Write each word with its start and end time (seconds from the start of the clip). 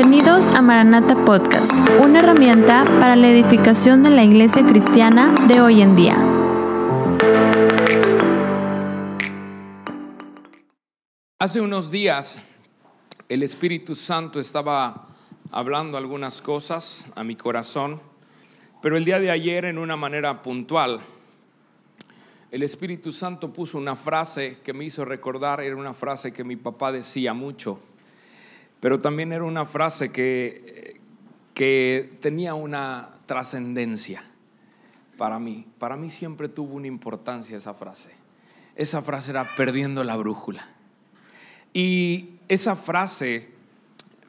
Bienvenidos 0.00 0.46
a 0.54 0.62
Maranata 0.62 1.24
Podcast, 1.24 1.72
una 2.00 2.20
herramienta 2.20 2.84
para 3.00 3.16
la 3.16 3.30
edificación 3.30 4.04
de 4.04 4.10
la 4.10 4.22
iglesia 4.22 4.64
cristiana 4.64 5.34
de 5.48 5.60
hoy 5.60 5.82
en 5.82 5.96
día. 5.96 6.14
Hace 11.40 11.60
unos 11.60 11.90
días 11.90 12.40
el 13.28 13.42
Espíritu 13.42 13.96
Santo 13.96 14.38
estaba 14.38 15.08
hablando 15.50 15.98
algunas 15.98 16.42
cosas 16.42 17.10
a 17.16 17.24
mi 17.24 17.34
corazón, 17.34 18.00
pero 18.80 18.96
el 18.96 19.04
día 19.04 19.18
de 19.18 19.32
ayer 19.32 19.64
en 19.64 19.78
una 19.78 19.96
manera 19.96 20.42
puntual, 20.42 21.00
el 22.52 22.62
Espíritu 22.62 23.12
Santo 23.12 23.52
puso 23.52 23.76
una 23.76 23.96
frase 23.96 24.58
que 24.62 24.72
me 24.72 24.84
hizo 24.84 25.04
recordar, 25.04 25.60
era 25.60 25.74
una 25.74 25.92
frase 25.92 26.32
que 26.32 26.44
mi 26.44 26.54
papá 26.54 26.92
decía 26.92 27.34
mucho, 27.34 27.80
pero 28.80 29.00
también 29.00 29.32
era 29.32 29.44
una 29.44 29.64
frase 29.64 30.12
que, 30.12 31.00
que 31.54 32.16
tenía 32.20 32.54
una 32.54 33.10
trascendencia 33.26 34.22
para 35.16 35.38
mí. 35.38 35.66
Para 35.78 35.96
mí 35.96 36.10
siempre 36.10 36.48
tuvo 36.48 36.76
una 36.76 36.86
importancia 36.86 37.56
esa 37.56 37.74
frase. 37.74 38.12
Esa 38.76 39.02
frase 39.02 39.30
era 39.32 39.44
perdiendo 39.56 40.04
la 40.04 40.16
brújula. 40.16 40.66
Y 41.74 42.36
esa 42.48 42.76
frase 42.76 43.50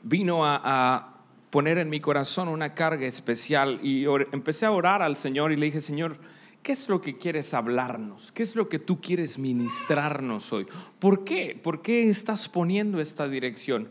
vino 0.02 0.46
a, 0.46 0.62
a 0.64 1.14
poner 1.50 1.78
en 1.78 1.90
mi 1.90 2.00
corazón 2.00 2.48
una 2.48 2.74
carga 2.74 3.06
especial 3.06 3.80
y 3.84 4.06
empecé 4.32 4.66
a 4.66 4.72
orar 4.72 5.02
al 5.02 5.16
Señor 5.16 5.52
y 5.52 5.56
le 5.56 5.68
dije, 5.68 5.82
Señor, 5.82 6.18
¿qué 6.64 6.72
es 6.72 6.90
lo 6.90 7.02
que 7.02 7.18
quieres 7.18 7.54
hablarnos? 7.54 8.32
¿Qué 8.32 8.44
es 8.44 8.56
lo 8.56 8.70
que 8.70 8.80
tú 8.80 9.00
quieres 9.02 9.40
ministrarnos 9.40 10.52
hoy? 10.52 10.68
¿Por 11.00 11.24
qué? 11.24 11.60
¿Por 11.62 11.82
qué 11.82 12.10
estás 12.10 12.50
poniendo 12.50 13.00
esta 13.00 13.28
dirección? 13.28 13.90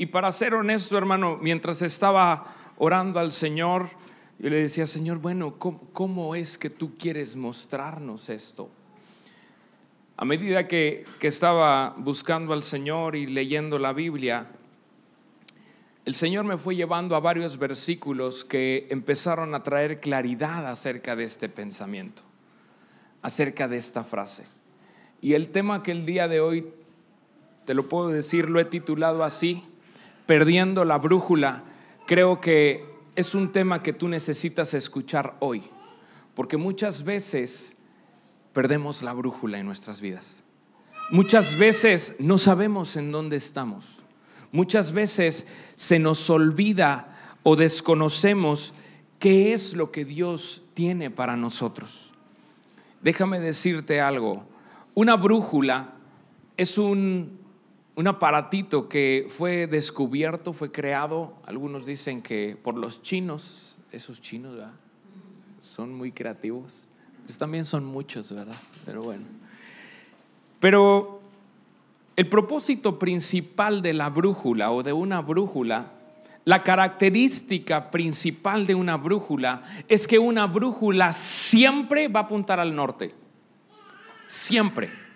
Y 0.00 0.06
para 0.06 0.30
ser 0.30 0.54
honesto, 0.54 0.96
hermano, 0.96 1.38
mientras 1.42 1.82
estaba 1.82 2.54
orando 2.76 3.18
al 3.18 3.32
Señor, 3.32 3.90
yo 4.38 4.48
le 4.48 4.60
decía, 4.60 4.86
Señor, 4.86 5.18
bueno, 5.18 5.58
¿cómo, 5.58 5.80
cómo 5.92 6.36
es 6.36 6.56
que 6.56 6.70
tú 6.70 6.96
quieres 6.96 7.34
mostrarnos 7.34 8.28
esto? 8.28 8.70
A 10.16 10.24
medida 10.24 10.68
que, 10.68 11.04
que 11.18 11.26
estaba 11.26 11.96
buscando 11.98 12.52
al 12.52 12.62
Señor 12.62 13.16
y 13.16 13.26
leyendo 13.26 13.76
la 13.80 13.92
Biblia, 13.92 14.46
el 16.04 16.14
Señor 16.14 16.44
me 16.44 16.58
fue 16.58 16.76
llevando 16.76 17.16
a 17.16 17.20
varios 17.20 17.58
versículos 17.58 18.44
que 18.44 18.86
empezaron 18.90 19.52
a 19.56 19.64
traer 19.64 19.98
claridad 19.98 20.64
acerca 20.68 21.16
de 21.16 21.24
este 21.24 21.48
pensamiento, 21.48 22.22
acerca 23.20 23.66
de 23.66 23.78
esta 23.78 24.04
frase. 24.04 24.44
Y 25.20 25.32
el 25.32 25.48
tema 25.48 25.82
que 25.82 25.90
el 25.90 26.06
día 26.06 26.28
de 26.28 26.38
hoy, 26.38 26.68
te 27.64 27.74
lo 27.74 27.88
puedo 27.88 28.10
decir, 28.10 28.48
lo 28.48 28.60
he 28.60 28.64
titulado 28.64 29.24
así, 29.24 29.64
perdiendo 30.28 30.84
la 30.84 30.98
brújula, 30.98 31.64
creo 32.06 32.38
que 32.38 32.84
es 33.16 33.34
un 33.34 33.50
tema 33.50 33.82
que 33.82 33.94
tú 33.94 34.08
necesitas 34.08 34.74
escuchar 34.74 35.36
hoy, 35.40 35.62
porque 36.34 36.58
muchas 36.58 37.02
veces 37.02 37.74
perdemos 38.52 39.02
la 39.02 39.14
brújula 39.14 39.58
en 39.58 39.64
nuestras 39.64 40.02
vidas. 40.02 40.44
Muchas 41.10 41.56
veces 41.56 42.16
no 42.18 42.36
sabemos 42.36 42.94
en 42.96 43.10
dónde 43.10 43.36
estamos. 43.36 43.86
Muchas 44.52 44.92
veces 44.92 45.46
se 45.76 45.98
nos 45.98 46.28
olvida 46.28 47.08
o 47.42 47.56
desconocemos 47.56 48.74
qué 49.18 49.54
es 49.54 49.72
lo 49.72 49.90
que 49.90 50.04
Dios 50.04 50.62
tiene 50.74 51.10
para 51.10 51.38
nosotros. 51.38 52.12
Déjame 53.00 53.40
decirte 53.40 54.02
algo. 54.02 54.44
Una 54.92 55.16
brújula 55.16 55.94
es 56.58 56.76
un 56.76 57.37
un 57.98 58.06
aparatito 58.06 58.88
que 58.88 59.26
fue 59.28 59.66
descubierto, 59.66 60.52
fue 60.52 60.70
creado, 60.70 61.34
algunos 61.44 61.84
dicen 61.84 62.22
que 62.22 62.56
por 62.62 62.76
los 62.76 63.02
chinos, 63.02 63.76
esos 63.90 64.20
chinos, 64.20 64.54
¿verdad? 64.54 64.74
Son 65.62 65.92
muy 65.92 66.12
creativos. 66.12 66.88
Pues 67.24 67.36
también 67.38 67.64
son 67.64 67.84
muchos, 67.84 68.30
¿verdad? 68.30 68.54
Pero 68.86 69.02
bueno. 69.02 69.24
Pero 70.60 71.20
el 72.14 72.28
propósito 72.28 73.00
principal 73.00 73.82
de 73.82 73.94
la 73.94 74.10
brújula 74.10 74.70
o 74.70 74.84
de 74.84 74.92
una 74.92 75.20
brújula, 75.20 75.90
la 76.44 76.62
característica 76.62 77.90
principal 77.90 78.64
de 78.64 78.76
una 78.76 78.96
brújula 78.96 79.64
es 79.88 80.06
que 80.06 80.20
una 80.20 80.46
brújula 80.46 81.12
siempre 81.12 82.06
va 82.06 82.20
a 82.20 82.22
apuntar 82.22 82.60
al 82.60 82.76
norte. 82.76 83.12
Siempre. 84.28 85.07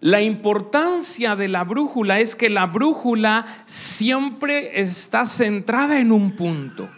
La 0.00 0.20
importancia 0.20 1.34
de 1.36 1.48
la 1.48 1.64
brújula 1.64 2.20
es 2.20 2.36
que 2.36 2.50
la 2.50 2.66
brújula 2.66 3.46
siempre 3.64 4.80
está 4.80 5.24
centrada 5.24 5.98
en 5.98 6.12
un 6.12 6.32
punto, 6.32 6.90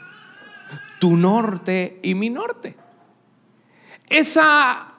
tu 0.99 1.17
norte 1.17 2.01
y 2.03 2.15
mi 2.15 2.31
norte. 2.31 2.75
Esa 4.09 4.95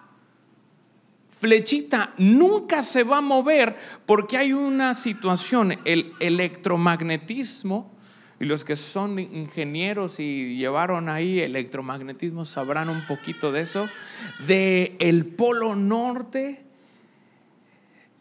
flechita 1.39 2.13
nunca 2.17 2.81
se 2.81 3.03
va 3.03 3.17
a 3.17 3.21
mover 3.21 3.77
porque 4.05 4.37
hay 4.37 4.53
una 4.53 4.93
situación, 4.93 5.77
el 5.85 6.13
electromagnetismo, 6.19 7.91
y 8.39 8.45
los 8.45 8.63
que 8.63 8.75
son 8.75 9.17
ingenieros 9.17 10.19
y 10.19 10.57
llevaron 10.57 11.09
ahí 11.09 11.39
electromagnetismo 11.39 12.45
sabrán 12.45 12.87
un 12.89 13.05
poquito 13.07 13.51
de 13.51 13.61
eso, 13.61 13.89
de 14.45 14.95
el 14.99 15.25
polo 15.25 15.75
norte 15.75 16.66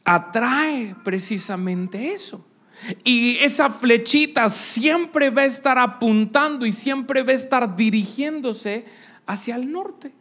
atrae 0.07 0.95
precisamente 1.03 2.13
eso. 2.13 2.47
Y 3.05 3.39
esa 3.39 3.71
flechita 3.71 4.49
siempre 4.49 5.31
va 5.31 5.43
a 5.43 5.47
estar 5.47 5.79
apuntando 5.79 6.65
y 6.65 6.73
siempre 6.73 7.23
va 7.23 7.33
a 7.33 7.35
estar 7.35 7.75
dirigiéndose 7.75 8.85
hacia 9.27 9.57
el 9.57 9.73
norte. 9.73 10.13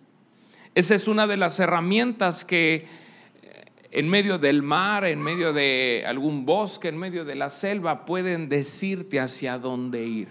Esa 0.74 0.95
es 0.95 1.07
una 1.07 1.28
de 1.28 1.38
las 1.38 1.59
herramientas 1.59 2.44
que 2.44 2.88
eh, 3.44 3.66
en 3.91 4.09
medio 4.09 4.40
del 4.40 4.63
mar, 4.63 5.06
en 5.06 5.22
medio 5.22 5.53
de 5.53 6.03
algún 6.07 6.45
bosque, 6.45 6.88
en 6.88 6.97
medio 6.97 7.24
de 7.24 7.35
la 7.35 7.51
selva, 7.51 8.06
pueden 8.06 8.50
decirte 8.50 9.19
hacia 9.19 9.59
dónde 9.59 10.03
ir, 10.06 10.29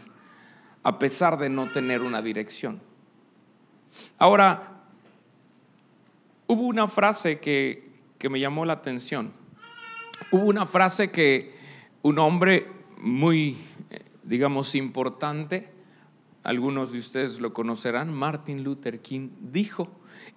a 0.83 0.99
pesar 0.99 1.39
de 1.39 1.49
no 1.49 1.71
tener 1.71 2.03
una 2.03 2.21
dirección. 2.21 2.81
Ahora, 4.19 4.83
hubo 6.49 6.63
una 6.63 6.89
frase 6.89 7.39
que, 7.39 7.89
que 8.19 8.29
me 8.29 8.41
llamó 8.41 8.65
la 8.65 8.73
atención 8.73 9.44
Hubo 10.31 10.47
una 10.47 10.67
frase 10.67 11.11
que 11.11 11.55
un 12.03 12.19
hombre 12.19 12.67
muy, 12.99 13.57
eh, 13.91 14.05
digamos, 14.23 14.75
importante, 14.75 15.75
algunos 16.43 16.93
de 16.93 16.99
ustedes 16.99 17.41
lo 17.41 17.55
conocerán, 17.55 18.13
Martin 18.13 18.63
Luther 18.63 19.01
King, 19.01 19.31
dijo. 19.41 19.89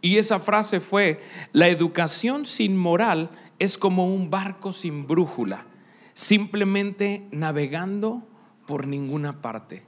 Y 0.01 0.17
esa 0.17 0.39
frase 0.39 0.79
fue, 0.79 1.19
la 1.51 1.67
educación 1.67 2.45
sin 2.45 2.77
moral 2.77 3.29
es 3.59 3.77
como 3.77 4.07
un 4.07 4.29
barco 4.29 4.71
sin 4.71 5.05
brújula, 5.05 5.65
simplemente 6.13 7.27
navegando 7.31 8.25
por 8.65 8.87
ninguna 8.87 9.41
parte. 9.41 9.83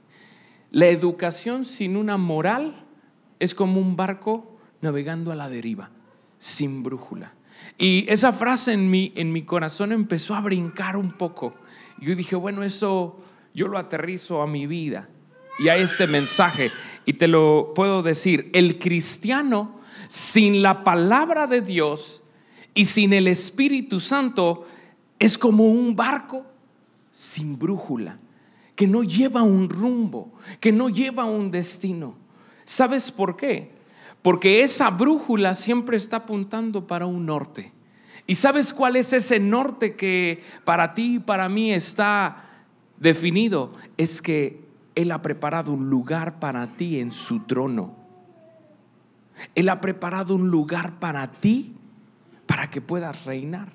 La 0.70 0.86
educación 0.86 1.64
sin 1.64 1.96
una 1.96 2.18
moral 2.18 2.84
es 3.38 3.54
como 3.54 3.80
un 3.80 3.96
barco 3.96 4.58
navegando 4.82 5.32
a 5.32 5.36
la 5.36 5.48
deriva, 5.48 5.90
sin 6.38 6.82
brújula. 6.82 7.34
Y 7.80 8.04
esa 8.08 8.34
frase 8.34 8.74
en 8.74 8.90
mi, 8.90 9.10
en 9.16 9.32
mi 9.32 9.42
corazón 9.42 9.90
empezó 9.90 10.34
a 10.34 10.42
brincar 10.42 10.98
un 10.98 11.12
poco. 11.12 11.54
Yo 11.98 12.14
dije, 12.14 12.36
bueno, 12.36 12.62
eso 12.62 13.18
yo 13.54 13.68
lo 13.68 13.78
aterrizo 13.78 14.42
a 14.42 14.46
mi 14.46 14.66
vida 14.66 15.08
y 15.58 15.68
a 15.68 15.78
este 15.78 16.06
mensaje. 16.06 16.70
Y 17.06 17.14
te 17.14 17.26
lo 17.26 17.72
puedo 17.74 18.02
decir, 18.02 18.50
el 18.52 18.78
cristiano 18.78 19.80
sin 20.08 20.60
la 20.60 20.84
palabra 20.84 21.46
de 21.46 21.62
Dios 21.62 22.22
y 22.74 22.84
sin 22.84 23.14
el 23.14 23.26
Espíritu 23.26 23.98
Santo 23.98 24.66
es 25.18 25.38
como 25.38 25.64
un 25.64 25.96
barco 25.96 26.44
sin 27.10 27.58
brújula, 27.58 28.18
que 28.76 28.86
no 28.86 29.04
lleva 29.04 29.42
un 29.42 29.70
rumbo, 29.70 30.34
que 30.60 30.70
no 30.70 30.90
lleva 30.90 31.24
un 31.24 31.50
destino. 31.50 32.14
¿Sabes 32.64 33.10
por 33.10 33.38
qué? 33.38 33.79
Porque 34.22 34.62
esa 34.62 34.90
brújula 34.90 35.54
siempre 35.54 35.96
está 35.96 36.18
apuntando 36.18 36.86
para 36.86 37.06
un 37.06 37.26
norte. 37.26 37.72
¿Y 38.26 38.34
sabes 38.34 38.72
cuál 38.72 38.96
es 38.96 39.12
ese 39.12 39.40
norte 39.40 39.96
que 39.96 40.42
para 40.64 40.94
ti 40.94 41.16
y 41.16 41.18
para 41.18 41.48
mí 41.48 41.72
está 41.72 42.44
definido? 42.98 43.72
Es 43.96 44.20
que 44.20 44.62
Él 44.94 45.10
ha 45.12 45.22
preparado 45.22 45.72
un 45.72 45.88
lugar 45.88 46.38
para 46.38 46.76
ti 46.76 47.00
en 47.00 47.12
su 47.12 47.40
trono. 47.40 47.96
Él 49.54 49.68
ha 49.68 49.80
preparado 49.80 50.34
un 50.34 50.48
lugar 50.48 50.98
para 50.98 51.30
ti 51.30 51.74
para 52.46 52.70
que 52.70 52.80
puedas 52.80 53.24
reinar. 53.24 53.72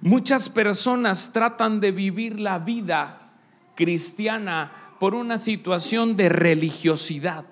Muchas 0.00 0.48
personas 0.48 1.32
tratan 1.32 1.78
de 1.80 1.92
vivir 1.92 2.40
la 2.40 2.58
vida 2.58 3.32
cristiana 3.74 4.72
por 4.98 5.14
una 5.14 5.38
situación 5.38 6.16
de 6.16 6.28
religiosidad. 6.28 7.44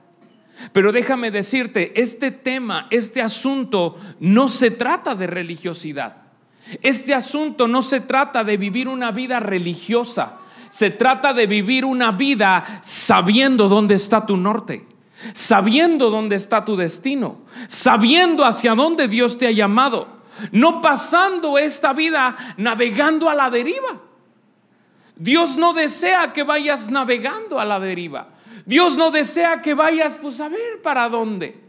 Pero 0.72 0.92
déjame 0.92 1.30
decirte, 1.30 2.00
este 2.00 2.30
tema, 2.30 2.86
este 2.90 3.22
asunto, 3.22 3.98
no 4.20 4.48
se 4.48 4.70
trata 4.70 5.14
de 5.14 5.26
religiosidad. 5.26 6.16
Este 6.82 7.14
asunto 7.14 7.66
no 7.66 7.82
se 7.82 8.00
trata 8.00 8.44
de 8.44 8.56
vivir 8.56 8.88
una 8.88 9.10
vida 9.10 9.40
religiosa, 9.40 10.36
se 10.68 10.90
trata 10.90 11.32
de 11.32 11.46
vivir 11.46 11.84
una 11.84 12.12
vida 12.12 12.80
sabiendo 12.82 13.68
dónde 13.68 13.94
está 13.94 14.24
tu 14.24 14.36
norte, 14.36 14.86
sabiendo 15.32 16.10
dónde 16.10 16.36
está 16.36 16.64
tu 16.64 16.76
destino, 16.76 17.38
sabiendo 17.66 18.44
hacia 18.44 18.74
dónde 18.74 19.08
Dios 19.08 19.36
te 19.36 19.48
ha 19.48 19.50
llamado, 19.50 20.06
no 20.52 20.80
pasando 20.80 21.58
esta 21.58 21.92
vida 21.92 22.36
navegando 22.56 23.28
a 23.28 23.34
la 23.34 23.50
deriva. 23.50 24.00
Dios 25.16 25.56
no 25.56 25.74
desea 25.74 26.32
que 26.32 26.44
vayas 26.44 26.90
navegando 26.90 27.58
a 27.58 27.64
la 27.64 27.80
deriva. 27.80 28.28
Dios 28.70 28.96
no 28.96 29.10
desea 29.10 29.62
que 29.62 29.74
vayas 29.74 30.16
pues 30.22 30.38
a 30.38 30.48
ver 30.48 30.80
para 30.80 31.08
dónde. 31.08 31.60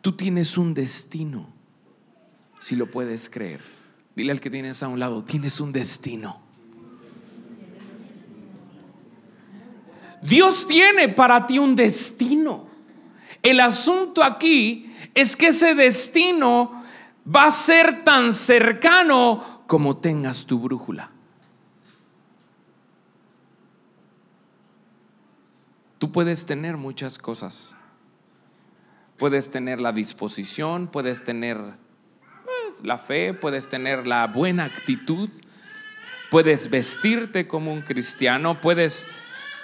Tú 0.00 0.12
tienes 0.12 0.56
un 0.56 0.72
destino, 0.72 1.48
si 2.60 2.76
lo 2.76 2.88
puedes 2.88 3.28
creer. 3.28 3.60
Dile 4.14 4.30
al 4.30 4.40
que 4.40 4.50
tienes 4.50 4.84
a 4.84 4.88
un 4.88 5.00
lado, 5.00 5.24
tienes 5.24 5.58
un 5.58 5.72
destino. 5.72 6.40
Dios 10.22 10.64
tiene 10.68 11.08
para 11.08 11.44
ti 11.44 11.58
un 11.58 11.74
destino. 11.74 12.68
El 13.42 13.58
asunto 13.58 14.22
aquí 14.22 14.94
es 15.12 15.34
que 15.34 15.48
ese 15.48 15.74
destino 15.74 16.84
va 17.26 17.46
a 17.46 17.50
ser 17.50 18.04
tan 18.04 18.32
cercano 18.32 19.64
como 19.66 19.96
tengas 19.96 20.46
tu 20.46 20.60
brújula. 20.60 21.10
Tú 26.00 26.10
puedes 26.10 26.46
tener 26.46 26.78
muchas 26.78 27.18
cosas. 27.18 27.76
Puedes 29.18 29.50
tener 29.50 29.82
la 29.82 29.92
disposición, 29.92 30.86
puedes 30.86 31.22
tener 31.24 31.58
pues, 31.58 32.82
la 32.82 32.96
fe, 32.96 33.34
puedes 33.34 33.68
tener 33.68 34.06
la 34.06 34.26
buena 34.26 34.64
actitud, 34.64 35.28
puedes 36.30 36.70
vestirte 36.70 37.46
como 37.46 37.70
un 37.70 37.82
cristiano, 37.82 38.62
puedes 38.62 39.06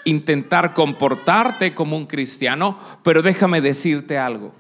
intentar 0.04 0.74
comportarte 0.74 1.74
como 1.74 1.96
un 1.96 2.04
cristiano, 2.04 2.78
pero 3.02 3.22
déjame 3.22 3.62
decirte 3.62 4.18
algo. 4.18 4.52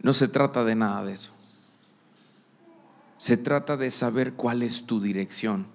No 0.00 0.14
se 0.14 0.26
trata 0.26 0.64
de 0.64 0.74
nada 0.74 1.04
de 1.04 1.12
eso. 1.12 1.34
Se 3.18 3.36
trata 3.36 3.76
de 3.76 3.90
saber 3.90 4.32
cuál 4.32 4.62
es 4.62 4.86
tu 4.86 5.02
dirección 5.02 5.66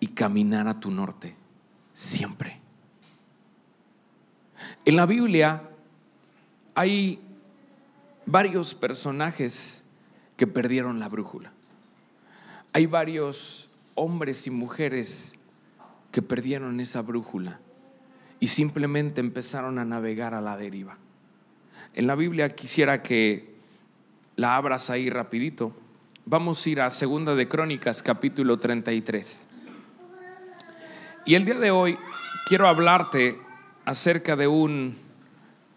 y 0.00 0.06
caminar 0.06 0.68
a 0.68 0.80
tu 0.80 0.90
norte 0.90 1.36
siempre. 1.92 2.63
En 4.86 4.96
la 4.96 5.06
Biblia 5.06 5.62
hay 6.74 7.18
varios 8.26 8.74
personajes 8.74 9.84
que 10.36 10.46
perdieron 10.46 10.98
la 11.00 11.08
brújula. 11.08 11.52
Hay 12.74 12.84
varios 12.86 13.70
hombres 13.94 14.46
y 14.46 14.50
mujeres 14.50 15.36
que 16.12 16.20
perdieron 16.20 16.80
esa 16.80 17.00
brújula 17.00 17.60
y 18.40 18.48
simplemente 18.48 19.20
empezaron 19.20 19.78
a 19.78 19.86
navegar 19.86 20.34
a 20.34 20.42
la 20.42 20.56
deriva. 20.58 20.98
En 21.94 22.06
la 22.06 22.14
Biblia 22.14 22.54
quisiera 22.54 23.02
que 23.02 23.54
la 24.36 24.56
abras 24.56 24.90
ahí 24.90 25.08
rapidito. 25.08 25.72
Vamos 26.26 26.64
a 26.64 26.70
ir 26.70 26.80
a 26.82 26.90
Segunda 26.90 27.34
de 27.34 27.48
Crónicas 27.48 28.02
capítulo 28.02 28.58
33. 28.58 29.48
Y 31.24 31.36
el 31.36 31.46
día 31.46 31.54
de 31.54 31.70
hoy 31.70 31.96
quiero 32.46 32.68
hablarte 32.68 33.43
acerca 33.84 34.36
de 34.36 34.46
un 34.46 34.96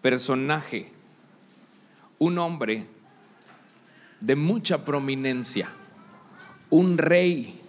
personaje, 0.02 0.90
un 2.18 2.38
hombre 2.38 2.86
de 4.20 4.36
mucha 4.36 4.84
prominencia, 4.84 5.68
un 6.70 6.98
rey 6.98 7.60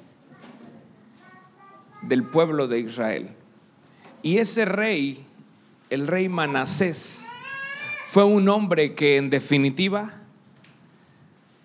del 2.01 2.24
pueblo 2.24 2.68
de 2.68 2.80
Israel. 2.80 3.30
Y 4.21 4.38
ese 4.38 4.65
rey, 4.65 5.25
el 5.89 6.07
rey 6.07 6.30
Manasés, 6.30 7.25
fue 8.07 8.24
un 8.24 8.50
hombre 8.50 8.95
que 8.95 9.18
en 9.18 9.30
definitiva, 9.30 10.13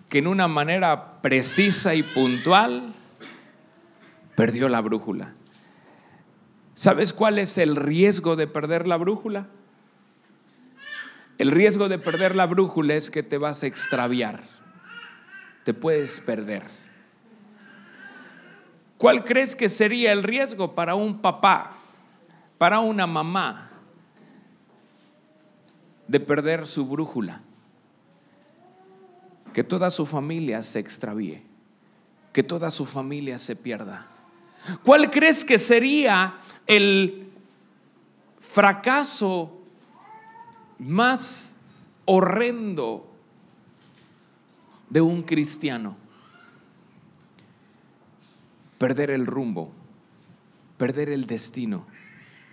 que 0.09 0.19
en 0.19 0.27
una 0.27 0.47
manera 0.47 1.21
precisa 1.21 1.95
y 1.95 2.03
puntual, 2.03 2.93
perdió 4.35 4.69
la 4.69 4.81
brújula. 4.81 5.33
¿Sabes 6.75 7.13
cuál 7.13 7.39
es 7.39 7.57
el 7.57 7.77
riesgo 7.77 8.35
de 8.35 8.47
perder 8.47 8.85
la 8.85 8.97
brújula? 8.97 9.47
El 11.37 11.51
riesgo 11.51 11.87
de 11.87 11.97
perder 11.97 12.35
la 12.35 12.45
brújula 12.45 12.95
es 12.95 13.09
que 13.09 13.23
te 13.23 13.37
vas 13.37 13.63
a 13.63 13.67
extraviar, 13.67 14.43
te 15.63 15.73
puedes 15.73 16.19
perder. 16.19 16.63
¿Cuál 18.97 19.23
crees 19.23 19.55
que 19.55 19.69
sería 19.69 20.11
el 20.11 20.21
riesgo 20.21 20.75
para 20.75 20.95
un 20.95 21.21
papá, 21.21 21.71
para 22.57 22.79
una 22.79 23.07
mamá, 23.07 23.69
de 26.09 26.19
perder 26.19 26.65
su 26.65 26.85
brújula? 26.85 27.41
Que 29.53 29.63
toda 29.63 29.89
su 29.91 30.05
familia 30.05 30.61
se 30.61 30.79
extravíe, 30.79 31.41
que 32.33 32.43
toda 32.43 32.69
su 32.69 32.85
familia 32.85 33.39
se 33.39 33.55
pierda. 33.55 34.07
¿Cuál 34.83 35.11
crees 35.11 35.45
que 35.45 35.57
sería 35.57 36.39
el 36.67 37.29
fracaso 38.39 39.61
más 40.79 41.55
horrendo 42.05 43.11
de 44.89 45.01
un 45.01 45.21
cristiano. 45.23 45.97
Perder 48.77 49.11
el 49.11 49.25
rumbo, 49.25 49.71
perder 50.77 51.09
el 51.09 51.25
destino 51.25 51.85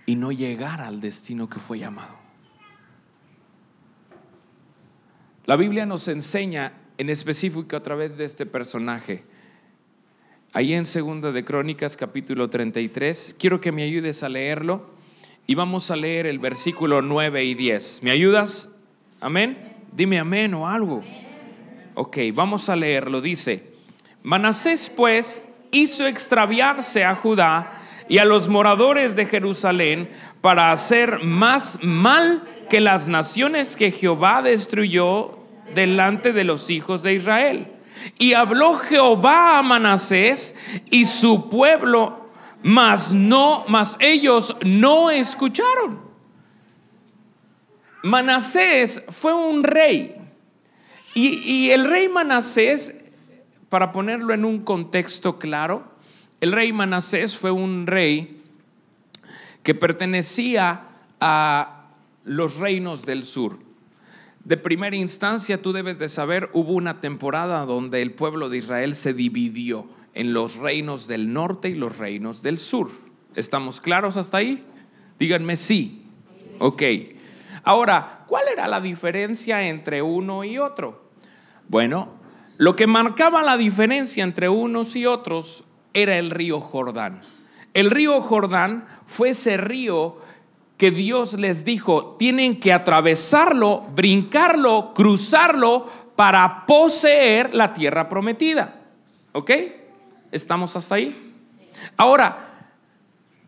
y 0.05 0.15
no 0.15 0.31
llegar 0.31 0.81
al 0.81 1.01
destino 1.01 1.49
que 1.49 1.59
fue 1.59 1.79
llamado. 1.79 2.15
La 5.45 5.57
Biblia 5.57 5.85
nos 5.85 6.07
enseña 6.07 6.73
en 6.97 7.09
específico 7.09 7.75
a 7.75 7.83
través 7.83 8.17
de 8.17 8.25
este 8.25 8.45
personaje. 8.45 9.25
Ahí 10.55 10.75
en 10.75 10.85
Segunda 10.85 11.31
de 11.31 11.43
Crónicas 11.43 11.97
capítulo 11.97 12.47
33, 12.47 13.35
quiero 13.39 13.59
que 13.59 13.71
me 13.71 13.81
ayudes 13.81 14.21
a 14.21 14.29
leerlo 14.29 14.85
y 15.47 15.55
vamos 15.55 15.89
a 15.89 15.95
leer 15.95 16.27
el 16.27 16.37
versículo 16.37 17.01
9 17.01 17.43
y 17.43 17.55
10. 17.55 18.03
¿Me 18.03 18.11
ayudas? 18.11 18.69
Amén. 19.19 19.57
Dime 19.95 20.19
amén 20.19 20.53
o 20.53 20.69
algo. 20.69 21.01
Ok, 21.95 22.17
vamos 22.35 22.69
a 22.69 22.75
leerlo. 22.75 23.19
Dice, 23.19 23.63
Manasés 24.21 24.91
pues 24.95 25.41
hizo 25.71 26.05
extraviarse 26.05 27.03
a 27.03 27.15
Judá 27.15 27.81
y 28.07 28.19
a 28.19 28.25
los 28.25 28.47
moradores 28.47 29.15
de 29.15 29.25
Jerusalén 29.25 30.07
para 30.41 30.71
hacer 30.71 31.23
más 31.23 31.79
mal 31.81 32.43
que 32.69 32.79
las 32.79 33.07
naciones 33.07 33.75
que 33.75 33.89
Jehová 33.89 34.43
destruyó 34.43 35.35
delante 35.73 36.31
de 36.31 36.43
los 36.43 36.69
hijos 36.69 37.01
de 37.01 37.15
Israel. 37.15 37.73
Y 38.17 38.33
habló 38.33 38.77
Jehová 38.79 39.59
a 39.59 39.63
Manasés 39.63 40.55
y 40.89 41.05
su 41.05 41.49
pueblo 41.49 42.23
mas 42.63 43.11
no, 43.11 43.65
mas 43.67 43.97
ellos 43.99 44.55
no 44.65 45.11
escucharon. 45.11 46.01
Manasés 48.01 49.03
fue 49.09 49.33
un 49.33 49.63
rey. 49.63 50.15
Y, 51.13 51.27
y, 51.39 51.71
el 51.71 51.87
rey 51.87 52.07
Manasés, 52.07 52.95
para 53.69 53.91
ponerlo 53.91 54.33
en 54.33 54.45
un 54.45 54.63
contexto 54.63 55.37
claro, 55.37 55.83
el 56.41 56.53
rey 56.53 56.73
Manasés 56.73 57.37
fue 57.37 57.51
un 57.51 57.85
rey 57.85 58.41
que 59.61 59.75
pertenecía 59.75 60.87
a 61.19 61.89
los 62.23 62.57
reinos 62.57 63.05
del 63.05 63.25
sur. 63.25 63.59
De 64.43 64.57
primera 64.57 64.95
instancia, 64.95 65.61
tú 65.61 65.71
debes 65.71 65.99
de 65.99 66.09
saber, 66.09 66.49
hubo 66.51 66.73
una 66.73 66.99
temporada 66.99 67.65
donde 67.65 68.01
el 68.01 68.11
pueblo 68.11 68.49
de 68.49 68.57
Israel 68.57 68.93
se 68.93 69.13
dividió 69.13 69.87
en 70.13 70.33
los 70.33 70.57
reinos 70.57 71.07
del 71.07 71.31
norte 71.31 71.69
y 71.69 71.75
los 71.75 71.97
reinos 71.97 72.43
del 72.43 72.59
sur. 72.59 72.89
¿Estamos 73.35 73.79
claros 73.79 74.17
hasta 74.17 74.37
ahí? 74.37 74.63
Díganme 75.17 75.55
sí. 75.55 76.05
Ok. 76.59 76.83
Ahora, 77.63 78.25
¿cuál 78.27 78.43
era 78.51 78.67
la 78.67 78.81
diferencia 78.81 79.67
entre 79.67 80.01
uno 80.01 80.43
y 80.43 80.57
otro? 80.57 81.09
Bueno, 81.69 82.09
lo 82.57 82.75
que 82.75 82.85
marcaba 82.85 83.43
la 83.43 83.55
diferencia 83.55 84.25
entre 84.25 84.49
unos 84.49 84.95
y 84.97 85.05
otros 85.05 85.63
era 85.93 86.17
el 86.17 86.29
río 86.29 86.59
Jordán. 86.59 87.21
El 87.73 87.89
río 87.89 88.21
Jordán 88.21 88.85
fue 89.05 89.29
ese 89.29 89.57
río 89.57 90.17
que 90.77 90.91
Dios 90.91 91.33
les 91.33 91.63
dijo, 91.63 92.15
tienen 92.17 92.59
que 92.59 92.73
atravesarlo, 92.73 93.85
brincarlo, 93.95 94.93
cruzarlo 94.93 95.87
para 96.15 96.65
poseer 96.65 97.53
la 97.53 97.73
tierra 97.73 98.09
prometida. 98.09 98.81
¿Ok? 99.33 99.51
¿Estamos 100.31 100.75
hasta 100.75 100.95
ahí? 100.95 101.33
Ahora, 101.97 102.69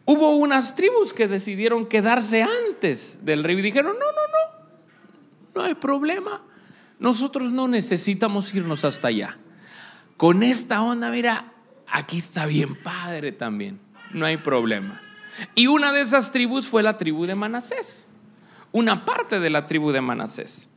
hubo 0.06 0.36
unas 0.38 0.76
tribus 0.76 1.14
que 1.14 1.28
decidieron 1.28 1.88
quedarse 1.88 2.44
antes 2.44 3.24
del 3.26 3.44
río 3.44 3.60
y 3.60 3.64
dijeron, 3.64 3.94
no, 3.94 4.06
no, 4.06 4.12
no, 4.12 5.62
no 5.62 5.68
hay 5.68 5.76
problema. 5.76 6.44
Nosotros 7.00 7.52
no 7.52 7.68
necesitamos 7.68 8.54
irnos 8.54 8.86
hasta 8.86 9.10
allá. 9.10 9.38
con 10.18 10.44
esta 10.44 10.82
onda, 10.82 11.10
mira, 11.10 11.52
aquí 11.88 12.20
está 12.20 12.46
bien 12.46 12.76
padre 12.82 13.32
también, 13.32 13.80
no 14.14 14.26
hay 14.26 14.38
problema. 14.38 15.02
Y 15.54 15.68
una 15.68 15.92
de 15.92 16.02
esas 16.02 16.32
tribus 16.32 16.68
fue 16.68 16.84
la 16.84 16.98
tribu 16.98 17.26
de 17.26 17.36
Manasés, 17.36 18.06
una 18.72 19.06
parte 19.06 19.40
de 19.40 19.50
la 19.50 19.66
tribu 19.66 19.92
de 19.92 20.02
Manasés. 20.02 20.70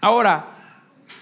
Ahora, 0.00 0.56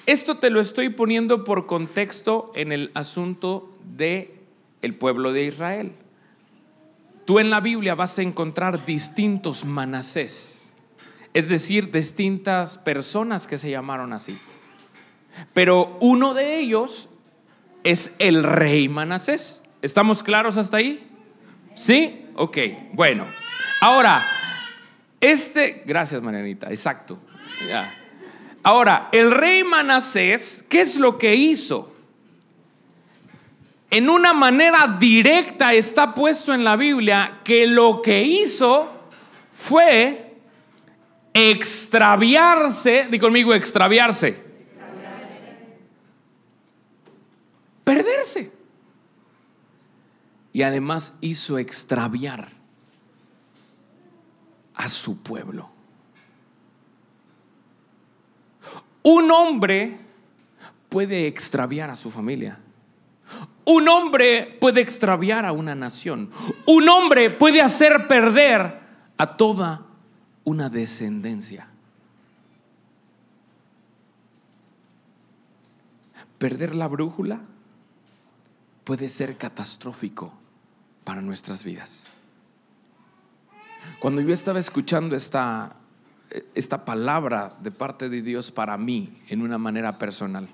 esto 0.06 0.38
te 0.38 0.50
lo 0.50 0.60
estoy 0.60 0.88
poniendo 0.88 1.44
por 1.44 1.66
contexto 1.66 2.52
en 2.54 2.72
el 2.72 2.90
asunto 2.94 3.76
de 3.96 4.34
el 4.82 4.94
pueblo 4.94 5.32
de 5.32 5.44
Israel. 5.44 5.92
Tú 7.24 7.38
en 7.38 7.50
la 7.50 7.60
Biblia 7.60 7.94
vas 7.94 8.18
a 8.18 8.22
encontrar 8.22 8.86
distintos 8.86 9.64
Manasés, 9.64 10.72
es 11.34 11.48
decir, 11.48 11.90
distintas 11.90 12.78
personas 12.78 13.46
que 13.46 13.58
se 13.58 13.70
llamaron 13.70 14.12
así. 14.12 14.38
Pero 15.52 15.98
uno 16.00 16.34
de 16.34 16.58
ellos 16.58 17.08
es 17.84 18.14
el 18.18 18.42
rey 18.42 18.88
Manasés. 18.88 19.62
¿Estamos 19.82 20.22
claros 20.22 20.56
hasta 20.56 20.78
ahí? 20.78 21.06
¿Sí? 21.74 22.24
Ok, 22.38 22.58
bueno. 22.92 23.26
Ahora, 23.80 24.24
este, 25.20 25.82
gracias 25.84 26.22
Marianita, 26.22 26.68
exacto. 26.70 27.18
Ahora, 28.62 29.08
el 29.12 29.30
rey 29.30 29.64
Manasés, 29.64 30.64
¿qué 30.68 30.80
es 30.80 30.96
lo 30.96 31.18
que 31.18 31.34
hizo? 31.34 31.94
En 33.90 34.10
una 34.10 34.32
manera 34.32 34.96
directa 34.98 35.72
está 35.72 36.14
puesto 36.14 36.52
en 36.52 36.64
la 36.64 36.76
Biblia 36.76 37.40
que 37.44 37.66
lo 37.66 38.02
que 38.02 38.22
hizo 38.22 38.90
fue 39.52 40.34
extraviarse, 41.32 43.06
di 43.10 43.18
conmigo 43.18 43.54
extraviarse 43.54 44.48
perderse. 47.88 48.57
Y 50.52 50.62
además 50.62 51.14
hizo 51.20 51.58
extraviar 51.58 52.48
a 54.74 54.88
su 54.88 55.18
pueblo. 55.18 55.70
Un 59.02 59.30
hombre 59.30 59.98
puede 60.88 61.26
extraviar 61.26 61.90
a 61.90 61.96
su 61.96 62.10
familia. 62.10 62.58
Un 63.64 63.88
hombre 63.88 64.56
puede 64.60 64.80
extraviar 64.80 65.44
a 65.44 65.52
una 65.52 65.74
nación. 65.74 66.30
Un 66.66 66.88
hombre 66.88 67.30
puede 67.30 67.60
hacer 67.60 68.06
perder 68.08 68.80
a 69.18 69.36
toda 69.36 69.82
una 70.44 70.70
descendencia. 70.70 71.68
Perder 76.38 76.74
la 76.74 76.88
brújula 76.88 77.40
puede 78.88 79.10
ser 79.10 79.36
catastrófico 79.36 80.32
para 81.04 81.20
nuestras 81.20 81.62
vidas. 81.62 82.08
Cuando 83.98 84.22
yo 84.22 84.32
estaba 84.32 84.58
escuchando 84.58 85.14
esta, 85.14 85.76
esta 86.54 86.86
palabra 86.86 87.54
de 87.60 87.70
parte 87.70 88.08
de 88.08 88.22
Dios 88.22 88.50
para 88.50 88.78
mí 88.78 89.12
en 89.28 89.42
una 89.42 89.58
manera 89.58 89.98
personal, 89.98 90.48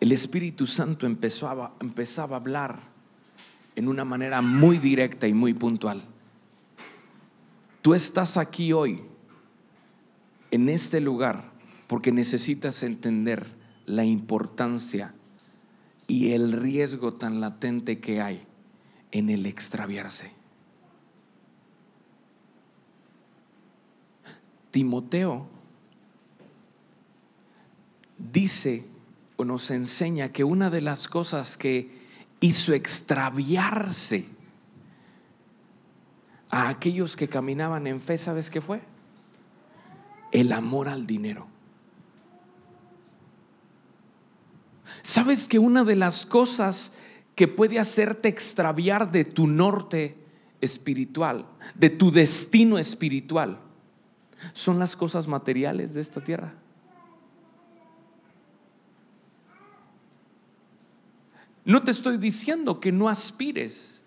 el 0.00 0.10
Espíritu 0.10 0.66
Santo 0.66 1.04
empezó 1.04 1.50
a, 1.50 1.74
empezaba 1.80 2.36
a 2.36 2.40
hablar 2.40 2.78
en 3.76 3.86
una 3.86 4.06
manera 4.06 4.40
muy 4.40 4.78
directa 4.78 5.28
y 5.28 5.34
muy 5.34 5.52
puntual. 5.52 6.02
Tú 7.82 7.92
estás 7.92 8.38
aquí 8.38 8.72
hoy, 8.72 9.02
en 10.50 10.70
este 10.70 11.02
lugar, 11.02 11.52
porque 11.86 12.10
necesitas 12.10 12.82
entender 12.84 13.46
la 13.84 14.06
importancia 14.06 15.12
y 16.08 16.32
el 16.32 16.52
riesgo 16.52 17.14
tan 17.14 17.40
latente 17.40 18.00
que 18.00 18.20
hay 18.20 18.42
en 19.12 19.28
el 19.28 19.46
extraviarse. 19.46 20.32
Timoteo 24.70 25.46
dice 28.18 28.86
o 29.36 29.44
nos 29.44 29.70
enseña 29.70 30.30
que 30.30 30.44
una 30.44 30.70
de 30.70 30.80
las 30.80 31.08
cosas 31.08 31.56
que 31.56 31.90
hizo 32.40 32.72
extraviarse 32.72 34.26
a 36.50 36.70
aquellos 36.70 37.16
que 37.16 37.28
caminaban 37.28 37.86
en 37.86 38.00
fe, 38.00 38.16
¿sabes 38.16 38.50
qué 38.50 38.60
fue? 38.62 38.80
El 40.32 40.52
amor 40.52 40.88
al 40.88 41.06
dinero. 41.06 41.46
¿Sabes 45.02 45.48
que 45.48 45.58
una 45.58 45.84
de 45.84 45.96
las 45.96 46.26
cosas 46.26 46.92
que 47.34 47.48
puede 47.48 47.78
hacerte 47.78 48.28
extraviar 48.28 49.12
de 49.12 49.24
tu 49.24 49.46
norte 49.46 50.16
espiritual, 50.60 51.46
de 51.74 51.90
tu 51.90 52.10
destino 52.10 52.78
espiritual, 52.78 53.60
son 54.52 54.78
las 54.78 54.96
cosas 54.96 55.28
materiales 55.28 55.94
de 55.94 56.00
esta 56.00 56.22
tierra? 56.22 56.54
No 61.64 61.82
te 61.82 61.90
estoy 61.90 62.16
diciendo 62.16 62.80
que 62.80 62.90
no 62.92 63.10
aspires. 63.10 64.00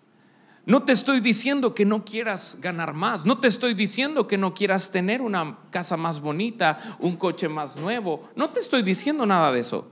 No 0.66 0.82
te 0.82 0.92
estoy 0.92 1.20
diciendo 1.20 1.74
que 1.74 1.84
no 1.84 2.04
quieras 2.04 2.58
ganar 2.60 2.92
más. 2.92 3.24
No 3.24 3.38
te 3.38 3.46
estoy 3.46 3.74
diciendo 3.74 4.26
que 4.26 4.36
no 4.36 4.52
quieras 4.52 4.90
tener 4.90 5.22
una 5.22 5.58
casa 5.70 5.96
más 5.96 6.20
bonita, 6.20 6.96
un 6.98 7.16
coche 7.16 7.48
más 7.48 7.76
nuevo. 7.76 8.28
No 8.34 8.50
te 8.50 8.58
estoy 8.58 8.82
diciendo 8.82 9.26
nada 9.26 9.52
de 9.52 9.60
eso. 9.60 9.88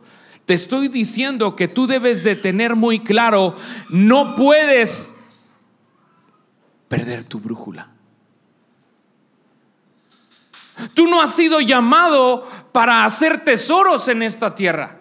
Te 0.51 0.55
estoy 0.55 0.89
diciendo 0.89 1.55
que 1.55 1.69
tú 1.69 1.87
debes 1.87 2.25
de 2.25 2.35
tener 2.35 2.75
muy 2.75 2.99
claro, 2.99 3.55
no 3.89 4.35
puedes 4.35 5.15
perder 6.89 7.23
tu 7.23 7.39
brújula. 7.39 7.89
Tú 10.93 11.07
no 11.07 11.23
has 11.23 11.37
sido 11.37 11.61
llamado 11.61 12.51
para 12.73 13.05
hacer 13.05 13.45
tesoros 13.45 14.09
en 14.09 14.25
esta 14.25 14.53
tierra. 14.53 14.99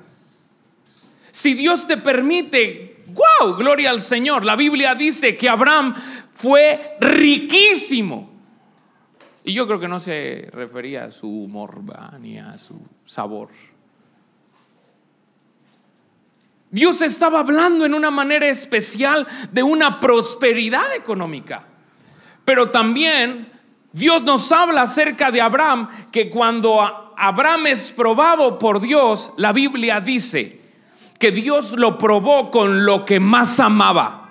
Si 1.31 1.55
Dios 1.55 1.87
te 1.87 1.97
permite, 1.97 2.97
wow, 3.07 3.55
gloria 3.55 3.89
al 3.89 4.01
Señor. 4.01 4.45
La 4.45 4.55
Biblia 4.55 4.93
dice 4.93 5.35
que 5.35 5.49
Abraham 5.49 5.95
fue 6.35 6.95
riquísimo. 7.01 8.29
Y 9.43 9.53
yo 9.53 9.65
creo 9.65 9.79
que 9.79 9.87
no 9.87 9.99
se 9.99 10.47
refería 10.53 11.05
a 11.05 11.09
su 11.09 11.27
humor 11.27 11.81
ni 12.19 12.37
a 12.37 12.55
su 12.59 12.79
sabor. 13.03 13.49
Dios 16.71 17.01
estaba 17.01 17.39
hablando 17.39 17.85
en 17.85 17.93
una 17.93 18.11
manera 18.11 18.47
especial 18.47 19.27
de 19.51 19.63
una 19.63 19.99
prosperidad 19.99 20.95
económica. 20.95 21.65
Pero 22.45 22.69
también 22.69 23.51
Dios 23.91 24.21
nos 24.21 24.51
habla 24.51 24.83
acerca 24.83 25.31
de 25.31 25.41
Abraham, 25.41 25.89
que 26.11 26.29
cuando 26.29 26.79
Abraham 27.17 27.67
es 27.67 27.91
probado 27.91 28.59
por 28.59 28.79
Dios, 28.79 29.31
la 29.37 29.51
Biblia 29.51 29.99
dice 29.99 30.61
que 31.17 31.31
Dios 31.31 31.71
lo 31.71 31.97
probó 31.97 32.51
con 32.51 32.85
lo 32.85 33.03
que 33.03 33.19
más 33.19 33.59
amaba. 33.59 34.29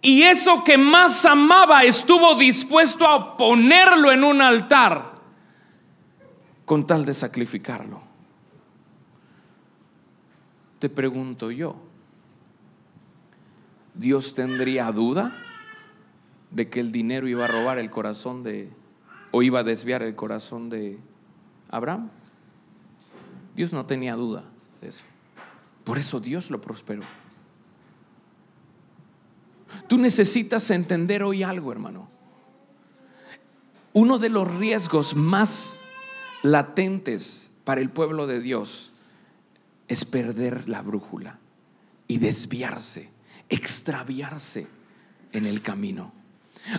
Y 0.00 0.22
eso 0.22 0.62
que 0.62 0.78
más 0.78 1.24
amaba 1.24 1.82
estuvo 1.82 2.34
dispuesto 2.34 3.08
a 3.08 3.36
ponerlo 3.36 4.12
en 4.12 4.22
un 4.22 4.42
altar 4.42 5.14
con 6.66 6.86
tal 6.86 7.04
de 7.04 7.14
sacrificarlo 7.14 8.03
te 10.84 10.90
pregunto 10.90 11.50
yo, 11.50 11.76
¿Dios 13.94 14.34
tendría 14.34 14.92
duda 14.92 15.34
de 16.50 16.68
que 16.68 16.78
el 16.78 16.92
dinero 16.92 17.26
iba 17.26 17.46
a 17.46 17.48
robar 17.48 17.78
el 17.78 17.88
corazón 17.88 18.42
de, 18.42 18.68
o 19.30 19.42
iba 19.42 19.60
a 19.60 19.62
desviar 19.62 20.02
el 20.02 20.14
corazón 20.14 20.68
de 20.68 20.98
Abraham? 21.70 22.10
Dios 23.56 23.72
no 23.72 23.86
tenía 23.86 24.14
duda 24.14 24.44
de 24.82 24.88
eso. 24.88 25.04
Por 25.84 25.96
eso 25.96 26.20
Dios 26.20 26.50
lo 26.50 26.60
prosperó. 26.60 27.04
Tú 29.88 29.96
necesitas 29.96 30.70
entender 30.70 31.22
hoy 31.22 31.42
algo, 31.42 31.72
hermano. 31.72 32.10
Uno 33.94 34.18
de 34.18 34.28
los 34.28 34.54
riesgos 34.54 35.16
más 35.16 35.80
latentes 36.42 37.52
para 37.64 37.80
el 37.80 37.88
pueblo 37.88 38.26
de 38.26 38.40
Dios 38.40 38.90
es 39.88 40.04
perder 40.04 40.68
la 40.68 40.82
brújula 40.82 41.38
y 42.08 42.18
desviarse, 42.18 43.10
extraviarse 43.48 44.66
en 45.32 45.46
el 45.46 45.62
camino. 45.62 46.12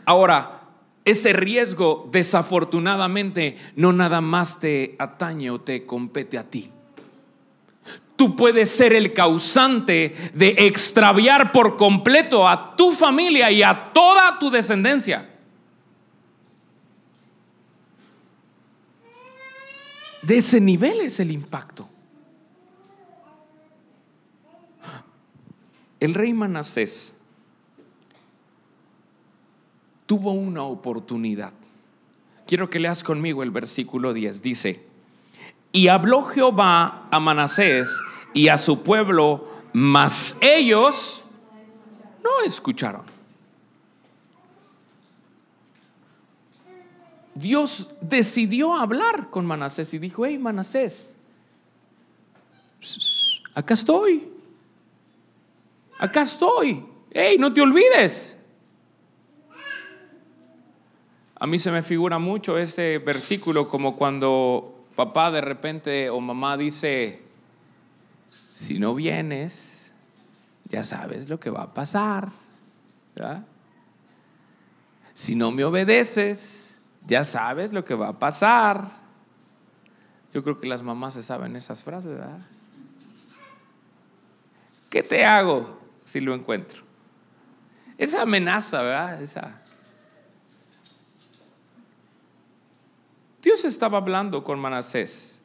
Ahora, 0.05 0.61
ese 1.03 1.33
riesgo 1.33 2.09
desafortunadamente 2.11 3.57
no 3.75 3.93
nada 3.93 4.21
más 4.21 4.59
te 4.59 4.95
atañe 4.97 5.51
o 5.51 5.61
te 5.61 5.85
compete 5.85 6.37
a 6.37 6.49
ti. 6.49 6.71
Tú 8.15 8.35
puedes 8.35 8.71
ser 8.71 8.93
el 8.93 9.13
causante 9.13 10.31
de 10.33 10.55
extraviar 10.57 11.51
por 11.51 11.75
completo 11.75 12.47
a 12.47 12.75
tu 12.75 12.91
familia 12.91 13.51
y 13.51 13.61
a 13.61 13.91
toda 13.93 14.39
tu 14.39 14.49
descendencia. 14.49 15.29
De 20.21 20.37
ese 20.37 20.59
nivel 20.59 21.01
es 21.01 21.19
el 21.19 21.29
impacto. 21.29 21.87
El 26.05 26.13
rey 26.13 26.33
Manasés 26.33 27.15
tuvo 30.05 30.33
una 30.33 30.61
oportunidad. 30.61 31.51
Quiero 32.45 32.69
que 32.69 32.77
leas 32.77 33.03
conmigo 33.03 33.41
el 33.41 33.49
versículo 33.49 34.13
10. 34.13 34.43
Dice, 34.43 34.85
y 35.71 35.87
habló 35.87 36.25
Jehová 36.25 37.07
a 37.09 37.19
Manasés 37.19 37.89
y 38.35 38.49
a 38.49 38.57
su 38.57 38.83
pueblo, 38.83 39.47
mas 39.73 40.37
ellos 40.41 41.23
no 42.23 42.45
escucharon. 42.45 43.01
Dios 47.33 47.89
decidió 47.99 48.75
hablar 48.75 49.31
con 49.31 49.43
Manasés 49.47 49.91
y 49.95 49.97
dijo, 49.97 50.23
hey 50.23 50.37
Manasés, 50.37 51.15
acá 53.55 53.73
estoy, 53.73 54.34
acá 55.99 56.21
estoy, 56.23 56.85
hey, 57.11 57.37
no 57.39 57.53
te 57.53 57.61
olvides. 57.61 58.37
A 61.37 61.47
mí 61.47 61.59
se 61.59 61.71
me 61.71 61.83
figura 61.83 62.17
mucho 62.17 62.57
este 62.57 62.97
versículo 62.99 63.69
como 63.69 63.97
cuando 63.97 64.85
papá 64.95 65.31
de 65.31 65.41
repente 65.41 66.09
o 66.09 66.19
mamá 66.21 66.57
dice, 66.57 67.21
si 68.53 68.79
no 68.79 68.95
vienes, 68.95 69.91
ya 70.69 70.83
sabes 70.83 71.29
lo 71.29 71.39
que 71.39 71.49
va 71.49 71.63
a 71.63 71.73
pasar. 71.73 72.29
Si 75.13 75.35
no 75.35 75.51
me 75.51 75.63
obedeces, 75.63 76.77
ya 77.05 77.23
sabes 77.23 77.73
lo 77.73 77.85
que 77.85 77.95
va 77.95 78.09
a 78.09 78.19
pasar. 78.19 78.89
Yo 80.33 80.43
creo 80.43 80.59
que 80.59 80.67
las 80.67 80.83
mamás 80.83 81.13
se 81.13 81.23
saben 81.23 81.55
esas 81.55 81.83
frases, 81.83 82.11
¿verdad? 82.11 82.39
¿Qué 84.89 85.03
te 85.03 85.25
hago 85.25 85.84
si 86.05 86.21
lo 86.21 86.33
encuentro? 86.33 86.83
Esa 87.97 88.21
amenaza, 88.21 88.81
¿verdad? 88.81 89.21
Esa. 89.21 89.61
Dios 93.41 93.65
estaba 93.65 93.97
hablando 93.97 94.43
con 94.43 94.59
Manasés, 94.59 95.41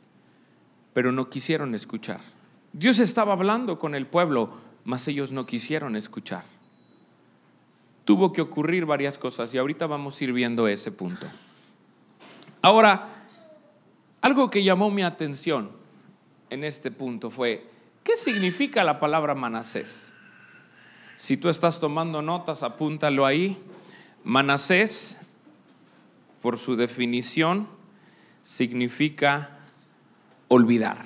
pero 0.95 1.11
no 1.13 1.29
quisieron 1.29 1.75
escuchar. 1.75 2.21
Dios 2.73 2.99
estaba 2.99 3.33
hablando 3.33 3.79
con 3.79 3.95
el 3.95 4.07
pueblo, 4.07 4.53
mas 4.85 5.07
ellos 5.09 5.33
no 5.33 5.45
quisieron 5.45 5.97
escuchar. 5.97 6.45
Tuvo 8.05 8.33
que 8.33 8.41
ocurrir 8.41 8.87
varias 8.87 9.19
cosas 9.19 9.53
y 9.53 9.59
ahorita 9.59 9.87
vamos 9.87 10.21
a 10.21 10.25
ir 10.25 10.33
viendo 10.33 10.67
ese 10.67 10.91
punto. 10.93 11.27
Ahora, 12.63 13.07
algo 14.21 14.51
que 14.51 14.63
llamó 14.63 14.91
mi 14.91 15.03
atención 15.03 15.71
en 16.49 16.65
este 16.65 16.91
punto 16.91 17.31
fue, 17.31 17.67
¿qué 18.03 18.17
significa 18.17 18.85
la 18.85 18.99
palabra 18.99 19.35
Manasés? 19.35 20.15
Si 21.21 21.37
tú 21.37 21.51
estás 21.51 21.79
tomando 21.79 22.23
notas, 22.23 22.63
apúntalo 22.63 23.27
ahí. 23.27 23.55
Manasés, 24.25 25.19
por 26.41 26.59
su 26.59 26.77
definición, 26.77 27.69
significa 28.43 29.59
olvidar. 30.49 31.05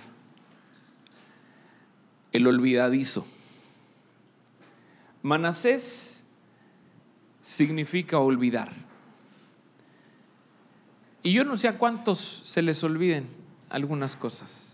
El 2.30 2.46
olvidadizo. 2.46 3.26
Manasés 5.24 6.24
significa 7.42 8.20
olvidar. 8.20 8.70
Y 11.24 11.32
yo 11.32 11.42
no 11.42 11.56
sé 11.56 11.66
a 11.66 11.76
cuántos 11.76 12.40
se 12.44 12.62
les 12.62 12.84
olviden 12.84 13.26
algunas 13.68 14.14
cosas. 14.14 14.73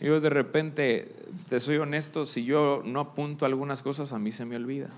Yo 0.00 0.20
de 0.20 0.30
repente, 0.30 1.12
te 1.48 1.58
soy 1.58 1.76
honesto, 1.78 2.24
si 2.24 2.44
yo 2.44 2.82
no 2.84 3.00
apunto 3.00 3.46
algunas 3.46 3.82
cosas, 3.82 4.12
a 4.12 4.18
mí 4.18 4.30
se 4.30 4.44
me 4.44 4.54
olvida. 4.54 4.90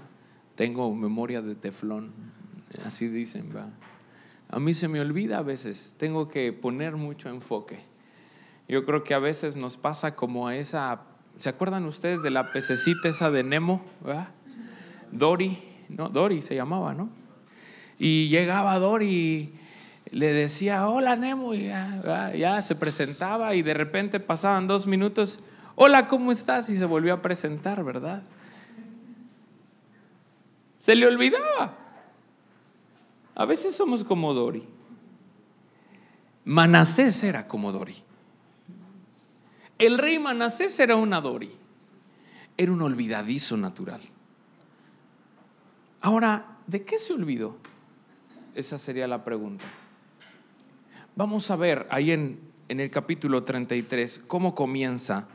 Tengo 0.57 0.95
memoria 0.95 1.41
de 1.41 1.55
teflón, 1.55 2.13
así 2.85 3.09
dicen, 3.09 3.51
¿va? 3.57 3.71
A 4.51 4.61
mí 4.61 4.75
se 4.75 4.89
me 4.89 5.01
olvida 5.01 5.39
a 5.39 5.43
veces, 5.43 5.95
tengo 5.97 6.29
que 6.29 6.53
poner 6.53 6.97
mucho 6.97 7.31
enfoque. 7.31 7.79
Yo 8.69 8.85
creo 8.85 9.03
que 9.03 9.15
a 9.15 9.19
veces 9.19 9.57
nos 9.57 9.77
pasa 9.79 10.15
como 10.17 10.49
a 10.49 10.57
esa, 10.57 11.03
¿se 11.39 11.49
acuerdan 11.49 11.87
ustedes 11.87 12.23
de 12.23 12.31
la 12.31 12.53
pececita 12.53 13.09
esa 13.09 13.31
de 13.31 13.43
Nemo? 13.43 13.83
Dory, 15.13 15.59
¿no? 15.89 16.09
Dory 16.11 16.43
se 16.43 16.55
llamaba, 16.55 16.93
¿no? 16.93 17.09
Y 17.99 18.29
llegaba 18.29 18.79
Dory 18.79 19.55
le 20.11 20.33
decía, 20.33 20.89
hola 20.89 21.17
Nemo, 21.17 21.55
y 21.55 21.67
ya, 21.67 22.63
se 22.63 22.75
presentaba 22.75 23.55
y 23.55 23.63
de 23.63 23.75
repente 23.75 24.21
pasaban 24.21 24.67
dos 24.67 24.87
minutos, 24.87 25.41
hola, 25.77 26.09
¿cómo 26.09 26.33
estás? 26.33 26.69
Y 26.69 26.77
se 26.77 26.85
volvió 26.85 27.15
a 27.15 27.23
presentar, 27.23 27.85
¿verdad? 27.85 28.23
Se 30.79 30.97
le 30.97 31.07
olvidaba. 31.07 31.77
A 33.35 33.45
veces 33.45 33.75
somos 33.75 34.03
como 34.03 34.35
Dori. 34.35 34.67
Manasés 36.45 37.23
era 37.23 37.47
como 37.47 37.71
Dori. 37.71 37.95
El 39.79 39.99
rey 39.99 40.19
Manasés 40.19 40.79
era 40.81 40.97
una 40.97 41.21
Dori. 41.21 41.51
Era 42.57 42.73
un 42.73 42.83
olvidadizo 42.83 43.57
natural. 43.57 44.01
Ahora, 46.01 46.59
¿de 46.67 46.83
qué 46.85 46.99
se 46.99 47.13
olvidó? 47.13 47.57
Esa 48.55 48.79
sería 48.79 49.07
la 49.07 49.25
pregunta. 49.25 49.65
Vamos 51.17 51.51
a 51.51 51.57
ver 51.57 51.87
ahí 51.91 52.13
en, 52.13 52.41
en 52.69 52.81
el 52.81 52.91
capítulo 52.91 53.43
33 53.43 54.23
cómo 54.27 54.55
comienza 54.55 55.29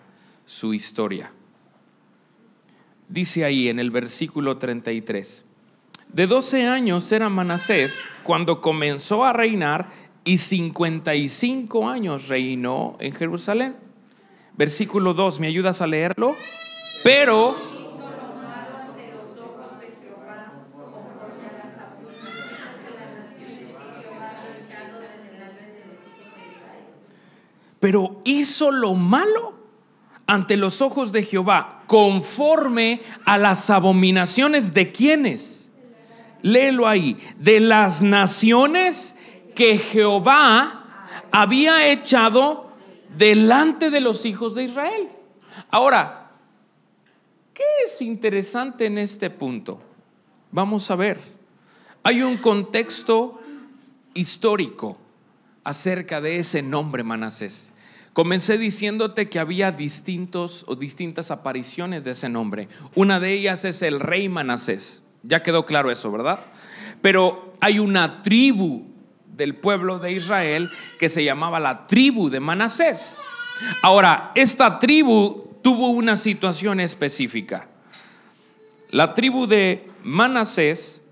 su 0.46 0.74
historia. 0.74 1.32
Dice 3.08 3.46
ahí 3.46 3.70
en 3.70 3.80
el 3.80 3.92
versículo 3.92 4.58
33. 4.58 5.46
De 6.12 6.28
12 6.28 6.66
años 6.68 7.12
era 7.12 7.30
Manasés 7.30 8.00
cuando 8.24 8.62
comenzó 8.62 9.26
a 9.26 9.34
reinar 9.34 9.90
y 10.24 10.38
55 10.38 11.88
años 11.88 12.28
reinó 12.28 12.96
en 13.00 13.14
Jerusalén. 13.14 13.76
Versículo 14.58 15.14
2, 15.14 15.40
¿me 15.40 15.48
ayudas 15.48 15.82
a 15.82 15.88
leerlo? 15.88 16.36
Pero 17.04 17.75
pero 27.80 28.20
hizo 28.24 28.72
lo 28.72 28.94
malo 28.94 29.54
ante 30.28 30.58
los 30.58 30.82
ojos 30.82 31.12
de 31.12 31.24
Jehová, 31.24 31.84
conforme 31.88 33.02
a 33.26 33.38
las 33.38 33.70
abominaciones 33.70 34.74
de 34.74 34.92
quienes. 34.92 35.72
Léelo 36.42 36.88
ahí, 36.88 37.18
de 37.38 37.60
las 37.60 38.02
naciones 38.02 39.16
que 39.54 39.78
Jehová 39.78 41.08
había 41.32 41.90
echado 41.90 42.70
delante 43.18 43.90
de 43.90 44.02
los 44.02 44.26
hijos 44.26 44.56
de 44.56 44.66
Israel. 44.66 45.10
Ahora, 45.70 46.30
¿qué 47.54 47.64
es 47.86 48.02
interesante 48.02 48.86
en 48.86 48.98
este 48.98 49.30
punto? 49.30 49.80
Vamos 50.52 50.90
a 50.92 50.96
ver. 50.96 51.20
Hay 52.04 52.22
un 52.22 52.38
contexto 52.38 53.40
histórico 54.14 54.98
acerca 55.66 56.22
de 56.22 56.38
ese 56.38 56.62
nombre 56.62 57.04
Manasés. 57.04 57.74
Comencé 58.14 58.58
diciéndote 58.58 59.28
que 59.28 59.40
había 59.40 59.74
distintos 59.74 60.64
o 60.68 60.76
distintas 60.76 61.32
apariciones 61.32 62.06
de 62.06 62.12
ese 62.12 62.30
nombre. 62.30 62.70
Una 62.96 63.20
de 63.20 63.34
ellas 63.34 63.66
es 63.66 63.82
el 63.82 64.00
rey 64.00 64.30
Manasés. 64.30 65.04
Ya 65.24 65.44
quedó 65.44 65.66
claro 65.66 65.92
eso, 65.92 66.10
¿verdad? 66.14 66.40
Pero 67.02 67.58
hay 67.60 67.80
una 67.80 68.22
tribu 68.24 68.86
del 69.36 69.56
pueblo 69.56 70.00
de 70.00 70.14
Israel 70.14 70.72
que 70.98 71.10
se 71.10 71.26
llamaba 71.26 71.60
la 71.60 71.88
tribu 71.88 72.30
de 72.30 72.40
Manasés. 72.40 73.20
Ahora, 73.82 74.32
esta 74.36 74.80
tribu 74.80 75.58
tuvo 75.62 75.90
una 75.90 76.16
situación 76.16 76.80
específica. 76.80 77.68
La 78.92 79.14
tribu 79.14 79.48
de 79.48 79.88
Manasés, 80.04 81.04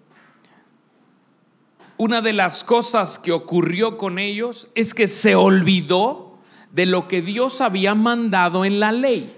una 1.98 2.22
de 2.22 2.34
las 2.34 2.64
cosas 2.64 3.20
que 3.20 3.32
ocurrió 3.32 3.98
con 3.98 4.20
ellos 4.20 4.68
es 4.76 4.94
que 4.94 5.08
se 5.08 5.36
olvidó 5.36 6.40
de 6.72 6.86
lo 6.86 7.08
que 7.08 7.22
Dios 7.22 7.62
había 7.62 7.96
mandado 7.96 8.66
en 8.66 8.80
la 8.80 8.92
ley. 8.92 9.32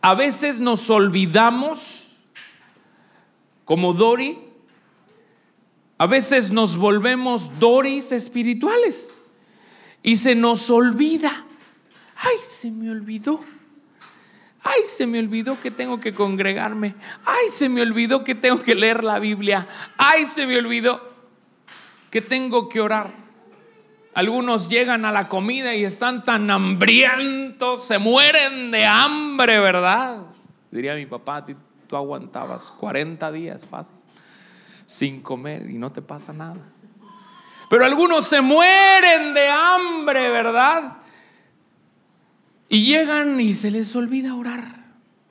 A 0.00 0.14
veces 0.14 0.60
nos 0.60 0.90
olvidamos, 0.90 2.08
como 3.64 3.92
Dori, 3.92 4.38
a 5.98 6.06
veces 6.06 6.50
nos 6.50 6.76
volvemos 6.76 7.58
Doris 7.58 8.12
espirituales 8.12 9.16
y 10.02 10.16
se 10.16 10.34
nos 10.34 10.68
olvida. 10.68 11.46
Ay, 12.16 12.36
se 12.48 12.70
me 12.70 12.90
olvidó. 12.90 13.40
Ay, 14.62 14.82
se 14.86 15.06
me 15.06 15.20
olvidó 15.20 15.60
que 15.60 15.70
tengo 15.70 16.00
que 16.00 16.12
congregarme. 16.12 16.96
Ay, 17.24 17.50
se 17.50 17.68
me 17.68 17.82
olvidó 17.82 18.24
que 18.24 18.34
tengo 18.34 18.62
que 18.62 18.74
leer 18.74 19.04
la 19.04 19.18
Biblia. 19.20 19.66
Ay, 19.96 20.26
se 20.26 20.46
me 20.46 20.58
olvidó 20.58 21.15
que 22.10 22.20
tengo 22.20 22.68
que 22.68 22.80
orar. 22.80 23.10
Algunos 24.14 24.68
llegan 24.68 25.04
a 25.04 25.12
la 25.12 25.28
comida 25.28 25.74
y 25.74 25.84
están 25.84 26.24
tan 26.24 26.50
hambrientos, 26.50 27.86
se 27.86 27.98
mueren 27.98 28.70
de 28.70 28.86
hambre, 28.86 29.60
¿verdad? 29.60 30.22
Diría 30.70 30.94
mi 30.94 31.06
papá, 31.06 31.44
tú 31.86 31.96
aguantabas 31.96 32.62
40 32.78 33.30
días 33.32 33.66
fácil 33.66 33.96
sin 34.86 35.20
comer 35.20 35.68
y 35.68 35.74
no 35.74 35.92
te 35.92 36.00
pasa 36.00 36.32
nada. 36.32 36.56
Pero 37.68 37.84
algunos 37.84 38.26
se 38.26 38.40
mueren 38.40 39.34
de 39.34 39.48
hambre, 39.48 40.30
¿verdad? 40.30 40.98
Y 42.68 42.84
llegan 42.84 43.40
y 43.40 43.52
se 43.52 43.70
les 43.70 43.94
olvida 43.96 44.34
orar 44.34 44.86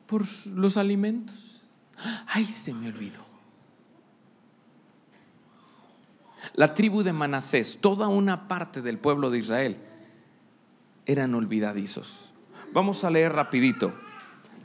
por 0.06 0.24
los 0.46 0.78
alimentos. 0.78 1.64
Ay, 2.28 2.46
se 2.46 2.74
me 2.74 2.90
olvidó. 2.90 3.25
La 6.54 6.74
tribu 6.74 7.04
de 7.04 7.14
Manasés, 7.14 7.80
toda 7.82 8.08
una 8.08 8.48
parte 8.48 8.82
del 8.82 8.98
pueblo 8.98 9.30
de 9.30 9.40
Israel, 9.40 9.78
eran 11.06 11.34
olvidadizos. 11.36 12.14
Vamos 12.72 13.04
a 13.04 13.10
leer 13.10 13.34
rapidito. 13.34 13.94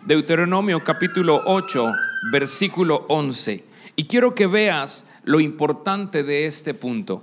Deuteronomio 0.05 0.83
capítulo 0.83 1.43
8, 1.47 1.93
versículo 2.33 3.05
11. 3.09 3.65
Y 3.97 4.05
quiero 4.05 4.35
que 4.35 4.47
veas 4.47 5.07
lo 5.25 5.41
importante 5.41 6.23
de 6.23 6.47
este 6.47 6.75
punto. 6.75 7.23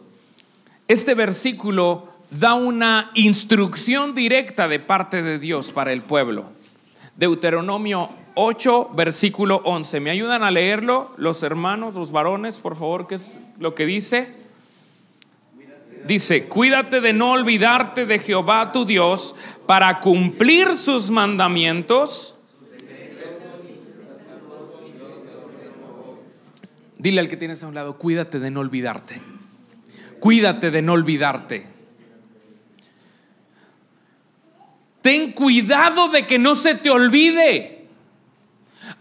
Este 0.88 1.16
versículo 1.16 2.10
da 2.30 2.54
una 2.54 3.12
instrucción 3.16 4.14
directa 4.14 4.68
de 4.68 4.80
parte 4.80 5.24
de 5.24 5.40
Dios 5.40 5.72
para 5.72 5.92
el 5.92 6.04
pueblo. 6.04 6.46
Deuteronomio 7.16 8.10
8, 8.36 8.92
versículo 8.96 9.62
11. 9.66 10.00
¿Me 10.00 10.12
ayudan 10.12 10.44
a 10.44 10.52
leerlo 10.52 11.12
los 11.18 11.42
hermanos, 11.42 11.96
los 11.96 12.12
varones, 12.12 12.60
por 12.60 12.76
favor? 12.76 13.08
¿Qué 13.08 13.16
es 13.16 13.38
lo 13.60 13.74
que 13.74 13.86
dice? 13.86 14.47
Dice, 16.08 16.46
cuídate 16.46 17.02
de 17.02 17.12
no 17.12 17.32
olvidarte 17.32 18.06
de 18.06 18.20
Jehová 18.20 18.72
tu 18.72 18.86
Dios 18.86 19.36
para 19.66 20.00
cumplir 20.00 20.78
sus 20.78 21.12
mandamientos. 21.12 22.34
Dile 26.98 27.20
al 27.20 27.28
que 27.28 27.36
tienes 27.36 27.62
a 27.62 27.68
un 27.68 27.76
lado, 27.76 27.98
cuídate 27.98 28.40
de 28.40 28.50
no 28.50 28.62
olvidarte. 28.62 29.22
Cuídate 30.22 30.72
de 30.72 30.82
no 30.82 30.94
olvidarte. 30.94 31.68
Ten 35.02 35.34
cuidado 35.34 36.08
de 36.08 36.26
que 36.26 36.40
no 36.40 36.56
se 36.56 36.76
te 36.76 36.90
olvide. 36.90 37.86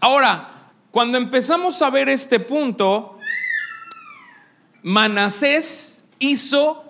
Ahora, 0.01 0.71
cuando 0.91 1.17
empezamos 1.17 1.81
a 1.81 1.89
ver 1.89 2.09
este 2.09 2.41
punto, 2.41 3.17
Manasés 4.83 6.05
hizo 6.19 6.86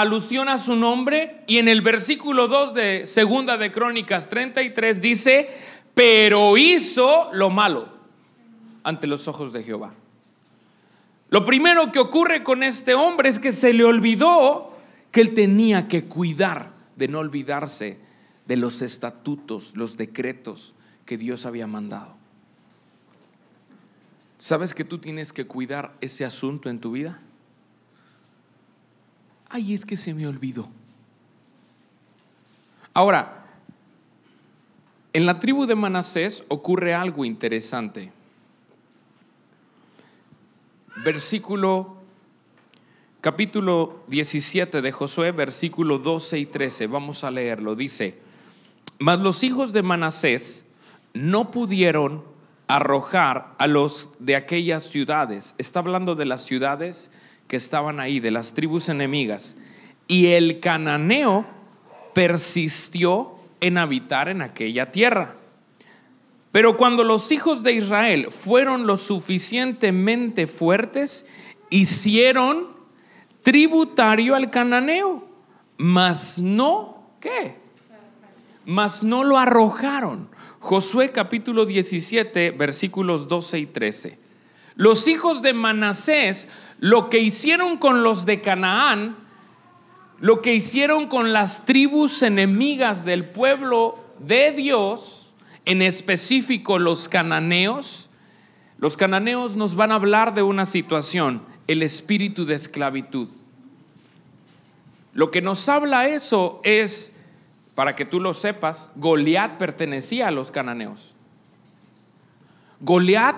alusión 0.00 0.48
a 0.48 0.58
su 0.58 0.76
nombre 0.76 1.42
y 1.46 1.58
en 1.58 1.68
el 1.68 1.80
versículo 1.80 2.46
2 2.46 2.74
de 2.74 3.06
Segunda 3.06 3.56
de 3.56 3.72
Crónicas 3.72 4.28
33 4.28 5.00
dice, 5.00 5.50
pero 5.94 6.56
hizo 6.56 7.30
lo 7.32 7.50
malo 7.50 7.88
ante 8.84 9.06
los 9.06 9.26
ojos 9.26 9.52
de 9.52 9.64
Jehová. 9.64 9.94
Lo 11.30 11.44
primero 11.44 11.90
que 11.90 11.98
ocurre 11.98 12.42
con 12.44 12.62
este 12.62 12.94
hombre 12.94 13.28
es 13.28 13.38
que 13.38 13.52
se 13.52 13.72
le 13.72 13.84
olvidó 13.84 14.76
que 15.10 15.20
él 15.20 15.34
tenía 15.34 15.88
que 15.88 16.04
cuidar 16.04 16.70
de 16.96 17.08
no 17.08 17.18
olvidarse 17.18 17.98
de 18.46 18.56
los 18.56 18.82
estatutos, 18.82 19.76
los 19.76 19.96
decretos 19.96 20.74
que 21.06 21.18
Dios 21.18 21.44
había 21.44 21.66
mandado. 21.66 22.16
¿Sabes 24.38 24.72
que 24.72 24.84
tú 24.84 24.98
tienes 24.98 25.32
que 25.32 25.46
cuidar 25.46 25.92
ese 26.00 26.24
asunto 26.24 26.70
en 26.70 26.78
tu 26.78 26.92
vida? 26.92 27.20
Ay, 29.48 29.74
es 29.74 29.84
que 29.84 29.96
se 29.96 30.14
me 30.14 30.26
olvidó. 30.26 30.68
Ahora, 32.92 33.46
en 35.12 35.26
la 35.26 35.40
tribu 35.40 35.66
de 35.66 35.74
Manasés 35.74 36.44
ocurre 36.48 36.94
algo 36.94 37.24
interesante. 37.24 38.12
Versículo 41.04 41.96
capítulo 43.20 44.04
17 44.08 44.82
de 44.82 44.92
Josué, 44.92 45.32
versículo 45.32 45.98
12 45.98 46.38
y 46.38 46.46
13. 46.46 46.86
Vamos 46.86 47.24
a 47.24 47.30
leerlo. 47.30 47.74
Dice, 47.74 48.18
mas 48.98 49.18
los 49.20 49.42
hijos 49.42 49.72
de 49.72 49.82
Manasés 49.82 50.64
no 51.14 51.50
pudieron 51.50 52.22
arrojar 52.66 53.54
a 53.58 53.66
los 53.66 54.10
de 54.18 54.36
aquellas 54.36 54.84
ciudades. 54.84 55.54
Está 55.58 55.80
hablando 55.80 56.14
de 56.14 56.26
las 56.26 56.44
ciudades 56.44 57.10
que 57.48 57.56
estaban 57.56 57.98
ahí, 57.98 58.20
de 58.20 58.30
las 58.30 58.54
tribus 58.54 58.88
enemigas. 58.88 59.56
Y 60.06 60.28
el 60.28 60.60
cananeo 60.60 61.46
persistió 62.14 63.34
en 63.60 63.78
habitar 63.78 64.28
en 64.28 64.42
aquella 64.42 64.92
tierra. 64.92 65.34
Pero 66.52 66.76
cuando 66.76 67.04
los 67.04 67.30
hijos 67.32 67.62
de 67.62 67.72
Israel 67.72 68.28
fueron 68.30 68.86
lo 68.86 68.96
suficientemente 68.96 70.46
fuertes, 70.46 71.26
hicieron 71.70 72.68
tributario 73.42 74.34
al 74.34 74.50
cananeo, 74.50 75.26
mas 75.76 76.38
no, 76.38 77.12
¿qué? 77.20 77.56
Mas 78.64 79.02
no 79.02 79.24
lo 79.24 79.38
arrojaron. 79.38 80.28
Josué 80.60 81.12
capítulo 81.12 81.64
17, 81.64 82.50
versículos 82.50 83.28
12 83.28 83.58
y 83.58 83.66
13. 83.66 84.18
Los 84.74 85.08
hijos 85.08 85.42
de 85.42 85.54
Manasés, 85.54 86.48
lo 86.78 87.10
que 87.10 87.18
hicieron 87.18 87.76
con 87.76 88.02
los 88.02 88.24
de 88.24 88.40
Canaán, 88.40 89.16
lo 90.20 90.42
que 90.42 90.54
hicieron 90.54 91.06
con 91.06 91.32
las 91.32 91.64
tribus 91.64 92.22
enemigas 92.22 93.04
del 93.04 93.24
pueblo 93.24 93.94
de 94.18 94.52
Dios, 94.52 95.32
en 95.64 95.82
específico 95.82 96.78
los 96.78 97.08
cananeos, 97.08 98.08
los 98.78 98.96
cananeos 98.96 99.56
nos 99.56 99.74
van 99.74 99.92
a 99.92 99.96
hablar 99.96 100.34
de 100.34 100.42
una 100.42 100.64
situación, 100.64 101.42
el 101.66 101.82
espíritu 101.82 102.44
de 102.44 102.54
esclavitud. 102.54 103.28
Lo 105.12 105.30
que 105.30 105.42
nos 105.42 105.68
habla 105.68 106.08
eso 106.08 106.60
es, 106.62 107.12
para 107.74 107.96
que 107.96 108.04
tú 108.04 108.20
lo 108.20 108.34
sepas, 108.34 108.90
Goliat 108.94 109.58
pertenecía 109.58 110.28
a 110.28 110.30
los 110.30 110.52
cananeos. 110.52 111.12
Goliat 112.80 113.36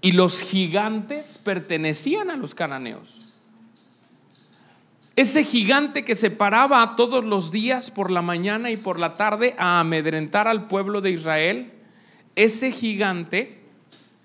y 0.00 0.12
los 0.12 0.40
gigantes 0.42 1.38
pertenecían 1.42 2.30
a 2.30 2.36
los 2.36 2.54
cananeos. 2.54 3.20
Ese 5.16 5.42
gigante 5.42 6.04
que 6.04 6.14
se 6.14 6.30
paraba 6.30 6.94
todos 6.94 7.24
los 7.24 7.50
días 7.50 7.90
por 7.90 8.12
la 8.12 8.22
mañana 8.22 8.70
y 8.70 8.76
por 8.76 9.00
la 9.00 9.14
tarde 9.14 9.56
a 9.58 9.80
amedrentar 9.80 10.46
al 10.46 10.68
pueblo 10.68 11.00
de 11.00 11.10
Israel, 11.10 11.72
ese 12.36 12.70
gigante, 12.70 13.58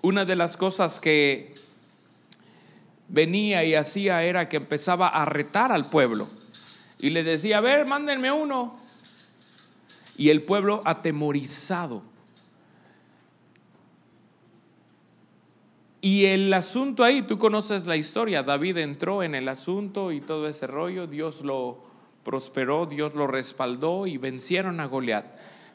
una 0.03 0.23
de 0.25 0.35
las 0.35 0.55
cosas 0.55 0.99
que 0.99 1.55
venía 3.07 3.63
y 3.63 3.73
hacía 3.73 4.23
era 4.23 4.49
que 4.49 4.57
empezaba 4.57 5.07
a 5.07 5.25
retar 5.25 5.71
al 5.71 5.89
pueblo 5.89 6.27
y 7.03 7.09
le 7.09 7.23
decía, 7.23 7.57
a 7.57 7.61
ver, 7.61 7.85
mándenme 7.85 8.31
uno. 8.31 8.79
Y 10.15 10.29
el 10.29 10.41
pueblo 10.41 10.81
atemorizado. 10.85 12.01
Y 16.05 16.25
el 16.25 16.53
asunto 16.53 17.05
ahí, 17.05 17.21
tú 17.21 17.37
conoces 17.37 17.85
la 17.85 17.95
historia, 17.95 18.43
David 18.43 18.75
entró 18.79 19.23
en 19.23 19.35
el 19.35 19.47
asunto 19.47 20.11
y 20.11 20.19
todo 20.19 20.49
ese 20.49 20.67
rollo, 20.67 21.07
Dios 21.07 21.39
lo 21.39 21.81
prosperó, 22.25 22.85
Dios 22.85 23.13
lo 23.13 23.25
respaldó 23.25 24.05
y 24.05 24.17
vencieron 24.17 24.81
a 24.81 24.85
Goliat. 24.87 25.25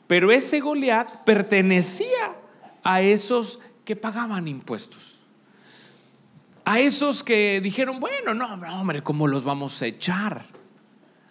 Pero 0.06 0.30
ese 0.30 0.60
Goliat 0.60 1.24
pertenecía 1.24 2.36
a 2.82 3.00
esos 3.00 3.58
que 3.86 3.96
pagaban 3.96 4.48
impuestos. 4.48 5.16
A 6.66 6.78
esos 6.78 7.24
que 7.24 7.62
dijeron, 7.62 7.98
bueno, 7.98 8.34
no, 8.34 8.52
hombre, 8.78 9.02
¿cómo 9.02 9.28
los 9.28 9.44
vamos 9.44 9.80
a 9.80 9.86
echar? 9.86 10.44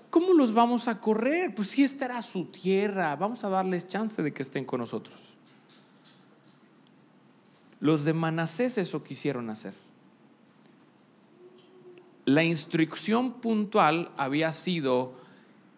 ¿Cómo 0.10 0.34
los 0.34 0.56
vamos 0.56 0.88
a 0.88 1.00
correr? 1.00 1.54
Pues 1.54 1.68
si 1.68 1.84
esta 1.84 2.06
era 2.06 2.24
su 2.24 2.46
tierra, 2.46 3.16
vamos 3.16 3.44
a 3.44 3.50
darles 3.50 3.88
chance 3.88 4.24
de 4.24 4.34
que 4.34 4.42
estén 4.42 4.66
con 4.66 4.80
nosotros. 4.80 5.37
Los 7.80 8.06
de 8.06 8.14
Manasés 8.14 8.78
eso 8.78 9.04
quisieron 9.04 9.50
hacer. 9.50 9.74
La 12.26 12.44
instrucción 12.44 13.34
puntual 13.34 14.12
había 14.18 14.52
sido, 14.52 15.14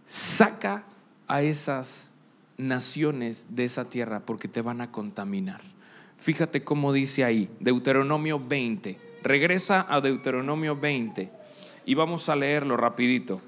saca 0.08 0.84
a 1.28 1.42
esas 1.42 2.10
naciones 2.58 3.48
de 3.50 3.66
esa 3.66 3.86
tierra 3.90 4.22
porque 4.26 4.48
te 4.48 4.62
van 4.62 4.82
a 4.82 4.92
contaminar. 4.92 5.62
Fíjate 6.18 6.64
cómo 6.64 6.92
dice 6.92 7.24
ahí, 7.24 7.50
Deuteronomio 7.60 8.40
20. 8.40 9.00
Regresa 9.24 9.86
a 9.88 10.02
Deuteronomio 10.02 10.76
20 10.76 11.32
y 11.86 11.94
vamos 11.94 12.30
a 12.30 12.36
leerlo 12.36 12.78
rapidito. 12.78 13.42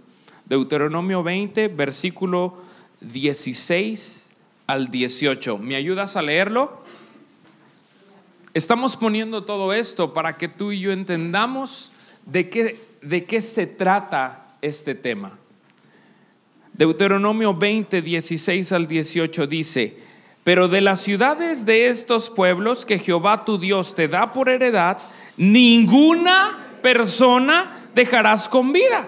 Deuteronomio 0.46 1.24
20, 1.24 1.70
versículo 1.70 2.58
16 3.02 4.32
al 4.68 4.90
18. 4.90 5.58
¿Me 5.58 5.76
ayudas 5.76 6.16
a 6.16 6.22
leerlo? 6.22 6.81
Estamos 8.54 8.98
poniendo 8.98 9.46
todo 9.46 9.72
esto 9.72 10.14
para 10.14 10.38
que 10.38 10.50
tú 10.50 10.74
y 10.74 10.82
yo 10.82 10.92
entendamos 10.92 11.94
de 12.26 12.50
qué, 12.50 12.78
de 13.02 13.24
qué 13.24 13.40
se 13.40 13.66
trata 13.66 14.56
este 14.62 14.94
tema. 14.94 15.38
Deuteronomio 16.74 17.54
20, 17.54 18.02
16 18.02 18.74
al 18.74 18.88
18 18.88 19.48
dice, 19.48 19.96
pero 20.44 20.68
de 20.68 20.82
las 20.82 21.00
ciudades 21.00 21.66
de 21.66 21.88
estos 21.88 22.30
pueblos 22.30 22.84
que 22.84 23.00
Jehová 23.00 23.46
tu 23.46 23.58
Dios 23.58 23.96
te 23.96 24.10
da 24.10 24.34
por 24.34 24.50
heredad, 24.50 24.98
ninguna 25.38 26.78
persona 26.82 27.88
dejarás 27.96 28.50
con 28.50 28.74
vida, 28.74 29.08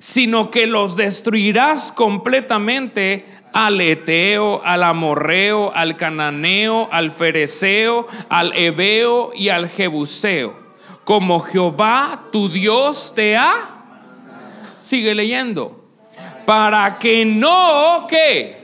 sino 0.00 0.50
que 0.50 0.66
los 0.66 0.96
destruirás 0.96 1.92
completamente 1.92 3.24
al 3.52 3.80
Eteo, 3.80 4.62
al 4.64 4.82
Amorreo, 4.82 5.72
al 5.74 5.96
Cananeo, 5.96 6.88
al 6.92 7.10
Fereceo, 7.10 8.06
al 8.28 8.52
Ebeo 8.56 9.32
y 9.34 9.48
al 9.48 9.68
Jebuseo, 9.68 10.56
como 11.04 11.40
Jehová 11.40 12.28
tu 12.30 12.48
Dios 12.48 13.12
te 13.14 13.36
ha. 13.36 13.52
Sigue 14.78 15.14
leyendo. 15.14 15.84
Para 16.46 16.98
que 16.98 17.24
no, 17.24 18.06
¿qué? 18.08 18.58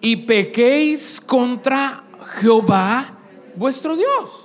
Y 0.00 0.16
pequéis 0.16 1.20
contra 1.20 2.02
Jehová 2.40 3.14
vuestro 3.54 3.96
Dios. 3.96 4.41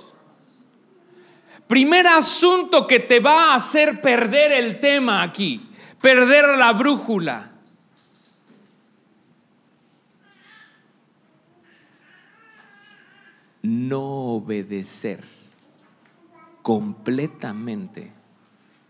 Primer 1.68 2.06
asunto 2.06 2.86
que 2.86 2.98
te 2.98 3.20
va 3.20 3.52
a 3.52 3.56
hacer 3.56 4.00
perder 4.00 4.52
el 4.52 4.80
tema 4.80 5.22
aquí, 5.22 5.68
perder 6.00 6.56
la 6.56 6.72
brújula. 6.72 7.52
No 13.60 14.00
obedecer 14.00 15.22
completamente 16.62 18.12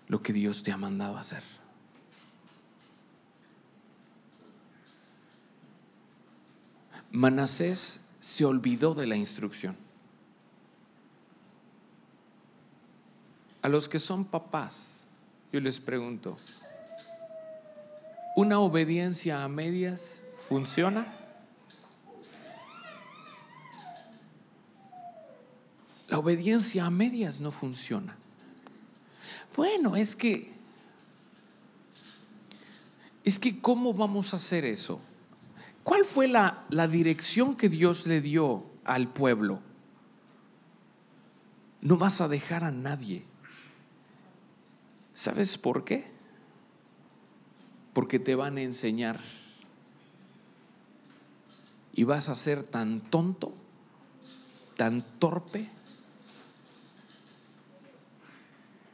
lo 0.07 0.23
que 0.23 0.33
Dios 0.33 0.63
te 0.63 0.71
ha 0.71 0.77
mandado 0.77 1.17
hacer. 1.17 1.43
Manasés 7.11 8.03
se 8.21 8.45
olvidó 8.45 8.95
de 8.95 9.09
la 9.09 9.17
instrucción. 9.17 9.88
A 13.63 13.69
los 13.69 13.89
que 13.89 13.99
son 13.99 14.25
papás, 14.25 15.07
yo 15.53 15.61
les 15.61 15.81
pregunto, 15.81 16.37
¿una 18.37 18.61
obediencia 18.61 19.43
a 19.43 19.49
medias 19.49 20.23
funciona? 20.37 21.15
La 26.09 26.19
obediencia 26.19 26.87
a 26.87 26.91
medias 26.91 27.41
no 27.41 27.51
funciona. 27.51 28.17
Bueno, 29.57 29.97
es 29.97 30.15
que, 30.15 30.53
es 33.25 33.39
que, 33.39 33.61
¿cómo 33.61 33.93
vamos 33.93 34.33
a 34.33 34.37
hacer 34.37 34.65
eso? 34.65 35.01
¿Cuál 35.83 36.05
fue 36.05 36.29
la, 36.29 36.65
la 36.71 36.87
dirección 36.87 37.57
que 37.57 37.69
Dios 37.69 38.07
le 38.07 38.21
dio 38.21 38.65
al 38.85 39.09
pueblo? 39.09 39.61
No 41.81 41.97
vas 41.97 42.21
a 42.21 42.29
dejar 42.29 42.63
a 42.65 42.71
nadie. 42.71 43.25
¿Sabes 45.19 45.59
por 45.59 45.85
qué? 45.85 46.05
Porque 47.93 48.21
te 48.21 48.37
van 48.37 48.57
a 48.57 48.61
enseñar. 48.61 49.19
Y 51.93 52.05
vas 52.05 52.29
a 52.29 52.37
ser 52.37 52.63
tan 52.63 53.01
tonto, 53.01 53.53
tan 54.77 55.03
torpe, 55.19 55.69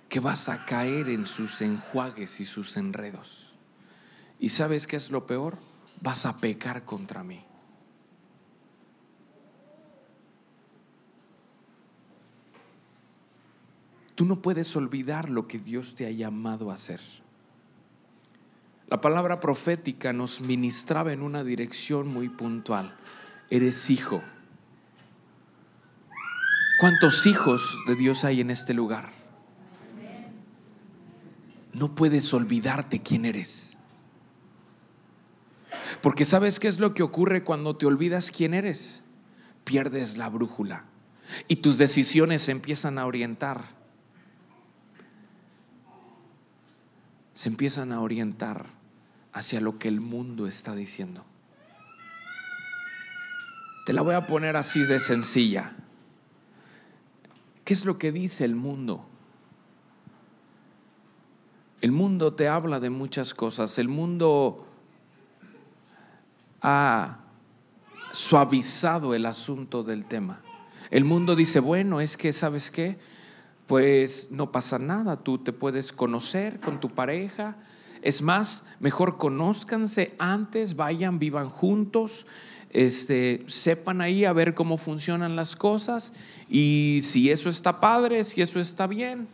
que 0.09 0.21
vas 0.21 0.49
a 0.49 0.65
caer 0.65 1.11
en 1.11 1.27
sus 1.27 1.61
enjuagues 1.61 2.41
y 2.41 2.47
sus 2.47 2.79
enredos. 2.79 3.53
¿Y 4.41 4.49
sabes 4.49 4.87
qué 4.87 4.97
es 4.97 5.11
lo 5.11 5.27
peor? 5.27 5.59
vas 6.01 6.27
a 6.27 6.37
pecar 6.39 6.85
contra 6.85 7.23
mí. 7.23 7.45
Tú 14.15 14.25
no 14.25 14.41
puedes 14.43 14.75
olvidar 14.77 15.29
lo 15.29 15.49
que 15.49 15.59
Dios 15.59 15.95
te 15.95 16.07
ha 16.07 16.11
llamado 16.11 16.71
a 16.71 16.75
hacer. 16.75 17.01
La 18.89 19.01
palabra 19.01 19.41
profética 19.41 20.13
nos 20.13 20.41
ministraba 20.41 21.13
en 21.13 21.23
una 21.23 21.43
dirección 21.43 22.09
muy 22.09 22.29
puntual. 22.29 22.97
Eres 23.51 23.91
hijo. 23.91 24.23
¿Cuántos 26.79 27.27
hijos 27.27 27.77
de 27.87 27.95
Dios 27.97 28.25
hay 28.25 28.41
en 28.41 28.51
este 28.51 28.75
lugar? 28.75 29.11
No 31.73 31.95
puedes 31.95 32.33
olvidarte 32.35 33.01
quién 33.01 33.25
eres. 33.25 33.77
Porque 36.01 36.25
sabes 36.25 36.61
qué 36.61 36.69
es 36.69 36.79
lo 36.79 36.95
que 36.95 37.03
ocurre 37.03 37.43
cuando 37.43 37.77
te 37.77 37.87
olvidas 37.87 38.31
quién 38.31 38.55
eres. 38.55 39.03
Pierdes 39.65 40.19
la 40.19 40.29
brújula 40.29 40.85
y 41.49 41.57
tus 41.57 41.79
decisiones 41.79 42.43
se 42.43 42.53
empiezan 42.53 42.99
a 42.99 43.07
orientar. 43.07 43.84
Se 47.35 47.49
empiezan 47.49 47.93
a 47.93 48.01
orientar 48.01 48.67
hacia 49.33 49.61
lo 49.61 49.79
que 49.79 49.89
el 49.89 50.01
mundo 50.01 50.47
está 50.47 50.75
diciendo. 50.75 51.25
Te 53.85 53.93
la 53.93 54.03
voy 54.03 54.15
a 54.15 54.27
poner 54.27 54.57
así 54.57 54.83
de 54.85 54.99
sencilla. 54.99 55.73
¿Qué 57.65 57.75
es 57.75 57.85
lo 57.85 57.99
que 57.99 58.13
dice 58.13 58.45
el 58.45 58.55
mundo? 58.55 59.05
El 61.81 61.93
mundo 61.93 62.33
te 62.33 62.49
habla 62.49 62.81
de 62.81 62.89
muchas 62.89 63.35
cosas. 63.35 63.79
El 63.79 63.89
mundo 63.89 64.67
ha 66.63 67.19
suavizado 68.13 69.15
el 69.15 69.27
asunto 69.27 69.83
del 69.83 70.07
tema. 70.07 70.41
El 70.91 71.05
mundo 71.05 71.37
dice, 71.37 71.61
bueno, 71.61 72.01
es 72.01 72.17
que, 72.17 72.33
¿sabes 72.33 72.71
qué? 72.71 72.97
Pues 73.67 74.31
no 74.31 74.53
pasa 74.53 74.79
nada, 74.79 75.17
tú 75.17 75.39
te 75.39 75.53
puedes 75.53 75.93
conocer 75.93 76.61
con 76.61 76.81
tu 76.81 76.91
pareja. 76.91 77.57
Es 78.03 78.21
más, 78.21 78.63
mejor 78.81 79.17
conózcanse 79.17 80.15
antes, 80.19 80.77
vayan, 80.77 81.19
vivan 81.19 81.49
juntos, 81.49 82.27
este, 82.69 83.45
sepan 83.47 84.03
ahí 84.03 84.25
a 84.27 84.33
ver 84.35 84.53
cómo 84.53 84.77
funcionan 84.77 85.37
las 85.37 85.57
cosas 85.57 86.13
y 86.49 87.01
si 87.05 87.31
eso 87.31 87.49
está 87.49 87.81
padre, 87.81 88.25
si 88.25 88.43
eso 88.43 88.61
está 88.61 88.87
bien, 88.87 89.29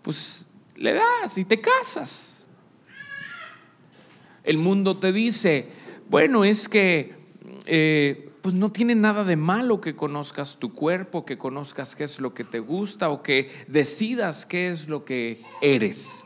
pues 0.00 0.46
le 0.76 0.94
das 0.94 1.36
y 1.36 1.44
te 1.44 1.60
casas. 1.60 2.46
El 4.44 4.58
mundo 4.58 4.98
te 4.98 5.12
dice, 5.12 5.68
bueno, 6.08 6.44
es 6.44 6.68
que 6.68 7.14
eh, 7.66 8.31
pues 8.42 8.54
no 8.56 8.72
tiene 8.72 8.96
nada 8.96 9.24
de 9.24 9.36
malo 9.36 9.80
que 9.80 9.94
conozcas 9.94 10.56
tu 10.56 10.74
cuerpo, 10.74 11.24
que 11.24 11.38
conozcas 11.38 11.94
qué 11.94 12.04
es 12.04 12.18
lo 12.18 12.34
que 12.34 12.42
te 12.42 12.58
gusta 12.58 13.08
o 13.08 13.22
que 13.22 13.48
decidas 13.68 14.44
qué 14.44 14.68
es 14.68 14.88
lo 14.88 15.04
que 15.04 15.42
eres. 15.60 16.24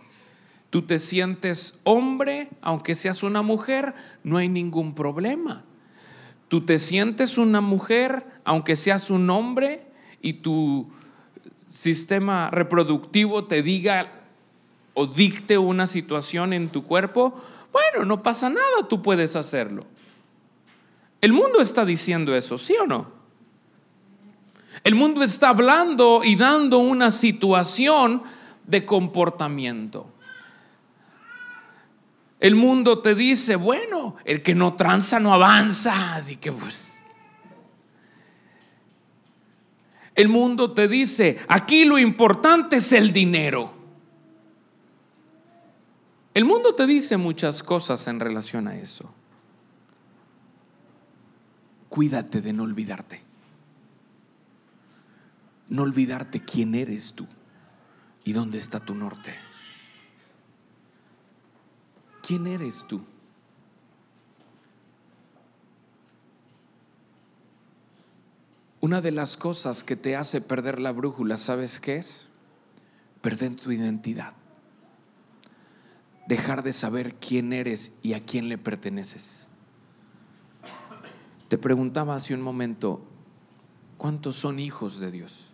Tú 0.71 0.83
te 0.83 0.99
sientes 0.99 1.79
hombre, 1.85 2.49
aunque 2.63 2.95
seas 2.95 3.23
una 3.23 3.43
mujer, 3.43 3.95
no 4.25 4.39
hay 4.39 4.49
ningún 4.49 4.95
problema. 4.95 5.65
Tú 6.49 6.63
te 6.63 6.79
sientes 6.79 7.37
una 7.37 7.61
mujer, 7.61 8.25
aunque 8.45 8.77
seas 8.77 9.11
un 9.11 9.29
hombre, 9.29 9.87
y 10.23 10.33
tu 10.35 10.89
sistema 11.69 12.51
reproductivo 12.51 13.45
te 13.45 13.63
diga 13.63 14.13
o 14.95 15.07
dicte 15.07 15.59
una 15.59 15.87
situación 15.87 16.53
en 16.53 16.69
tu 16.69 16.85
cuerpo, 16.85 17.35
bueno, 17.73 18.07
no 18.07 18.23
pasa 18.23 18.49
nada, 18.49 18.89
tú 18.89 19.03
puedes 19.03 19.37
hacerlo. 19.37 19.85
El 21.27 21.33
mundo 21.33 21.61
está 21.61 21.85
diciendo 21.85 22.37
eso, 22.37 22.57
¿sí 22.57 22.77
o 22.81 22.87
no? 22.87 23.11
El 24.85 24.95
mundo 24.95 25.25
está 25.25 25.49
hablando 25.49 26.21
y 26.23 26.37
dando 26.37 26.79
una 26.79 27.11
situación 27.11 28.23
de 28.65 28.87
comportamiento. 28.87 30.07
El 32.39 32.55
mundo 32.55 33.01
te 33.01 33.17
dice, 33.17 33.57
bueno, 33.57 34.15
el 34.25 34.41
que 34.41 34.55
no 34.55 34.75
tranza 34.75 35.19
no 35.19 35.35
avanza, 35.35 36.15
así 36.15 36.37
que 36.37 36.53
pues... 36.53 36.97
El 40.15 40.29
mundo 40.29 40.75
te 40.75 40.87
dice, 40.87 41.39
aquí 41.49 41.85
lo 41.87 41.99
importante 41.99 42.77
es 42.77 42.93
el 42.93 43.13
dinero. 43.13 43.75
El 46.35 46.45
mundo 46.45 46.77
te 46.77 46.87
dice 46.87 47.17
muchas 47.17 47.65
cosas 47.65 48.07
en 48.07 48.21
relación 48.21 48.69
a 48.69 48.77
eso. 48.77 49.13
Cuídate 51.89 52.41
de 52.41 52.53
no 52.53 52.65
olvidarte. 52.65 53.23
No 55.69 55.83
olvidarte 55.83 56.41
quién 56.41 56.75
eres 56.75 57.15
tú 57.15 57.27
y 58.25 58.33
dónde 58.33 58.59
está 58.59 58.81
tu 58.81 58.95
norte. 58.95 59.35
¿Quién 62.23 62.47
eres 62.47 62.85
tú? 62.87 63.05
Una 68.81 69.01
de 69.01 69.11
las 69.11 69.37
cosas 69.37 69.83
que 69.83 69.97
te 69.97 70.17
hace 70.17 70.41
perder 70.41 70.81
la 70.81 70.93
brújula, 70.93 71.37
¿sabes 71.37 71.81
qué 71.81 71.97
es? 71.97 72.29
Perder 73.21 73.57
tu 73.57 73.73
identidad. 73.73 74.33
Dejar 76.29 76.63
de 76.63 76.73
saber 76.73 77.15
quién 77.17 77.53
eres 77.53 77.93
y 78.03 78.15
a 78.15 78.25
quién 78.25 78.49
le 78.49 78.59
perteneces. 78.59 79.46
Te 81.49 81.59
preguntaba 81.59 82.17
hace 82.17 82.35
un 82.35 82.43
momento, 82.43 83.01
¿cuántos 83.99 84.37
son 84.37 84.59
hijos 84.59 84.99
de 84.99 85.11
Dios? 85.11 85.53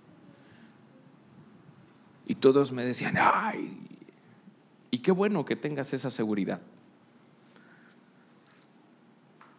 Y 2.27 2.37
todos 2.37 2.73
me 2.73 2.85
decían, 2.85 3.17
ay, 3.21 3.79
y 4.91 4.99
qué 4.99 5.13
bueno 5.13 5.45
que 5.45 5.57
tengas 5.57 5.93
esa 5.93 6.11
seguridad. 6.11 6.61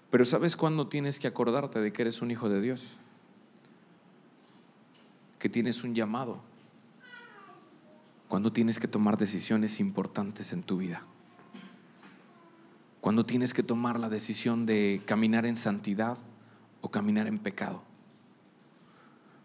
Pero 0.09 0.25
¿sabes 0.25 0.55
cuándo 0.55 0.87
tienes 0.87 1.19
que 1.19 1.27
acordarte 1.27 1.81
de 1.81 1.91
que 1.91 2.03
eres 2.03 2.21
un 2.21 2.31
hijo 2.31 2.47
de 2.47 2.61
Dios? 2.61 2.85
Que 5.39 5.49
tienes 5.49 5.83
un 5.83 5.95
llamado. 5.95 6.39
Cuando 8.27 8.51
tienes 8.53 8.79
que 8.79 8.87
tomar 8.87 9.17
decisiones 9.17 9.79
importantes 9.79 10.53
en 10.53 10.63
tu 10.63 10.77
vida. 10.77 11.03
Cuando 13.03 13.25
tienes 13.25 13.53
que 13.53 13.63
tomar 13.63 13.99
la 13.99 14.07
decisión 14.07 14.65
de 14.65 15.01
caminar 15.05 15.45
en 15.45 15.57
santidad 15.57 16.17
o 16.79 16.89
caminar 16.89 17.27
en 17.27 17.37
pecado. 17.37 17.83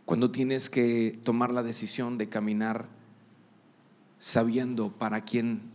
Cuando 0.04 0.30
tienes 0.30 0.70
que 0.70 1.18
tomar 1.24 1.52
la 1.52 1.64
decisión 1.64 2.18
de 2.18 2.28
caminar 2.28 2.86
sabiendo 4.20 4.92
para 4.92 5.22
quién 5.24 5.72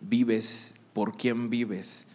vives, 0.00 0.74
por 0.92 1.16
quién 1.16 1.50
vives. 1.50 2.08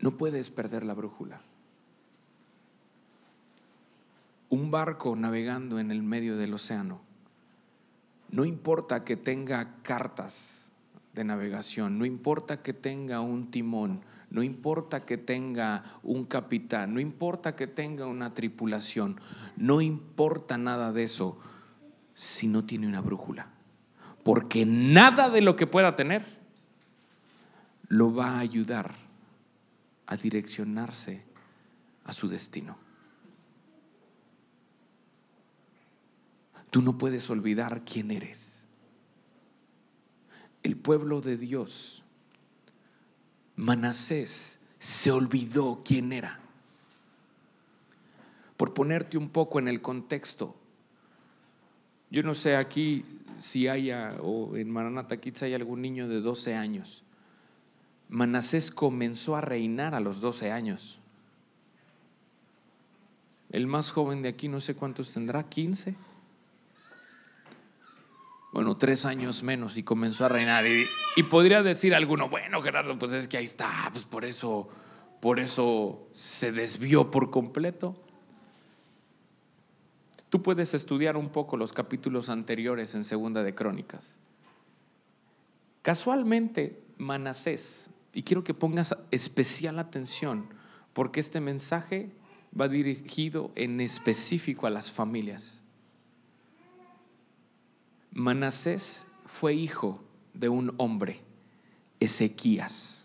No 0.00 0.18
puedes 0.18 0.50
perder 0.50 0.84
la 0.84 0.92
brújula. 0.92 1.40
Un 4.50 4.70
barco 4.70 5.16
navegando 5.16 5.78
en 5.78 5.90
el 5.90 6.02
medio 6.02 6.36
del 6.36 6.52
océano, 6.52 7.00
no 8.30 8.44
importa 8.44 9.04
que 9.04 9.16
tenga 9.16 9.76
cartas 9.82 10.70
de 11.14 11.24
navegación, 11.24 11.98
no 11.98 12.04
importa 12.04 12.62
que 12.62 12.72
tenga 12.72 13.20
un 13.20 13.50
timón, 13.50 14.02
no 14.30 14.42
importa 14.42 15.00
que 15.00 15.18
tenga 15.18 15.82
un 16.02 16.24
capitán, 16.24 16.94
no 16.94 17.00
importa 17.00 17.56
que 17.56 17.66
tenga 17.66 18.06
una 18.06 18.32
tripulación, 18.32 19.20
no 19.56 19.80
importa 19.80 20.56
nada 20.56 20.92
de 20.92 21.02
eso 21.02 21.38
si 22.14 22.46
no 22.46 22.64
tiene 22.64 22.86
una 22.86 23.00
brújula. 23.00 23.48
Porque 24.22 24.64
nada 24.64 25.30
de 25.30 25.40
lo 25.40 25.56
que 25.56 25.66
pueda 25.66 25.96
tener 25.96 26.24
lo 27.88 28.14
va 28.14 28.36
a 28.36 28.38
ayudar 28.38 28.94
a 30.06 30.16
direccionarse 30.16 31.24
a 32.04 32.12
su 32.12 32.28
destino. 32.28 32.76
Tú 36.70 36.82
no 36.82 36.96
puedes 36.96 37.28
olvidar 37.30 37.84
quién 37.84 38.10
eres. 38.10 38.60
El 40.62 40.76
pueblo 40.76 41.20
de 41.20 41.36
Dios 41.36 42.00
Manasés 43.60 44.58
se 44.78 45.10
olvidó 45.10 45.82
quién 45.84 46.12
era. 46.12 46.40
Por 48.56 48.72
ponerte 48.72 49.18
un 49.18 49.28
poco 49.28 49.58
en 49.58 49.68
el 49.68 49.82
contexto, 49.82 50.56
yo 52.10 52.22
no 52.22 52.34
sé 52.34 52.56
aquí 52.56 53.04
si 53.36 53.68
haya, 53.68 54.16
o 54.22 54.56
en 54.56 54.70
Maranata 54.70 55.18
Kids 55.18 55.42
hay 55.42 55.52
algún 55.52 55.82
niño 55.82 56.08
de 56.08 56.20
12 56.20 56.54
años. 56.54 57.04
Manasés 58.08 58.70
comenzó 58.70 59.36
a 59.36 59.42
reinar 59.42 59.94
a 59.94 60.00
los 60.00 60.22
12 60.22 60.50
años. 60.50 60.98
El 63.50 63.66
más 63.66 63.90
joven 63.90 64.22
de 64.22 64.30
aquí, 64.30 64.48
no 64.48 64.60
sé 64.60 64.74
cuántos 64.74 65.12
tendrá, 65.12 65.48
15 65.48 65.96
bueno, 68.52 68.76
tres 68.76 69.04
años 69.04 69.42
menos 69.42 69.76
y 69.76 69.82
comenzó 69.82 70.24
a 70.24 70.28
reinar. 70.28 70.64
Y, 70.66 71.22
podría 71.24 71.62
decir 71.62 71.94
alguno, 71.94 72.28
bueno, 72.28 72.62
Gerardo, 72.62 72.98
pues 72.98 73.12
es 73.12 73.28
que 73.28 73.38
ahí 73.38 73.44
está, 73.44 73.88
pues 73.92 74.04
por 74.04 74.24
eso, 74.24 74.68
por 75.20 75.38
eso 75.38 76.08
se 76.12 76.50
desvió 76.50 77.10
por 77.10 77.30
completo. 77.30 77.96
Tú 80.28 80.42
puedes 80.42 80.74
estudiar 80.74 81.16
un 81.16 81.30
poco 81.30 81.56
los 81.56 81.72
capítulos 81.72 82.28
anteriores 82.28 82.94
en 82.94 83.04
Segunda 83.04 83.42
de 83.42 83.54
Crónicas. 83.54 84.16
Casualmente, 85.82 86.82
Manasés, 86.98 87.90
y 88.12 88.22
quiero 88.22 88.44
que 88.44 88.54
pongas 88.54 88.96
especial 89.10 89.78
atención, 89.78 90.46
porque 90.92 91.20
este 91.20 91.40
mensaje 91.40 92.10
va 92.58 92.68
dirigido 92.68 93.52
en 93.54 93.80
específico 93.80 94.66
a 94.66 94.70
las 94.70 94.90
familias. 94.90 95.59
Manasés 98.12 99.04
fue 99.26 99.54
hijo 99.54 100.00
de 100.34 100.48
un 100.48 100.74
hombre, 100.76 101.20
Ezequías. 102.00 103.04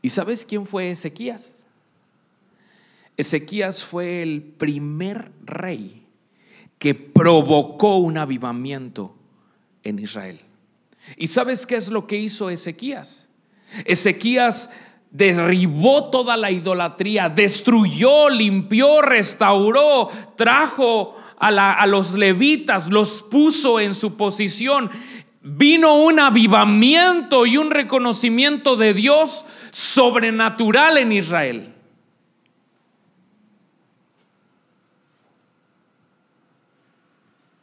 ¿Y 0.00 0.10
sabes 0.10 0.44
quién 0.44 0.66
fue 0.66 0.90
Ezequías? 0.90 1.64
Ezequías 3.16 3.84
fue 3.84 4.22
el 4.22 4.42
primer 4.42 5.32
rey 5.44 6.06
que 6.78 6.94
provocó 6.94 7.96
un 7.96 8.16
avivamiento 8.16 9.14
en 9.82 9.98
Israel. 9.98 10.40
¿Y 11.16 11.26
sabes 11.26 11.66
qué 11.66 11.76
es 11.76 11.88
lo 11.88 12.06
que 12.06 12.16
hizo 12.16 12.50
Ezequías? 12.50 13.28
Ezequías 13.84 14.70
derribó 15.10 16.10
toda 16.10 16.36
la 16.36 16.50
idolatría, 16.50 17.28
destruyó, 17.28 18.28
limpió, 18.28 19.02
restauró, 19.02 20.10
trajo 20.36 21.16
a, 21.40 21.86
los 21.86 22.14
levitas, 22.14 22.88
los 22.88 23.22
puso 23.22 23.80
en 23.80 23.94
su 23.94 24.16
posición. 24.16 24.90
Vino 25.42 26.02
un 26.02 26.18
avivamiento 26.18 27.46
y 27.46 27.56
un 27.56 27.70
reconocimiento 27.70 28.76
de 28.76 28.92
Dios 28.94 29.44
sobrenatural 29.70 30.98
en 30.98 31.12
Israel. 31.12 31.74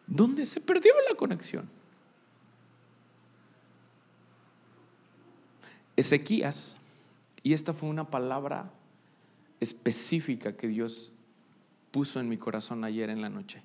¿Dónde 0.07 0.45
se 0.45 0.61
perdió 0.61 0.93
la 1.09 1.15
conexión? 1.15 1.69
Ezequías, 5.97 6.77
y 7.43 7.53
esta 7.53 7.73
fue 7.73 7.89
una 7.89 8.09
palabra 8.09 8.71
específica 9.59 10.55
que 10.55 10.67
Dios 10.67 11.11
puso 11.91 12.19
en 12.19 12.27
mi 12.27 12.37
corazón 12.37 12.83
ayer 12.83 13.09
en 13.09 13.21
la 13.21 13.29
noche. 13.29 13.61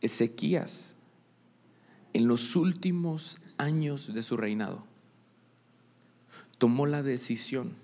Ezequías, 0.00 0.94
en 2.12 2.28
los 2.28 2.56
últimos 2.56 3.38
años 3.58 4.12
de 4.12 4.22
su 4.22 4.36
reinado, 4.36 4.84
tomó 6.58 6.86
la 6.86 7.02
decisión, 7.02 7.74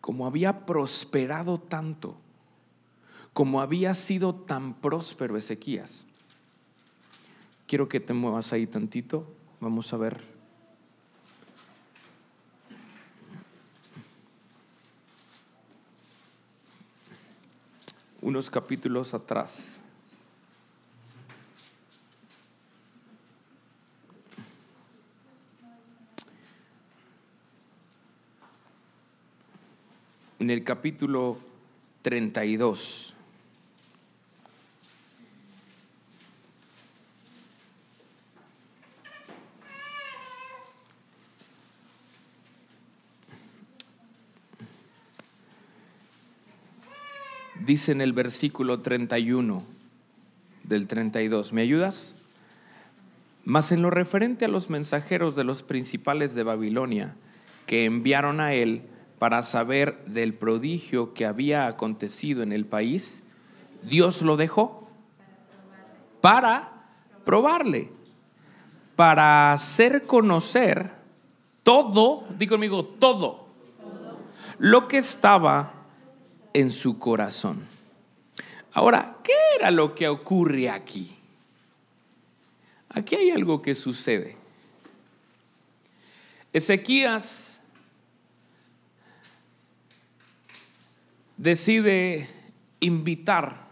como 0.00 0.26
había 0.26 0.66
prosperado 0.66 1.58
tanto, 1.58 2.16
como 3.32 3.60
había 3.60 3.94
sido 3.94 4.34
tan 4.34 4.74
próspero 4.74 5.36
Ezequías, 5.36 6.06
quiero 7.66 7.88
que 7.88 8.00
te 8.00 8.12
muevas 8.12 8.52
ahí 8.52 8.66
tantito, 8.66 9.26
vamos 9.60 9.92
a 9.92 9.96
ver 9.96 10.34
unos 18.24 18.48
capítulos 18.48 19.12
atrás. 19.12 19.80
En 30.44 30.50
el 30.50 30.62
capítulo 30.62 31.38
32. 32.02 33.14
dice 47.64 47.92
en 47.92 48.02
el 48.02 48.12
versículo 48.12 48.80
31 48.80 49.62
del 50.64 50.86
32. 50.86 51.54
¿Me 51.54 51.62
ayudas? 51.62 52.16
Mas 53.46 53.72
en 53.72 53.80
lo 53.80 53.88
referente 53.88 54.44
a 54.44 54.48
los 54.48 54.68
mensajeros 54.68 55.36
de 55.36 55.44
los 55.44 55.62
principales 55.62 56.34
de 56.34 56.42
Babilonia 56.42 57.16
que 57.66 57.86
enviaron 57.86 58.42
a 58.42 58.52
él 58.52 58.82
para 59.24 59.42
saber 59.42 60.04
del 60.04 60.34
prodigio 60.34 61.14
que 61.14 61.24
había 61.24 61.66
acontecido 61.66 62.42
en 62.42 62.52
el 62.52 62.66
país, 62.66 63.22
Dios 63.82 64.20
lo 64.20 64.36
dejó 64.36 64.90
para 66.20 66.84
probarle, 67.24 67.90
para 68.96 69.54
hacer 69.54 70.04
conocer 70.04 70.90
todo, 71.62 72.26
di 72.36 72.46
conmigo, 72.46 72.84
todo, 72.84 73.46
lo 74.58 74.88
que 74.88 74.98
estaba 74.98 75.72
en 76.52 76.70
su 76.70 76.98
corazón. 76.98 77.62
Ahora, 78.74 79.20
¿qué 79.22 79.32
era 79.58 79.70
lo 79.70 79.94
que 79.94 80.06
ocurre 80.06 80.68
aquí? 80.68 81.16
Aquí 82.90 83.16
hay 83.16 83.30
algo 83.30 83.62
que 83.62 83.74
sucede. 83.74 84.36
Ezequías 86.52 87.53
decide 91.44 92.26
invitar 92.80 93.68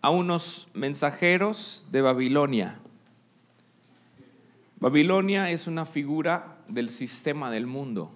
a 0.00 0.10
unos 0.10 0.66
mensajeros 0.74 1.86
de 1.92 2.02
Babilonia. 2.02 2.80
Babilonia 4.80 5.48
es 5.52 5.68
una 5.68 5.86
figura 5.86 6.56
del 6.66 6.90
sistema 6.90 7.52
del 7.52 7.68
mundo. 7.68 8.12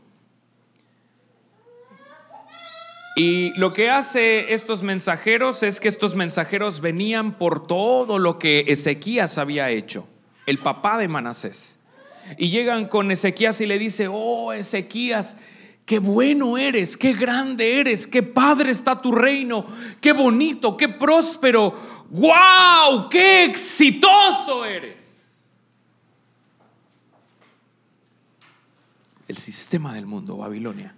Y 3.15 3.53
lo 3.57 3.73
que 3.73 3.89
hace 3.89 4.53
estos 4.53 4.83
mensajeros 4.83 5.63
es 5.63 5.79
que 5.79 5.87
estos 5.87 6.17
mensajeros 6.17 6.81
venían 6.81 7.39
por 7.39 7.69
todo 7.69 8.19
lo 8.19 8.41
que 8.41 8.65
Ezequías 8.67 9.39
había 9.39 9.71
hecho, 9.71 10.09
el 10.45 10.59
papá 10.59 10.99
de 10.99 11.07
Manasés. 11.07 11.79
Y 12.37 12.51
llegan 12.51 12.89
con 12.89 13.13
Ezequías 13.13 13.61
y 13.61 13.67
le 13.67 13.79
dice, 13.79 14.09
oh 14.11 14.53
Ezequías, 14.53 15.37
qué 15.87 16.01
bueno 16.01 16.59
eres, 16.59 16.97
qué 16.97 17.13
grande 17.15 17.81
eres, 17.81 18.09
qué 18.09 18.23
padre 18.23 18.73
está 18.73 19.01
tu 19.01 19.13
reino, 19.13 19.65
qué 20.01 20.13
bonito, 20.13 20.77
qué 20.77 20.89
próspero, 20.89 22.05
wow, 22.11 23.09
qué 23.09 23.45
exitoso 23.45 24.65
eres. 24.65 25.01
El 29.29 29.37
sistema 29.37 29.95
del 29.95 30.07
mundo, 30.07 30.37
Babilonia. 30.37 30.95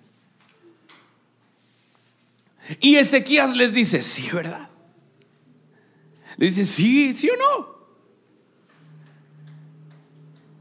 Y 2.81 2.97
Ezequías 2.97 3.55
les 3.55 3.73
dice, 3.73 4.03
sí, 4.03 4.29
¿verdad? 4.33 4.69
Le 6.37 6.47
dice, 6.47 6.65
sí, 6.65 7.15
sí 7.15 7.29
o 7.29 7.37
no. 7.37 7.79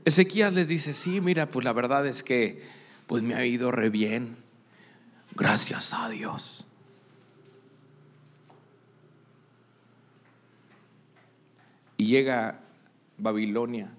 Ezequías 0.03 0.53
les 0.53 0.67
dice, 0.67 0.93
sí, 0.93 1.21
mira, 1.21 1.49
pues 1.49 1.63
la 1.63 1.73
verdad 1.73 2.07
es 2.07 2.23
que 2.23 2.61
pues 3.07 3.23
me 3.23 3.33
ha 3.33 3.45
ido 3.45 3.71
re 3.71 3.89
bien. 3.89 4.37
Gracias 5.35 5.93
a 5.93 6.09
Dios. 6.09 6.67
Y 11.95 12.05
llega 12.05 12.59
Babilonia, 13.17 13.89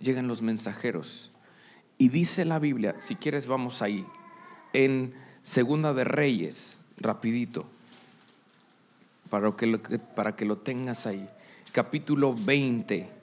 llegan 0.00 0.26
los 0.26 0.42
mensajeros. 0.42 1.30
Y 1.98 2.08
dice 2.08 2.44
la 2.44 2.58
Biblia, 2.58 2.96
si 2.98 3.14
quieres 3.14 3.46
vamos 3.46 3.82
ahí, 3.82 4.04
en 4.72 5.14
Segunda 5.42 5.94
de 5.94 6.04
Reyes, 6.04 6.82
rapidito, 6.96 7.66
para 9.28 9.52
que 9.56 9.66
lo, 9.66 9.80
para 9.80 10.34
que 10.34 10.44
lo 10.44 10.58
tengas 10.58 11.06
ahí. 11.06 11.28
Capítulo 11.72 12.34
20. 12.34 13.19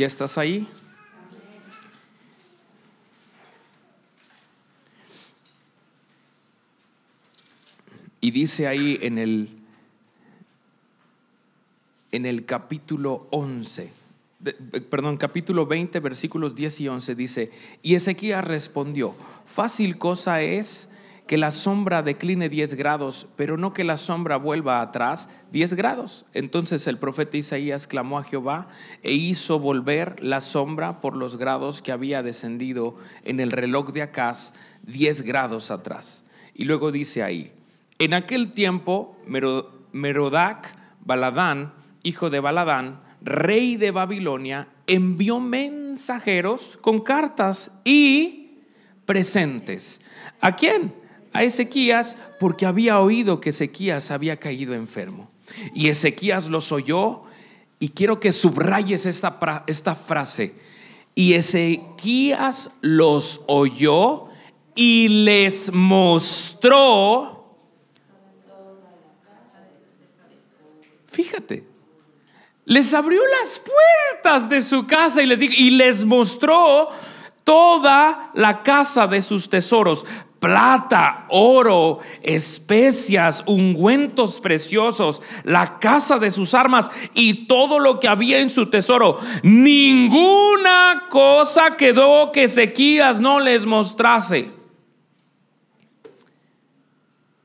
¿Ya 0.00 0.06
estás 0.06 0.38
ahí? 0.38 0.66
Y 8.22 8.30
dice 8.30 8.66
ahí 8.66 8.98
en 9.02 9.18
el, 9.18 9.50
en 12.12 12.24
el 12.24 12.46
capítulo 12.46 13.26
11, 13.30 13.92
perdón, 14.88 15.18
capítulo 15.18 15.66
20, 15.66 16.00
versículos 16.00 16.54
10 16.54 16.80
y 16.80 16.88
11, 16.88 17.14
dice, 17.14 17.50
y 17.82 17.94
Ezequiel 17.94 18.42
respondió, 18.42 19.14
fácil 19.44 19.98
cosa 19.98 20.40
es 20.40 20.88
que 21.30 21.38
la 21.38 21.52
sombra 21.52 22.02
decline 22.02 22.48
10 22.48 22.74
grados, 22.74 23.28
pero 23.36 23.56
no 23.56 23.72
que 23.72 23.84
la 23.84 23.96
sombra 23.96 24.36
vuelva 24.36 24.80
atrás 24.80 25.28
10 25.52 25.74
grados. 25.74 26.24
Entonces 26.34 26.88
el 26.88 26.98
profeta 26.98 27.36
Isaías 27.36 27.86
clamó 27.86 28.18
a 28.18 28.24
Jehová 28.24 28.66
e 29.04 29.12
hizo 29.12 29.60
volver 29.60 30.20
la 30.24 30.40
sombra 30.40 31.00
por 31.00 31.16
los 31.16 31.36
grados 31.36 31.82
que 31.82 31.92
había 31.92 32.24
descendido 32.24 32.96
en 33.22 33.38
el 33.38 33.52
reloj 33.52 33.92
de 33.92 34.02
Acaz 34.02 34.54
10 34.82 35.22
grados 35.22 35.70
atrás. 35.70 36.24
Y 36.52 36.64
luego 36.64 36.90
dice 36.90 37.22
ahí, 37.22 37.52
en 38.00 38.12
aquel 38.14 38.50
tiempo 38.50 39.16
Merodac 39.92 40.74
Baladán, 41.04 41.74
hijo 42.02 42.28
de 42.28 42.40
Baladán, 42.40 43.02
rey 43.22 43.76
de 43.76 43.92
Babilonia, 43.92 44.66
envió 44.88 45.38
mensajeros 45.38 46.76
con 46.80 46.98
cartas 46.98 47.78
y 47.84 48.64
presentes. 49.06 50.00
¿A 50.40 50.56
quién? 50.56 50.98
A 51.32 51.42
Ezequías 51.44 52.16
porque 52.38 52.66
había 52.66 53.00
oído 53.00 53.40
que 53.40 53.50
Ezequías 53.50 54.10
había 54.10 54.38
caído 54.38 54.74
enfermo. 54.74 55.30
Y 55.74 55.88
Ezequías 55.88 56.48
los 56.48 56.72
oyó 56.72 57.22
y 57.78 57.90
quiero 57.90 58.20
que 58.20 58.32
subrayes 58.32 59.06
esta, 59.06 59.64
esta 59.66 59.94
frase. 59.94 60.54
Y 61.14 61.34
Ezequías 61.34 62.70
los 62.80 63.42
oyó 63.46 64.28
y 64.74 65.08
les 65.08 65.72
mostró, 65.72 67.56
fíjate, 71.06 71.64
les 72.64 72.94
abrió 72.94 73.20
las 73.26 73.58
puertas 73.58 74.48
de 74.48 74.62
su 74.62 74.86
casa 74.86 75.22
y 75.22 75.26
les 75.26 75.38
dijo, 75.38 75.54
y 75.56 75.70
les 75.70 76.04
mostró 76.04 76.88
toda 77.44 78.30
la 78.34 78.62
casa 78.62 79.06
de 79.06 79.22
sus 79.22 79.48
tesoros 79.48 80.04
plata, 80.40 81.26
oro, 81.28 82.00
especias, 82.22 83.44
ungüentos 83.46 84.40
preciosos, 84.40 85.22
la 85.44 85.78
casa 85.78 86.18
de 86.18 86.30
sus 86.30 86.54
armas 86.54 86.90
y 87.14 87.46
todo 87.46 87.78
lo 87.78 88.00
que 88.00 88.08
había 88.08 88.40
en 88.40 88.50
su 88.50 88.66
tesoro. 88.66 89.20
Ninguna 89.42 91.08
cosa 91.10 91.76
quedó 91.76 92.32
que 92.32 92.44
Ezequías 92.44 93.20
no 93.20 93.38
les 93.38 93.66
mostrase. 93.66 94.50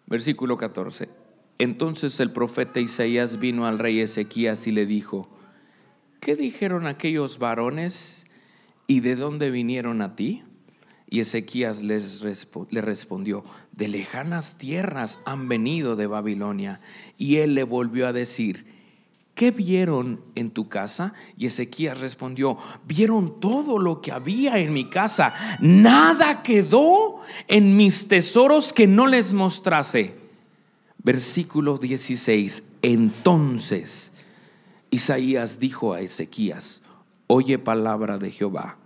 Versículo 0.07 0.57
14. 0.57 1.09
Entonces 1.57 2.19
el 2.19 2.31
profeta 2.31 2.79
Isaías 2.79 3.39
vino 3.39 3.65
al 3.67 3.79
rey 3.79 3.99
Ezequías 3.99 4.67
y 4.67 4.71
le 4.71 4.85
dijo, 4.85 5.27
¿qué 6.21 6.35
dijeron 6.35 6.87
aquellos 6.87 7.39
varones 7.39 8.24
y 8.88 8.99
de 8.99 9.15
dónde 9.15 9.51
vinieron 9.51 10.01
a 10.01 10.15
ti? 10.15 10.43
Y 11.07 11.19
Ezequías 11.19 11.83
les 11.83 12.23
le 12.69 12.81
respondió, 12.81 13.43
de 13.71 13.88
lejanas 13.88 14.57
tierras 14.57 15.21
han 15.25 15.47
venido 15.47 15.95
de 15.95 16.07
Babilonia. 16.07 16.79
Y 17.17 17.38
él 17.38 17.53
le 17.53 17.63
volvió 17.63 18.07
a 18.07 18.13
decir, 18.13 18.65
¿qué 19.36 19.51
vieron 19.51 20.21
en 20.33 20.49
tu 20.49 20.67
casa? 20.67 21.13
Y 21.38 21.45
Ezequías 21.45 21.99
respondió, 21.99 22.57
vieron 22.88 23.39
todo 23.39 23.77
lo 23.77 24.01
que 24.01 24.11
había 24.11 24.57
en 24.57 24.73
mi 24.73 24.89
casa. 24.89 25.33
Nada 25.59 26.41
quedó 26.41 27.21
en 27.47 27.77
mis 27.77 28.07
tesoros 28.07 28.73
que 28.73 28.88
no 28.88 29.05
les 29.05 29.31
mostrase. 29.33 30.15
Versículo 31.03 31.77
16. 31.77 32.63
Entonces 32.81 34.11
Isaías 34.89 35.59
dijo 35.59 35.93
a 35.93 36.01
Ezequías, 36.01 36.81
oye 37.28 37.57
palabra 37.59 38.17
de 38.17 38.32
Jehová, 38.32 38.78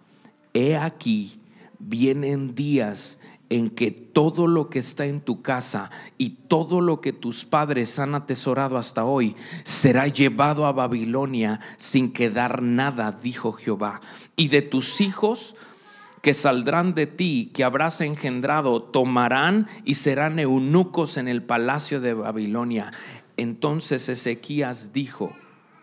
he 0.54 0.78
aquí 0.78 1.40
vienen 1.80 2.56
días 2.56 3.20
en 3.50 3.70
que 3.70 3.90
todo 3.90 4.48
lo 4.48 4.70
que 4.70 4.80
está 4.80 5.06
en 5.06 5.22
tu 5.22 5.42
casa 5.42 5.90
y 6.18 6.30
todo 6.48 6.82
lo 6.82 7.02
que 7.02 7.14
tus 7.14 7.46
padres 7.46 7.98
han 7.98 8.14
atesorado 8.14 8.78
hasta 8.78 9.06
hoy 9.06 9.36
será 9.64 10.08
llevado 10.08 10.66
a 10.66 10.72
Babilonia 10.72 11.60
sin 11.78 12.14
quedar 12.14 12.62
nada, 12.62 13.18
dijo 13.24 13.54
Jehová. 13.54 14.02
Y 14.36 14.50
de 14.50 14.62
tus 14.62 15.02
hijos 15.02 15.56
que 16.22 16.34
saldrán 16.34 16.94
de 16.94 17.08
ti, 17.08 17.50
que 17.54 17.64
habrás 17.64 18.02
engendrado, 18.02 18.84
tomarán 18.84 19.68
y 19.84 19.96
serán 19.96 20.38
eunucos 20.38 21.18
en 21.18 21.28
el 21.28 21.44
palacio 21.44 22.02
de 22.02 22.14
Babilonia. 22.14 22.92
Entonces 23.38 24.10
Ezequías 24.10 24.94
dijo 24.94 25.34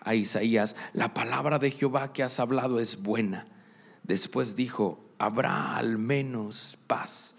a 0.07 0.15
Isaías, 0.15 0.75
la 0.95 1.13
palabra 1.13 1.59
de 1.59 1.71
Jehová 1.71 2.15
que 2.15 2.23
has 2.23 2.41
hablado 2.41 2.81
es 2.81 3.03
buena. 3.03 3.47
Después 4.03 4.57
dijo, 4.57 5.05
habrá 5.19 5.77
al 5.77 5.99
menos 5.99 6.79
paz 6.87 7.35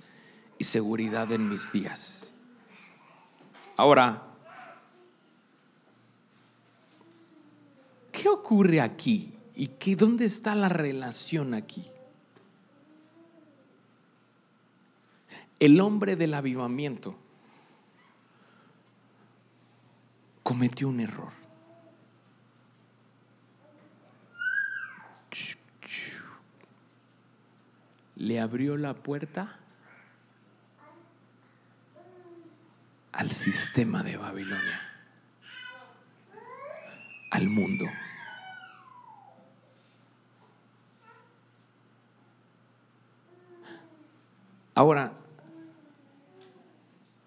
y 0.60 0.66
seguridad 0.66 1.32
en 1.32 1.50
mis 1.50 1.72
días. 1.72 2.32
Ahora, 3.76 4.22
¿qué 8.12 8.30
ocurre 8.30 8.82
aquí? 8.82 9.34
¿Y 9.56 9.68
qué, 9.68 9.96
dónde 9.96 10.26
está 10.26 10.54
la 10.54 10.70
relación 10.70 11.56
aquí? 11.56 11.90
el 15.60 15.80
hombre 15.82 16.16
del 16.16 16.34
avivamiento 16.34 17.16
cometió 20.44 20.88
un 20.88 21.00
error. 21.00 21.37
Le 28.18 28.40
abrió 28.40 28.78
la 28.78 28.94
puerta 28.94 29.60
al 33.12 33.32
sistema 33.32 34.04
de 34.04 34.18
Babilonia, 34.18 34.82
al 37.32 37.48
mundo. 37.48 37.86
Ahora, 44.76 45.14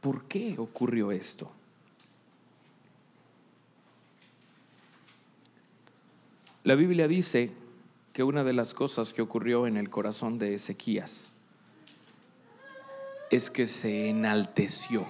¿por 0.00 0.24
qué 0.24 0.54
ocurrió 0.58 1.10
esto? 1.10 1.52
La 6.62 6.74
Biblia 6.74 7.08
dice 7.08 7.59
que 8.20 8.24
una 8.24 8.44
de 8.44 8.52
las 8.52 8.74
cosas 8.74 9.14
que 9.14 9.22
ocurrió 9.22 9.66
en 9.66 9.78
el 9.78 9.88
corazón 9.88 10.38
de 10.38 10.52
Ezequías 10.52 11.32
es 13.30 13.48
que 13.48 13.64
se 13.64 14.10
enalteció. 14.10 15.06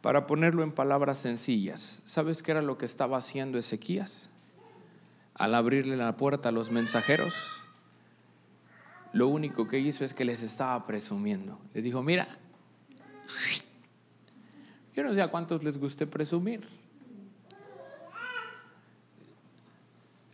Para 0.00 0.26
ponerlo 0.26 0.64
en 0.64 0.72
palabras 0.72 1.18
sencillas, 1.18 2.02
¿sabes 2.04 2.42
qué 2.42 2.50
era 2.50 2.62
lo 2.62 2.78
que 2.78 2.86
estaba 2.86 3.16
haciendo 3.16 3.58
Ezequías? 3.58 4.28
Al 5.34 5.54
abrirle 5.54 5.96
la 5.96 6.16
puerta 6.16 6.48
a 6.48 6.52
los 6.52 6.72
mensajeros, 6.72 7.62
lo 9.12 9.28
único 9.28 9.68
que 9.68 9.78
hizo 9.78 10.04
es 10.04 10.14
que 10.14 10.24
les 10.24 10.42
estaba 10.42 10.84
presumiendo. 10.84 11.60
Les 11.74 11.84
dijo, 11.84 12.02
mira, 12.02 12.26
yo 14.96 15.04
no 15.04 15.14
sé 15.14 15.22
a 15.22 15.30
cuántos 15.30 15.62
les 15.62 15.78
guste 15.78 16.08
presumir. 16.08 16.81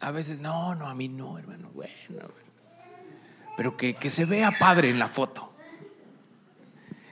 A 0.09 0.11
veces, 0.11 0.41
no, 0.41 0.75
no, 0.75 0.87
a 0.89 0.95
mí 0.95 1.07
no, 1.07 1.39
hermano. 1.39 1.69
Bueno, 1.75 1.93
pero 3.59 3.77
que, 3.77 3.93
que 3.93 4.09
se 4.09 4.25
vea 4.25 4.51
padre 4.59 4.89
en 4.89 4.99
la 4.99 5.09
foto. 5.09 5.53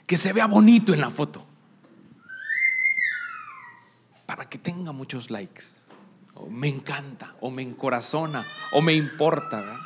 Que 0.07 0.17
se 0.17 0.33
vea 0.33 0.47
bonito 0.47 0.95
en 0.95 1.03
la 1.03 1.11
foto. 1.11 1.45
Para 4.25 4.49
que 4.49 4.57
tenga 4.57 4.93
muchos 4.93 5.31
likes. 5.31 5.65
O 6.37 6.47
me 6.47 6.69
encanta, 6.69 7.37
o 7.43 7.51
me 7.51 7.61
encorazona, 7.61 8.47
o 8.73 8.81
me 8.81 8.95
importa. 8.95 9.61
¿verdad? 9.61 9.81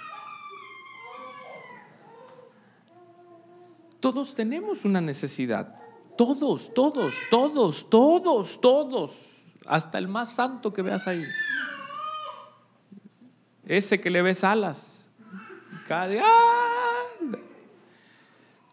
Todos 3.99 4.37
tenemos 4.37 4.85
una 4.85 5.01
necesidad. 5.01 5.81
Todos, 6.17 6.73
todos, 6.73 7.13
todos, 7.29 7.91
todos, 7.91 8.61
todos. 8.61 9.11
Hasta 9.67 9.99
el 9.99 10.07
más 10.07 10.33
santo 10.33 10.73
que 10.73 10.83
veas 10.83 11.09
ahí. 11.09 11.25
Ese 13.71 14.01
que 14.01 14.11
le 14.11 14.21
ves 14.21 14.43
alas. 14.43 15.07
Cada 15.87 16.21
¡ah! 16.25 17.05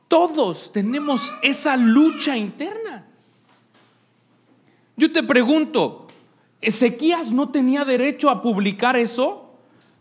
Todos 0.08 0.72
tenemos 0.72 1.38
esa 1.44 1.78
lucha 1.78 2.36
interna. 2.36 3.06
Yo 4.96 5.12
te 5.12 5.22
pregunto, 5.22 6.08
¿Ezequías 6.62 7.30
no 7.30 7.50
tenía 7.50 7.86
derecho 7.86 8.32
a 8.32 8.42
publicar 8.42 8.96
eso? 8.96 9.54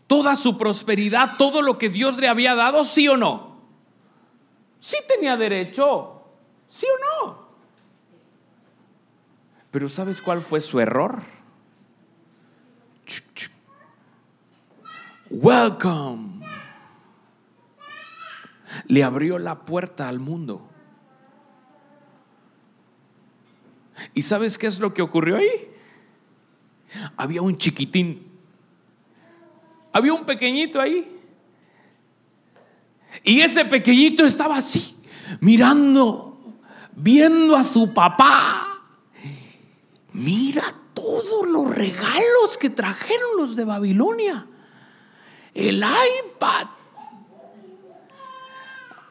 Toda 0.07 0.35
su 0.35 0.57
prosperidad, 0.57 1.37
todo 1.37 1.61
lo 1.61 1.77
que 1.77 1.89
Dios 1.89 2.17
le 2.17 2.27
había 2.27 2.55
dado, 2.55 2.83
sí 2.83 3.07
o 3.07 3.17
no? 3.17 3.61
Sí 4.79 4.97
tenía 5.07 5.37
derecho, 5.37 6.23
sí 6.69 6.87
o 6.87 7.25
no. 7.25 7.47
Pero 9.69 9.89
¿sabes 9.89 10.23
cuál 10.23 10.41
fue 10.41 10.59
su 10.59 10.79
error? 10.79 11.21
Welcome. 15.29 16.41
Le 18.87 19.03
abrió 19.03 19.39
la 19.39 19.65
puerta 19.65 20.07
al 20.07 20.19
mundo. 20.19 20.67
¿Y 24.13 24.21
sabes 24.21 24.57
qué 24.57 24.67
es 24.67 24.79
lo 24.79 24.93
que 24.93 25.01
ocurrió 25.01 25.37
ahí? 25.37 25.71
Había 27.15 27.41
un 27.41 27.57
chiquitín. 27.57 28.27
Había 29.91 30.13
un 30.13 30.25
pequeñito 30.25 30.79
ahí. 30.79 31.13
Y 33.23 33.41
ese 33.41 33.65
pequeñito 33.65 34.25
estaba 34.25 34.57
así, 34.57 34.95
mirando, 35.39 36.39
viendo 36.95 37.55
a 37.55 37.63
su 37.63 37.93
papá. 37.93 38.81
Mira 40.13 40.63
todos 40.93 41.47
los 41.47 41.69
regalos 41.75 42.57
que 42.59 42.69
trajeron 42.69 43.37
los 43.37 43.55
de 43.55 43.65
Babilonia. 43.65 44.47
El 45.57 45.77
iPad, 45.77 46.67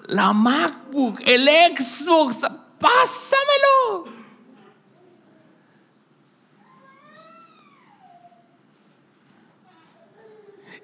la 0.06 0.32
MacBook, 0.32 1.18
el 1.24 1.48
Xbox, 1.76 2.42
pásamelo. 2.78 4.04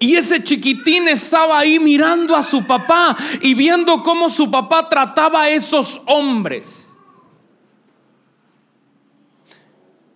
Y 0.01 0.17
ese 0.17 0.43
chiquitín 0.43 1.07
estaba 1.07 1.61
ahí 1.61 1.79
mirando 1.79 2.35
a 2.35 2.43
su 2.43 2.67
papá 2.67 3.17
y 3.41 3.55
viendo 3.55 4.03
cómo 4.03 4.29
su 4.31 4.51
papá 4.51 4.89
trataba 4.89 5.43
a 5.43 5.49
esos 5.49 6.03
hombres. 6.07 6.89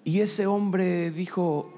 Y 0.02 0.20
ese 0.20 0.48
hombre 0.48 1.12
dijo, 1.12 1.75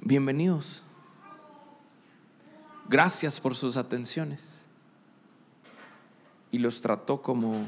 bienvenidos, 0.00 0.82
gracias 2.88 3.40
por 3.40 3.54
sus 3.54 3.76
atenciones. 3.76 4.62
Y 6.50 6.58
los 6.58 6.80
trató 6.80 7.20
como, 7.20 7.66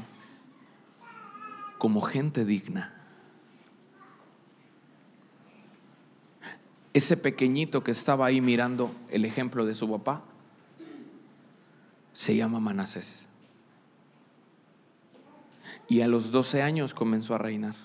como 1.77 2.01
gente 2.01 2.45
digna. 2.45 3.01
ese 6.93 7.17
pequeñito 7.17 7.83
que 7.83 7.91
estaba 7.91 8.25
ahí 8.25 8.41
mirando 8.41 8.93
el 9.09 9.25
ejemplo 9.25 9.65
de 9.65 9.75
su 9.75 9.89
papá, 9.89 10.23
se 12.11 12.35
llama 12.35 12.59
Manasés. 12.59 13.25
Y 15.87 16.01
a 16.01 16.07
los 16.07 16.31
12 16.31 16.61
años 16.61 16.93
comenzó 16.93 17.35
a 17.35 17.37
reinar. 17.37 17.75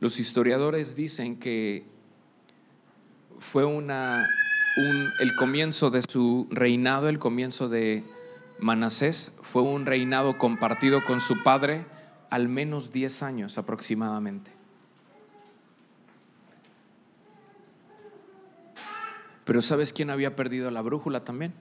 Los 0.00 0.18
historiadores 0.18 0.96
dicen 0.96 1.38
que 1.38 1.86
fue 3.38 3.64
una, 3.64 4.28
el 5.18 5.34
comienzo 5.36 5.90
de 5.90 6.02
su 6.02 6.46
reinado, 6.50 7.08
el 7.08 7.18
comienzo 7.18 7.68
de 7.68 8.04
Manasés, 8.58 9.32
fue 9.40 9.62
un 9.62 9.86
reinado 9.86 10.38
compartido 10.38 11.04
con 11.04 11.20
su 11.20 11.42
padre 11.42 11.84
al 12.30 12.48
menos 12.48 12.92
10 12.92 13.22
años 13.22 13.58
aproximadamente. 13.58 14.50
Pero 19.44 19.60
¿sabes 19.60 19.92
quién 19.92 20.10
había 20.10 20.34
perdido 20.34 20.70
la 20.70 20.80
brújula 20.80 21.24
también? 21.24 21.52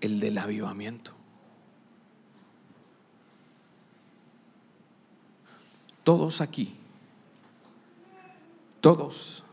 El 0.00 0.20
del 0.20 0.38
avivamiento. 0.38 1.12
Todos 6.04 6.40
aquí, 6.40 6.77
todos 8.80 9.44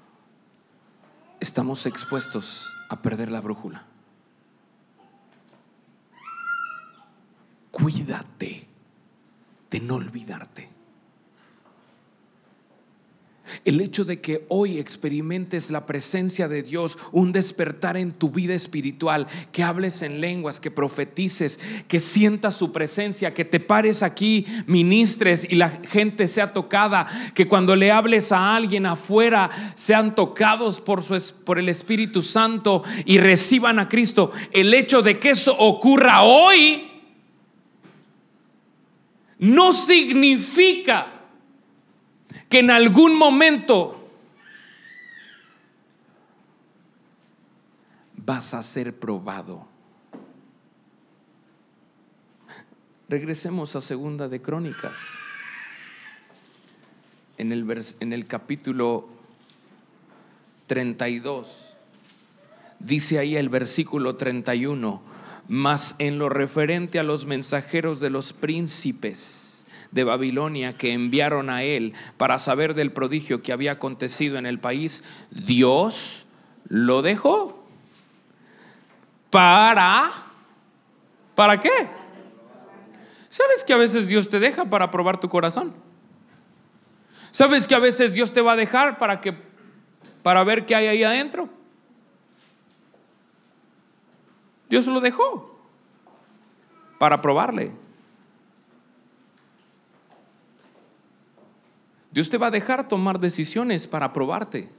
estamos 1.40 1.86
expuestos 1.86 2.76
a 2.90 3.02
perder 3.02 3.32
la 3.32 3.42
brújula. 3.42 3.86
Cuídate 7.72 8.68
de 9.70 9.80
no 9.80 9.96
olvidarte. 9.96 10.75
El 13.64 13.82
hecho 13.82 14.06
de 14.06 14.22
que 14.22 14.46
hoy 14.50 14.78
experimentes 14.78 15.72
la 15.72 15.86
presencia 15.86 16.48
de 16.48 16.64
Dios, 16.64 16.98
un 17.12 17.32
despertar 17.32 17.98
en 17.98 18.14
tu 18.14 18.30
vida 18.30 18.54
espiritual, 18.54 19.28
que 19.52 19.64
hables 19.64 20.02
en 20.02 20.22
lenguas, 20.22 20.60
que 20.60 20.72
profetices, 20.72 21.60
que 21.88 22.00
sientas 22.00 22.56
su 22.56 22.72
presencia, 22.72 23.34
que 23.34 23.46
te 23.46 23.60
pares 23.60 24.04
aquí, 24.04 24.46
ministres 24.68 25.48
y 25.50 25.56
la 25.56 25.70
gente 25.70 26.28
sea 26.28 26.54
tocada, 26.54 27.08
que 27.34 27.48
cuando 27.48 27.76
le 27.76 27.91
hables 27.91 28.32
a 28.32 28.56
alguien 28.56 28.86
afuera 28.86 29.74
sean 29.76 30.16
tocados 30.16 30.82
por, 30.82 31.04
su, 31.04 31.20
por 31.43 31.60
el 31.60 31.70
Espíritu 31.70 32.22
Santo 32.22 32.84
y 33.06 33.18
reciban 33.18 33.80
a 33.80 33.88
Cristo. 33.88 34.32
El 34.52 34.74
hecho 34.74 35.02
de 35.02 35.20
que 35.20 35.32
eso 35.32 35.56
ocurra 35.58 36.24
hoy 36.24 36.91
no 39.39 39.74
significa 39.74 41.14
que 42.50 42.60
en 42.60 42.70
algún 42.70 43.18
momento 43.18 44.10
vas 48.18 48.54
a 48.54 48.64
ser 48.64 48.93
probado. 48.98 49.68
Regresemos 53.08 53.76
a 53.76 53.82
segunda 53.82 54.28
de 54.28 54.41
Crónicas. 54.41 54.96
En 57.38 57.52
el, 57.52 57.66
en 58.00 58.14
el 58.14 58.26
capítulo 58.26 59.08
32, 60.68 61.76
dice 62.80 63.20
ahí 63.20 63.36
el 63.36 63.50
versículo 63.50 64.16
31, 64.16 65.02
mas 65.48 65.96
en 66.00 66.18
lo 66.18 66.30
referente 66.30 66.98
a 66.98 67.04
los 67.04 67.26
mensajeros 67.26 68.00
de 68.00 68.10
los 68.10 68.34
príncipes 68.34 69.45
de 69.96 70.04
Babilonia 70.04 70.74
que 70.74 70.91
enviaron 70.91 71.50
a 71.50 71.64
él 71.64 71.93
para 72.18 72.38
saber 72.38 72.74
del 72.76 72.91
prodigio 72.91 73.41
que 73.41 73.54
había 73.54 73.72
acontecido 73.72 74.38
en 74.38 74.46
el 74.46 74.60
país, 74.60 75.06
Dios 75.32 76.28
lo 76.68 77.02
dejó 77.02 77.66
para... 79.30 80.12
¿Para 81.34 81.60
qué? 81.60 81.88
¿Sabes 83.30 83.64
que 83.64 83.74
a 83.74 83.78
veces 83.78 84.08
Dios 84.08 84.30
te 84.30 84.39
deja 84.39 84.66
para 84.66 84.91
probar 84.91 85.20
tu 85.20 85.30
corazón? 85.30 85.74
¿Sabes 87.32 87.66
que 87.66 87.76
a 87.76 87.80
veces 87.80 88.14
Dios 88.14 88.34
te 88.34 88.41
va 88.41 88.54
a 88.54 88.56
dejar 88.58 88.98
para 88.98 89.22
que 89.22 89.34
para 90.22 90.43
ver 90.43 90.66
qué 90.66 90.76
hay 90.76 90.88
ahí 90.88 91.04
adentro? 91.04 91.50
Dios 94.70 94.88
lo 94.88 95.00
dejó 95.00 95.58
para 96.98 97.22
probarle. 97.22 97.85
Dios 102.16 102.30
te 102.30 102.38
va 102.38 102.47
a 102.47 102.51
dejar 102.51 102.88
tomar 102.88 103.20
decisiones 103.20 103.89
para 103.89 104.13
probarte. 104.13 104.70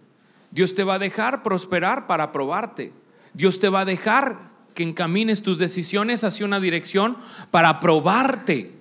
Dios 0.51 0.75
te 0.75 0.85
va 0.85 0.95
a 0.95 0.99
dejar 0.99 1.43
prosperar 1.43 2.07
para 2.07 2.33
probarte. 2.33 2.95
Dios 3.35 3.61
te 3.61 3.69
va 3.69 3.81
a 3.81 3.85
dejar 3.85 4.39
que 4.73 4.83
encamines 4.83 5.43
tus 5.43 5.59
decisiones 5.59 6.25
hacia 6.25 6.47
una 6.47 6.61
dirección 6.61 7.19
para 7.51 7.79
probarte. 7.79 8.73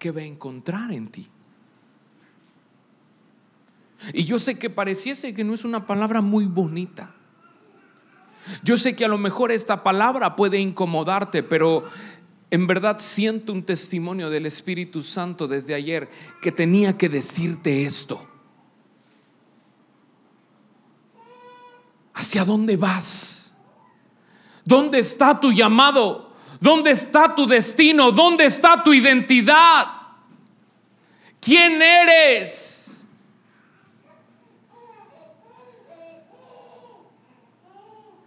¿Qué 0.00 0.10
va 0.10 0.20
a 0.20 0.24
encontrar 0.24 0.90
en 0.90 1.12
ti? 1.12 1.28
Y 4.12 4.24
yo 4.24 4.40
sé 4.40 4.58
que 4.58 4.68
pareciese 4.68 5.32
que 5.32 5.44
no 5.44 5.54
es 5.54 5.64
una 5.64 5.86
palabra 5.86 6.20
muy 6.20 6.46
bonita. 6.46 7.14
Yo 8.62 8.76
sé 8.76 8.94
que 8.94 9.04
a 9.04 9.08
lo 9.08 9.18
mejor 9.18 9.52
esta 9.52 9.82
palabra 9.82 10.36
puede 10.36 10.58
incomodarte, 10.58 11.42
pero 11.42 11.84
en 12.50 12.66
verdad 12.66 12.98
siento 13.00 13.52
un 13.52 13.64
testimonio 13.64 14.30
del 14.30 14.46
Espíritu 14.46 15.02
Santo 15.02 15.48
desde 15.48 15.74
ayer 15.74 16.08
que 16.40 16.52
tenía 16.52 16.96
que 16.96 17.08
decirte 17.08 17.84
esto. 17.84 18.28
¿Hacia 22.14 22.44
dónde 22.44 22.76
vas? 22.76 23.54
¿Dónde 24.64 25.00
está 25.00 25.40
tu 25.40 25.52
llamado? 25.52 26.32
¿Dónde 26.60 26.92
está 26.92 27.34
tu 27.34 27.46
destino? 27.46 28.12
¿Dónde 28.12 28.44
está 28.44 28.82
tu 28.82 28.94
identidad? 28.94 29.86
¿Quién 31.40 31.82
eres? 31.82 32.83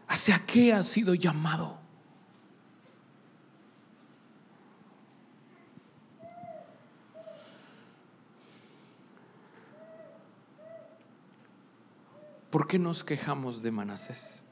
¿Hacia 0.08 0.46
qué 0.46 0.74
has 0.74 0.88
sido 0.88 1.14
llamado? 1.14 1.78
¿Por 12.50 12.68
qué 12.68 12.80
nos 12.80 13.04
quejamos 13.04 13.62
de 13.62 13.72
Manasés? 13.72 14.44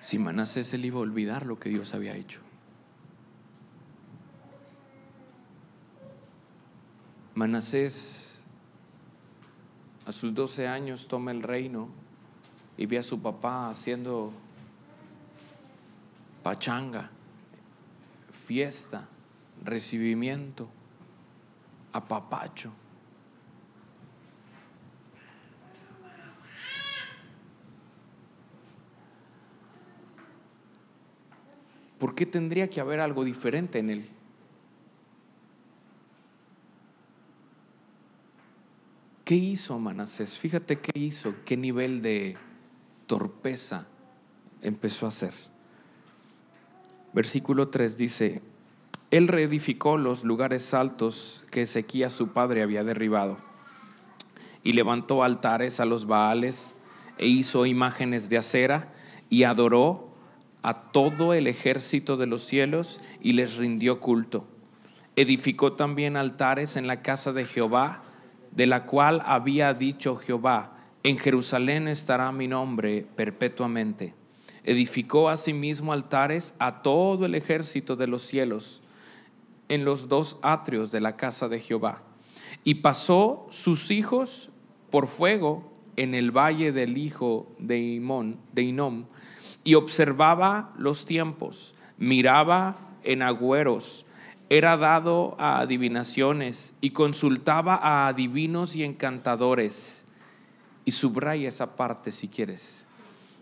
Si 0.00 0.18
Manasés 0.18 0.72
le 0.72 0.86
iba 0.86 0.98
a 0.98 1.02
olvidar 1.02 1.44
lo 1.44 1.58
que 1.58 1.68
Dios 1.68 1.94
había 1.94 2.16
hecho. 2.16 2.40
Manasés 7.34 8.42
a 10.06 10.12
sus 10.12 10.34
12 10.34 10.66
años 10.66 11.06
toma 11.06 11.32
el 11.32 11.42
reino 11.42 12.05
y 12.76 12.86
ve 12.86 12.98
a 12.98 13.02
su 13.02 13.20
papá 13.20 13.70
haciendo 13.70 14.32
pachanga, 16.42 17.10
fiesta, 18.30 19.08
recibimiento, 19.64 20.68
apapacho. 21.92 22.72
¿Por 31.98 32.14
qué 32.14 32.26
tendría 32.26 32.68
que 32.68 32.80
haber 32.80 33.00
algo 33.00 33.24
diferente 33.24 33.78
en 33.78 33.90
él? 33.90 34.10
¿Qué 39.24 39.34
hizo 39.34 39.76
Manasés? 39.78 40.38
Fíjate 40.38 40.78
qué 40.78 40.96
hizo, 40.96 41.34
qué 41.44 41.56
nivel 41.56 42.00
de 42.02 42.36
torpeza 43.06 43.86
empezó 44.62 45.06
a 45.06 45.10
hacer. 45.10 45.32
Versículo 47.12 47.68
3 47.68 47.96
dice, 47.96 48.42
Él 49.10 49.28
reedificó 49.28 49.96
los 49.96 50.24
lugares 50.24 50.74
altos 50.74 51.44
que 51.50 51.62
Ezequías 51.62 52.12
su 52.12 52.28
padre 52.28 52.62
había 52.62 52.84
derribado 52.84 53.38
y 54.62 54.72
levantó 54.72 55.22
altares 55.22 55.78
a 55.80 55.84
los 55.84 56.06
Baales 56.06 56.74
e 57.18 57.26
hizo 57.26 57.66
imágenes 57.66 58.28
de 58.28 58.38
acera 58.38 58.92
y 59.30 59.44
adoró 59.44 60.10
a 60.62 60.90
todo 60.90 61.32
el 61.34 61.46
ejército 61.46 62.16
de 62.16 62.26
los 62.26 62.42
cielos 62.44 63.00
y 63.20 63.34
les 63.34 63.56
rindió 63.56 64.00
culto. 64.00 64.46
Edificó 65.14 65.74
también 65.74 66.16
altares 66.16 66.76
en 66.76 66.88
la 66.88 67.00
casa 67.00 67.32
de 67.32 67.44
Jehová, 67.44 68.02
de 68.50 68.66
la 68.66 68.84
cual 68.84 69.22
había 69.24 69.72
dicho 69.72 70.16
Jehová, 70.16 70.75
en 71.06 71.18
Jerusalén 71.18 71.86
estará 71.86 72.32
mi 72.32 72.48
nombre 72.48 73.06
perpetuamente. 73.14 74.12
Edificó 74.64 75.28
asimismo 75.28 75.92
altares 75.92 76.56
a 76.58 76.82
todo 76.82 77.26
el 77.26 77.36
ejército 77.36 77.94
de 77.94 78.08
los 78.08 78.22
cielos 78.22 78.82
en 79.68 79.84
los 79.84 80.08
dos 80.08 80.36
atrios 80.42 80.90
de 80.90 81.00
la 81.00 81.16
casa 81.16 81.48
de 81.48 81.60
Jehová. 81.60 82.02
Y 82.64 82.76
pasó 82.76 83.46
sus 83.50 83.92
hijos 83.92 84.50
por 84.90 85.06
fuego 85.06 85.72
en 85.94 86.12
el 86.12 86.36
valle 86.36 86.72
del 86.72 86.98
hijo 86.98 87.54
de, 87.60 87.78
Imón, 87.78 88.38
de 88.52 88.62
Inom 88.62 89.04
y 89.62 89.74
observaba 89.74 90.74
los 90.76 91.06
tiempos, 91.06 91.76
miraba 91.98 92.78
en 93.04 93.22
agüeros, 93.22 94.06
era 94.50 94.76
dado 94.76 95.36
a 95.38 95.60
adivinaciones 95.60 96.74
y 96.80 96.90
consultaba 96.90 97.76
a 97.76 98.08
adivinos 98.08 98.74
y 98.74 98.82
encantadores. 98.82 100.05
Y 100.86 100.92
subraya 100.92 101.48
esa 101.48 101.76
parte 101.76 102.10
si 102.10 102.28
quieres. 102.28 102.86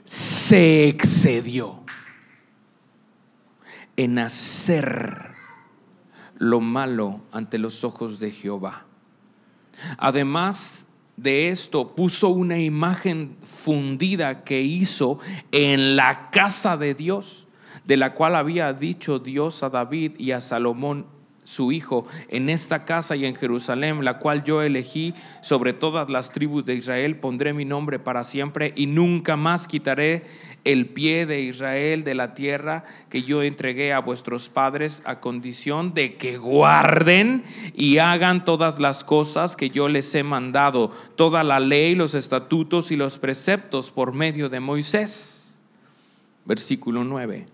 Se 0.02 0.88
excedió 0.88 1.84
en 3.96 4.18
hacer 4.18 5.30
lo 6.36 6.60
malo 6.60 7.20
ante 7.30 7.58
los 7.58 7.84
ojos 7.84 8.18
de 8.18 8.32
Jehová. 8.32 8.86
Además 9.98 10.86
de 11.16 11.48
esto 11.48 11.94
puso 11.94 12.28
una 12.28 12.58
imagen 12.58 13.36
fundida 13.42 14.42
que 14.42 14.62
hizo 14.62 15.18
en 15.52 15.96
la 15.96 16.30
casa 16.30 16.76
de 16.76 16.94
Dios, 16.94 17.46
de 17.84 17.96
la 17.96 18.14
cual 18.14 18.34
había 18.34 18.72
dicho 18.72 19.18
Dios 19.18 19.62
a 19.62 19.70
David 19.70 20.12
y 20.18 20.32
a 20.32 20.40
Salomón 20.40 21.06
su 21.44 21.72
hijo 21.72 22.06
en 22.28 22.48
esta 22.48 22.84
casa 22.84 23.16
y 23.16 23.26
en 23.26 23.34
Jerusalén, 23.34 24.04
la 24.04 24.18
cual 24.18 24.44
yo 24.44 24.62
elegí 24.62 25.14
sobre 25.42 25.72
todas 25.72 26.10
las 26.10 26.32
tribus 26.32 26.64
de 26.64 26.74
Israel, 26.74 27.16
pondré 27.16 27.52
mi 27.52 27.64
nombre 27.64 27.98
para 27.98 28.24
siempre 28.24 28.72
y 28.76 28.86
nunca 28.86 29.36
más 29.36 29.68
quitaré 29.68 30.24
el 30.64 30.86
pie 30.86 31.26
de 31.26 31.42
Israel 31.42 32.04
de 32.04 32.14
la 32.14 32.34
tierra 32.34 32.84
que 33.10 33.22
yo 33.22 33.42
entregué 33.42 33.92
a 33.92 34.00
vuestros 34.00 34.48
padres 34.48 35.02
a 35.04 35.20
condición 35.20 35.92
de 35.92 36.14
que 36.14 36.38
guarden 36.38 37.44
y 37.74 37.98
hagan 37.98 38.44
todas 38.44 38.80
las 38.80 39.04
cosas 39.04 39.56
que 39.56 39.70
yo 39.70 39.88
les 39.88 40.14
he 40.14 40.22
mandado, 40.22 40.90
toda 41.16 41.44
la 41.44 41.60
ley, 41.60 41.94
los 41.94 42.14
estatutos 42.14 42.90
y 42.90 42.96
los 42.96 43.18
preceptos 43.18 43.90
por 43.90 44.12
medio 44.12 44.48
de 44.48 44.60
Moisés. 44.60 45.58
Versículo 46.46 47.04
9. 47.04 47.46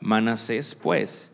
Manasés 0.00 0.74
pues 0.74 1.31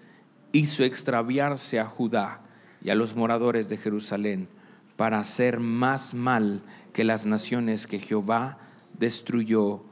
hizo 0.52 0.84
extraviarse 0.84 1.78
a 1.78 1.86
Judá 1.86 2.40
y 2.82 2.90
a 2.90 2.94
los 2.94 3.14
moradores 3.14 3.68
de 3.68 3.76
Jerusalén 3.76 4.48
para 4.96 5.18
hacer 5.18 5.60
más 5.60 6.14
mal 6.14 6.62
que 6.92 7.04
las 7.04 7.26
naciones 7.26 7.86
que 7.86 7.98
Jehová 7.98 8.58
destruyó 8.98 9.82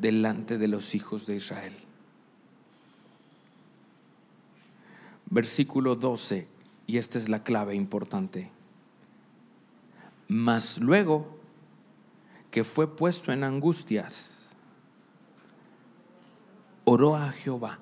delante 0.00 0.58
de 0.58 0.68
los 0.68 0.94
hijos 0.94 1.26
de 1.26 1.36
Israel. 1.36 1.74
Versículo 5.30 5.96
12, 5.96 6.46
y 6.86 6.98
esta 6.98 7.18
es 7.18 7.28
la 7.28 7.42
clave 7.42 7.74
importante. 7.74 8.50
Mas 10.28 10.78
luego 10.78 11.38
que 12.50 12.64
fue 12.64 12.96
puesto 12.96 13.32
en 13.32 13.42
angustias, 13.42 14.38
oró 16.84 17.16
a 17.16 17.30
Jehová. 17.32 17.80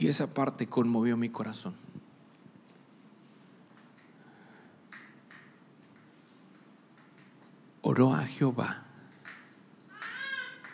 Y 0.00 0.08
esa 0.08 0.32
parte 0.32 0.66
conmovió 0.66 1.14
mi 1.18 1.28
corazón. 1.28 1.74
Oró 7.82 8.14
a 8.14 8.26
Jehová, 8.26 8.82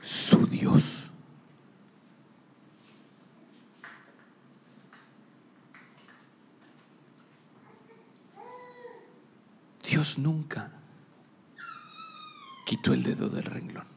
su 0.00 0.46
Dios. 0.46 1.10
Dios 9.82 10.18
nunca 10.18 10.70
quitó 12.64 12.94
el 12.94 13.02
dedo 13.02 13.28
del 13.28 13.44
renglón. 13.44 13.95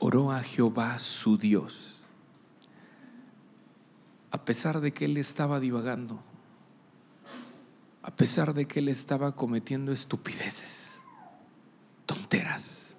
Oró 0.00 0.32
a 0.32 0.42
Jehová 0.42 0.98
su 0.98 1.36
Dios, 1.36 2.08
a 4.30 4.44
pesar 4.44 4.80
de 4.80 4.92
que 4.92 5.04
él 5.04 5.18
estaba 5.18 5.60
divagando, 5.60 6.22
a 8.02 8.10
pesar 8.10 8.54
de 8.54 8.66
que 8.66 8.80
él 8.80 8.88
estaba 8.88 9.36
cometiendo 9.36 9.92
estupideces, 9.92 10.98
tonteras, 12.06 12.96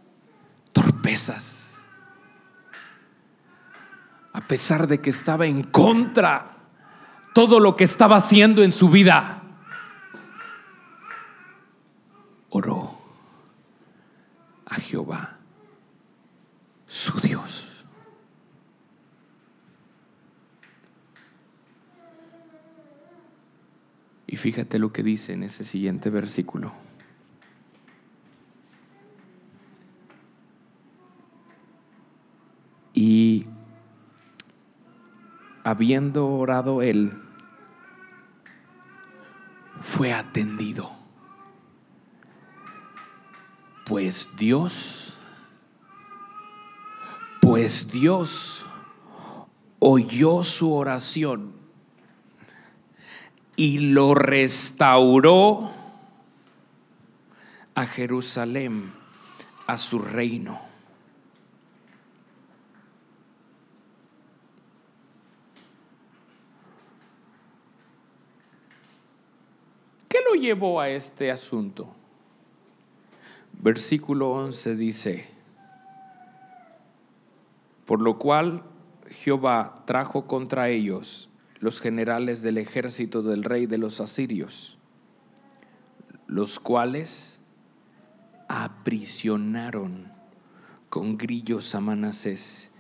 torpezas, 0.72 1.84
a 4.32 4.42
pesar 4.42 4.88
de 4.88 5.02
que 5.02 5.10
estaba 5.10 5.48
en 5.48 5.64
contra 5.64 6.52
todo 7.34 7.60
lo 7.60 7.76
que 7.76 7.84
estaba 7.84 8.18
haciendo 8.18 8.62
en 8.64 8.72
su 8.72 8.90
vida, 8.90 9.42
oró 12.50 12.96
a 14.66 14.76
Jehová, 14.76 15.41
su 17.02 17.20
Dios. 17.20 17.68
Y 24.28 24.38
fíjate 24.38 24.78
lo 24.78 24.94
que 24.94 25.02
dice 25.02 25.34
en 25.34 25.42
ese 25.42 25.64
siguiente 25.64 26.12
versículo. 26.12 26.74
Y 32.94 33.48
habiendo 35.64 36.28
orado 36.28 36.84
él, 36.84 37.14
fue 39.80 40.14
atendido. 40.14 40.92
Pues 43.88 44.30
Dios, 44.38 45.18
pues 47.42 47.92
Dios 47.92 48.64
oyó 49.80 50.44
su 50.44 50.74
oración 50.74 51.54
y 53.58 53.80
lo 53.80 54.14
restauró 54.14 55.74
a 57.76 57.86
Jerusalén, 57.86 58.94
a 59.68 59.78
su 59.78 60.00
reino. 60.00 60.62
¿Qué 70.08 70.20
lo 70.28 70.36
llevó 70.36 70.80
a 70.80 70.90
este 70.90 71.32
asunto? 71.32 71.94
Versículo 73.54 74.32
11 74.32 74.76
dice, 74.76 75.41
por 77.92 78.02
lo 78.02 78.18
cual 78.18 78.64
Jehová 79.10 79.84
trajo 79.86 80.26
contra 80.26 80.70
ellos 80.70 81.30
los 81.60 81.82
generales 81.82 82.42
del 82.42 82.58
ejército 82.58 83.22
del 83.22 83.44
rey 83.44 83.66
de 83.66 83.78
los 83.78 84.00
asirios, 84.00 84.78
los 86.26 86.62
cuales 86.62 87.42
aprisionaron 88.48 90.10
con 90.90 91.18
grillos 91.18 91.76
a 91.76 91.82
Manasés 91.82 92.72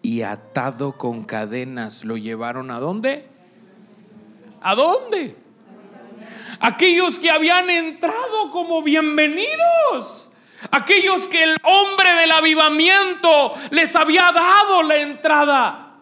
y 0.00 0.22
atado 0.22 0.96
con 0.96 1.24
cadenas 1.24 2.06
lo 2.06 2.16
llevaron 2.16 2.70
a 2.70 2.78
dónde? 2.78 3.28
¿A 4.62 4.74
dónde? 4.74 5.36
Aquellos 6.58 7.18
que 7.18 7.30
habían 7.30 7.68
entrado 7.68 8.50
como 8.50 8.82
bienvenidos. 8.82 10.30
Aquellos 10.70 11.28
que 11.28 11.44
el 11.44 11.56
hombre 11.62 12.10
del 12.14 12.32
avivamiento 12.32 13.54
les 13.70 13.94
había 13.96 14.32
dado 14.32 14.82
la 14.82 14.96
entrada. 14.96 15.96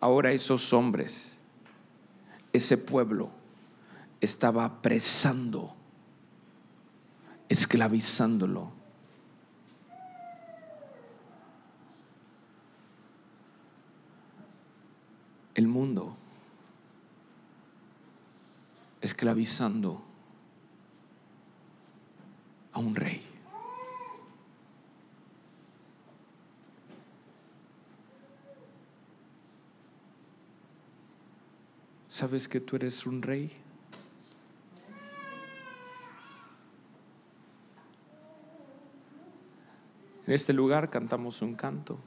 Ahora 0.00 0.32
esos 0.32 0.72
hombres, 0.72 1.36
ese 2.52 2.76
pueblo, 2.76 3.30
estaba 4.20 4.64
apresando, 4.64 5.74
esclavizándolo. 7.48 8.72
El 15.54 15.68
mundo 15.68 16.16
esclavizando 19.02 20.00
un 22.82 22.94
rey. 22.94 23.22
¿Sabes 32.08 32.46
que 32.46 32.60
tú 32.60 32.76
eres 32.76 33.06
un 33.06 33.22
rey? 33.22 33.50
En 40.26 40.34
este 40.34 40.52
lugar 40.52 40.90
cantamos 40.90 41.42
un 41.42 41.54
canto. 41.54 41.98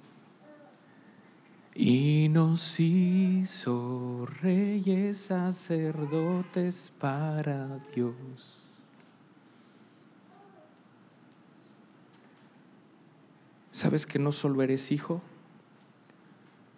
Y 1.74 2.30
nos 2.30 2.80
hizo 2.80 4.26
reyes 4.42 5.18
sacerdotes 5.18 6.94
para 7.00 7.80
Dios. 7.94 8.75
¿Sabes 13.86 14.08
que 14.08 14.18
no 14.18 14.32
solo 14.32 14.64
eres 14.64 14.92
hijo, 14.92 15.22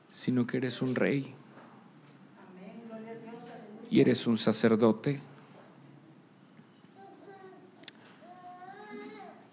sino 0.10 0.46
que 0.46 0.58
eres 0.58 0.82
un 0.82 0.94
rey? 0.94 1.34
Y 3.90 4.02
eres 4.02 4.28
un 4.28 4.38
sacerdote 4.38 5.22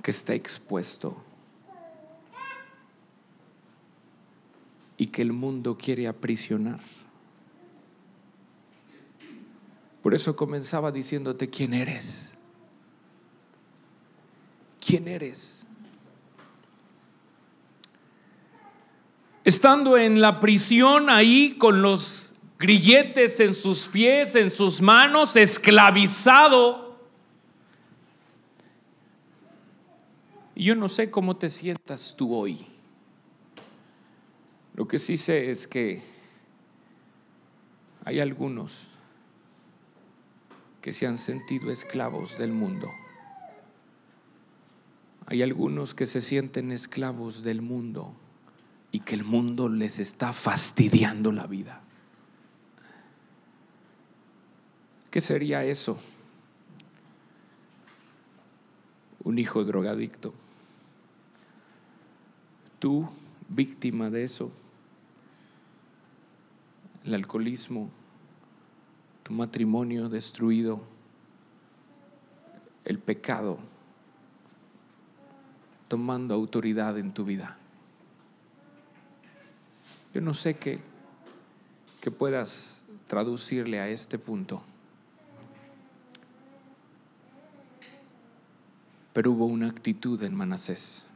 que 0.02 0.10
está 0.10 0.34
expuesto 0.34 1.16
y 4.96 5.06
que 5.06 5.22
el 5.22 5.32
mundo 5.32 5.78
quiere 5.78 6.08
aprisionar. 6.08 6.80
Por 10.02 10.12
eso 10.12 10.34
comenzaba 10.34 10.90
diciéndote 10.90 11.48
quién 11.50 11.72
eres. 11.72 12.34
¿Quién 14.84 15.06
eres? 15.06 15.64
Estando 19.44 19.98
en 19.98 20.22
la 20.22 20.40
prisión 20.40 21.10
ahí 21.10 21.56
con 21.58 21.82
los 21.82 22.34
grilletes 22.58 23.40
en 23.40 23.52
sus 23.52 23.88
pies, 23.88 24.34
en 24.36 24.50
sus 24.50 24.80
manos, 24.80 25.36
esclavizado. 25.36 26.98
Yo 30.56 30.74
no 30.74 30.88
sé 30.88 31.10
cómo 31.10 31.36
te 31.36 31.50
sientas 31.50 32.14
tú 32.16 32.34
hoy. 32.34 32.64
Lo 34.74 34.88
que 34.88 34.98
sí 34.98 35.18
sé 35.18 35.50
es 35.50 35.66
que 35.66 36.02
hay 38.06 38.20
algunos 38.20 38.86
que 40.80 40.92
se 40.92 41.06
han 41.06 41.18
sentido 41.18 41.70
esclavos 41.70 42.38
del 42.38 42.52
mundo. 42.52 42.90
Hay 45.26 45.42
algunos 45.42 45.92
que 45.92 46.06
se 46.06 46.22
sienten 46.22 46.72
esclavos 46.72 47.42
del 47.42 47.60
mundo 47.60 48.14
y 48.94 49.00
que 49.00 49.16
el 49.16 49.24
mundo 49.24 49.68
les 49.68 49.98
está 49.98 50.32
fastidiando 50.32 51.32
la 51.32 51.48
vida. 51.48 51.80
¿Qué 55.10 55.20
sería 55.20 55.64
eso? 55.64 55.98
Un 59.24 59.40
hijo 59.40 59.64
drogadicto, 59.64 60.32
tú 62.78 63.08
víctima 63.48 64.10
de 64.10 64.22
eso, 64.22 64.52
el 67.02 67.14
alcoholismo, 67.14 67.90
tu 69.24 69.32
matrimonio 69.32 70.08
destruido, 70.08 70.80
el 72.84 73.00
pecado 73.00 73.58
tomando 75.88 76.32
autoridad 76.32 76.96
en 76.96 77.12
tu 77.12 77.24
vida. 77.24 77.58
Yo 80.14 80.20
no 80.20 80.32
sé 80.32 80.54
qué, 80.54 80.80
que 82.00 82.10
puedas 82.10 82.82
traducirle 83.08 83.80
a 83.80 83.88
este 83.88 84.18
punto. 84.18 84.62
Pero 89.12 89.32
hubo 89.32 89.46
una 89.46 89.68
actitud 89.68 90.22
en 90.22 90.34
Manasés. 90.34 91.06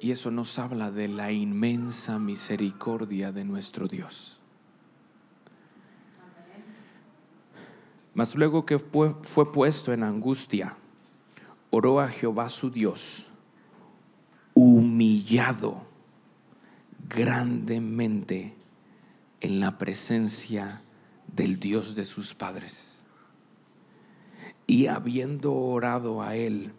Y 0.00 0.12
eso 0.12 0.30
nos 0.30 0.58
habla 0.58 0.90
de 0.90 1.08
la 1.08 1.32
inmensa 1.32 2.18
misericordia 2.18 3.32
de 3.32 3.44
nuestro 3.44 3.88
Dios. 3.88 4.38
Mas 8.14 8.34
luego 8.34 8.66
que 8.66 8.78
fue, 8.78 9.14
puesto 9.52 9.92
en 9.92 10.02
angustia, 10.02 10.76
oró 11.70 12.00
a 12.00 12.08
Jehová 12.08 12.48
su 12.48 12.70
Dios, 12.70 13.26
grandemente 17.08 18.54
en 19.40 19.60
la 19.60 19.78
presencia 19.78 20.82
del 21.26 21.60
Dios 21.60 21.94
de 21.94 22.04
sus 22.04 22.34
padres. 22.34 23.02
Y 24.66 24.86
habiendo 24.86 25.54
orado 25.54 26.22
a 26.22 26.36
él, 26.36 26.72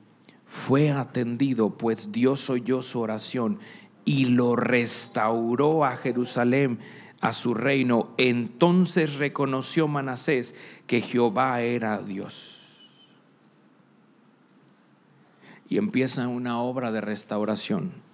fue 0.46 0.92
atendido, 0.92 1.78
pues 1.78 2.12
Dios 2.12 2.50
oyó 2.50 2.82
su 2.82 3.00
oración 3.00 3.60
y 4.06 4.26
lo 4.26 4.56
restauró 4.56 5.86
a 5.86 5.96
Jerusalén, 5.96 6.80
a 7.22 7.34
su 7.34 7.54
reino. 7.54 8.10
Entonces 8.18 9.16
reconoció 9.16 9.88
Manasés 9.88 10.56
que 10.88 11.02
Jehová 11.02 11.62
era 11.62 12.00
Dios. 12.00 12.56
Y 15.68 15.78
empieza 15.78 16.28
una 16.28 16.60
obra 16.62 16.92
de 16.92 17.02
restauración 17.02 18.09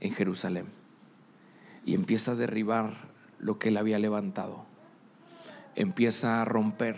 en 0.00 0.12
Jerusalén. 0.12 0.66
Y 1.84 1.94
empieza 1.94 2.32
a 2.32 2.36
derribar 2.36 2.94
lo 3.38 3.58
que 3.58 3.68
él 3.68 3.76
había 3.76 3.98
levantado. 3.98 4.64
Empieza 5.74 6.42
a 6.42 6.44
romper 6.44 6.96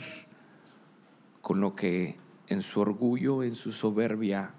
con 1.42 1.60
lo 1.60 1.74
que 1.74 2.16
en 2.48 2.62
su 2.62 2.80
orgullo, 2.80 3.42
en 3.42 3.54
su 3.54 3.72
soberbia, 3.72 4.52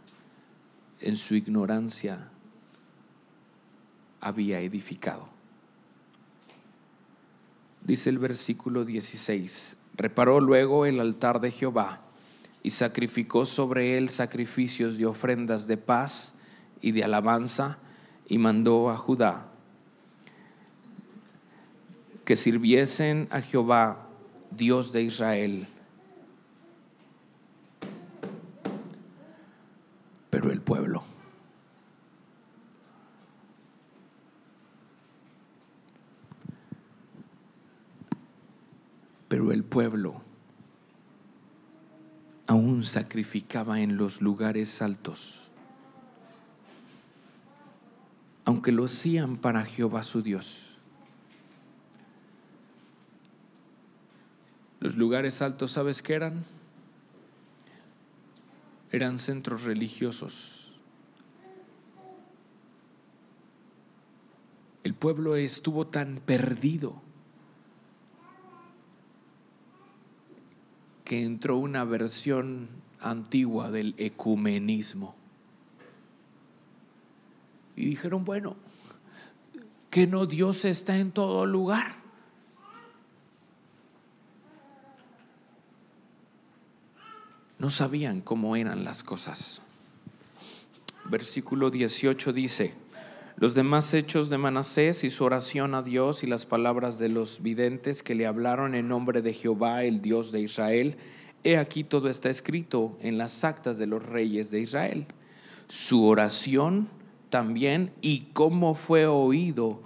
en 1.00 1.16
su 1.16 1.36
ignorancia, 1.36 2.30
había 4.20 4.60
edificado. 4.60 5.28
Dice 7.84 8.12
el 8.12 8.20
versículo 8.20 8.86
16, 8.86 9.76
reparó 9.96 10.40
luego 10.40 10.86
el 10.86 11.00
altar 11.00 11.42
de 11.42 11.52
Jehová 11.52 12.02
y 12.64 12.70
sacrificó 12.70 13.48
sobre 13.48 13.98
él 13.98 14.10
sacrificios 14.10 14.98
de 14.98 15.08
ofrendas 15.08 15.66
de 15.66 15.78
paz 15.78 16.36
y 16.80 16.92
de 16.92 17.04
alabanza 17.04 17.80
y 18.32 18.38
mandó 18.38 18.90
a 18.90 18.96
Judá 18.96 19.46
que 22.24 22.38
sirviesen 22.38 23.28
a 23.30 23.42
Jehová, 23.42 24.08
Dios 24.52 24.94
de 24.94 25.02
Israel, 25.02 25.68
pero 30.30 30.50
el 30.50 30.62
pueblo. 30.62 31.04
Pero 39.28 39.52
el 39.52 39.66
pueblo 39.66 40.22
aún 42.48 42.86
sacrificaba 42.86 43.82
en 43.82 43.98
los 43.98 44.22
lugares 44.22 44.82
altos, 44.82 45.51
aunque 48.46 48.72
lo 48.72 48.86
hacían 48.86 49.38
para 49.38 49.64
Jehová 49.64 50.04
su 50.04 50.22
Dios. 50.22 50.78
Los 54.80 54.96
lugares 54.96 55.42
altos, 55.42 55.72
¿sabes 55.72 56.02
qué 56.02 56.14
eran? 56.14 56.44
eran 58.92 59.20
centros 59.20 59.64
religiosos. 59.64 60.74
El 64.84 64.94
pueblo 64.94 65.36
estuvo 65.36 65.88
tan 65.88 66.18
perdido 66.18 67.02
que 71.06 71.24
entró 71.24 71.58
una 71.58 71.84
versión 71.84 72.68
antigua 73.00 73.72
del 73.72 73.96
ecumenismo. 73.98 75.16
Y 77.76 77.86
dijeron, 77.86 78.26
bueno, 78.26 78.56
que 79.90 80.08
no 80.08 80.26
Dios 80.26 80.66
está 80.66 80.98
en 80.98 81.12
todo 81.12 81.46
lugar. 81.46 82.02
no 87.62 87.70
sabían 87.70 88.22
cómo 88.22 88.56
eran 88.56 88.84
las 88.84 89.04
cosas. 89.04 89.62
Versículo 91.06 91.70
18 91.70 92.34
dice, 92.34 92.74
los 93.38 93.54
demás 93.54 93.94
hechos 93.94 94.32
de 94.32 94.40
Manasés 94.40 95.04
y 95.04 95.12
su 95.12 95.24
oración 95.24 95.76
a 95.76 95.84
Dios 95.84 96.24
y 96.24 96.28
las 96.28 96.48
palabras 96.48 96.98
de 96.98 97.10
los 97.10 97.44
videntes 97.44 98.02
que 98.02 98.16
le 98.16 98.26
hablaron 98.26 98.74
en 98.74 98.88
nombre 98.88 99.22
de 99.22 99.34
Jehová, 99.34 99.84
el 99.84 100.02
Dios 100.02 100.32
de 100.32 100.42
Israel, 100.42 100.98
he 101.44 101.60
aquí 101.60 101.84
todo 101.84 102.10
está 102.10 102.32
escrito 102.32 102.98
en 103.00 103.20
las 103.20 103.44
actas 103.44 103.78
de 103.78 103.86
los 103.86 104.04
reyes 104.04 104.50
de 104.50 104.62
Israel. 104.62 105.06
Su 105.68 106.08
oración 106.08 106.90
también 107.32 107.92
y 108.02 108.28
cómo 108.34 108.76
fue 108.76 109.08
oído 109.08 109.82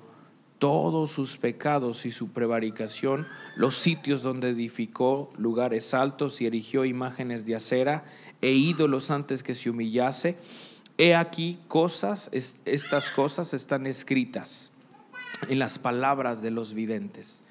todos 0.60 1.12
sus 1.12 1.38
pecados 1.38 2.06
y 2.06 2.12
su 2.12 2.30
prevaricación, 2.30 3.28
los 3.56 3.78
sitios 3.78 4.22
donde 4.22 4.50
edificó 4.50 5.32
lugares 5.38 5.94
altos 5.94 6.42
y 6.42 6.48
erigió 6.48 6.84
imágenes 6.84 7.46
de 7.46 7.56
acera 7.56 8.04
e 8.42 8.52
ídolos 8.52 9.12
antes 9.12 9.44
que 9.44 9.56
se 9.56 9.70
humillase. 9.70 10.38
He 10.98 11.14
aquí 11.14 11.60
cosas, 11.68 12.30
estas 12.32 13.12
cosas 13.12 13.54
están 13.54 13.86
escritas 13.86 14.72
en 15.50 15.60
las 15.60 15.78
palabras 15.78 16.42
de 16.42 16.52
los 16.52 16.74
videntes. 16.74 17.44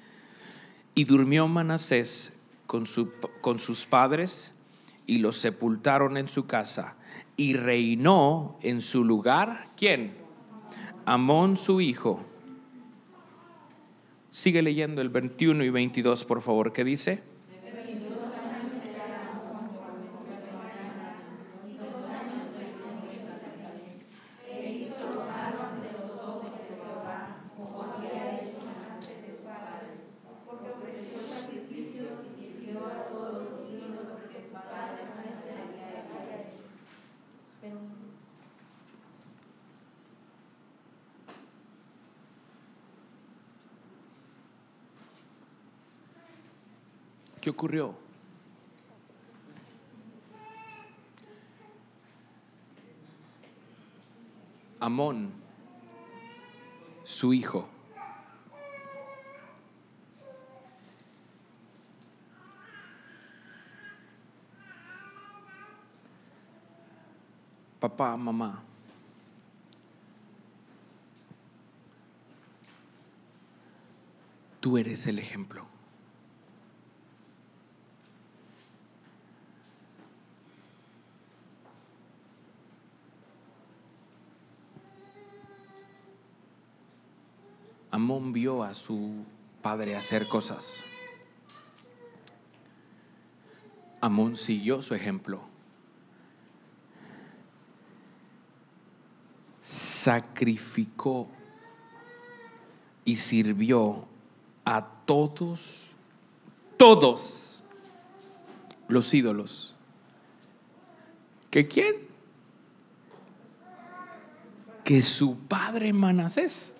Y 0.93 1.05
durmió 1.05 1.47
Manasés 1.47 2.33
con, 2.67 2.85
su, 2.85 3.11
con 3.41 3.59
sus 3.59 3.85
padres 3.85 4.53
y 5.05 5.19
los 5.19 5.37
sepultaron 5.37 6.17
en 6.17 6.27
su 6.27 6.47
casa. 6.47 6.95
Y 7.37 7.53
reinó 7.53 8.57
en 8.61 8.81
su 8.81 9.03
lugar, 9.03 9.69
¿quién? 9.75 10.15
Amón 11.05 11.57
su 11.57 11.81
hijo 11.81 12.25
Sigue 14.35 14.61
leyendo 14.61 15.01
el 15.01 15.07
21 15.07 15.63
y 15.63 15.69
22, 15.69 16.25
por 16.25 16.41
favor, 16.41 16.73
¿qué 16.73 16.83
dice? 16.83 17.23
¿Qué 47.45 47.51
ocurrió? 47.51 47.93
Amón, 54.79 55.31
su 57.03 57.33
hijo, 57.33 57.69
papá, 67.79 68.17
mamá, 68.17 68.63
tú 74.59 74.79
eres 74.79 75.05
el 75.05 75.19
ejemplo. 75.19 75.74
Amón 88.05 88.33
vio 88.33 88.63
a 88.63 88.75
su 88.75 89.25
padre 89.63 89.95
hacer 89.95 90.27
cosas. 90.27 90.83
Amón 93.99 94.35
siguió 94.35 94.83
su 94.83 94.93
ejemplo. 94.93 95.41
Sacrificó 99.63 101.27
y 103.05 103.15
sirvió 103.15 104.05
a 104.65 104.85
todos, 105.07 105.95
todos 106.77 107.63
los 108.87 109.11
ídolos. 109.15 109.75
¿Que 111.49 111.67
quién? 111.67 111.95
Que 114.83 115.01
su 115.01 115.39
padre 115.39 115.91
Manasés 115.91 116.74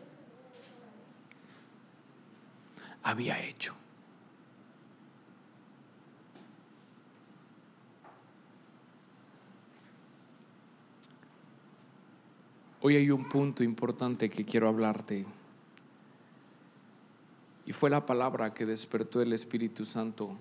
había 3.05 3.39
hecho. 3.39 3.75
Hoy 12.81 12.95
hay 12.95 13.11
un 13.11 13.29
punto 13.29 13.63
importante 13.63 14.29
que 14.29 14.43
quiero 14.43 14.67
hablarte. 14.67 15.25
Y 17.67 17.73
fue 17.73 17.89
la 17.89 18.05
palabra 18.05 18.53
que 18.53 18.65
despertó 18.65 19.21
el 19.21 19.33
Espíritu 19.33 19.85
Santo 19.85 20.35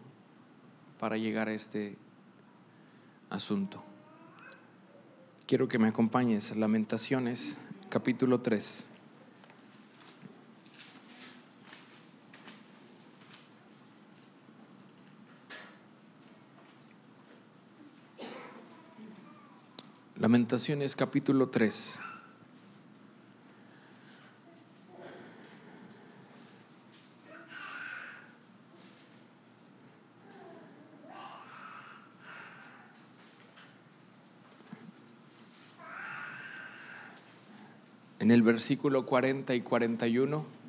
para 0.99 1.17
llegar 1.17 1.49
a 1.49 1.53
este 1.53 1.97
asunto. 3.29 3.83
Quiero 5.47 5.69
que 5.69 5.79
me 5.79 5.89
acompañes. 5.89 6.57
Lamentaciones, 6.57 7.59
capítulo 7.91 8.41
3. 8.41 8.94
Lamentaciones 20.25 20.97
capítulo 20.97 21.51
3. 21.51 22.01
En 38.21 38.31
el 38.31 38.41
versículo 38.43 39.05
40 39.05 39.55
y 39.55 39.61
41. 39.61 40.65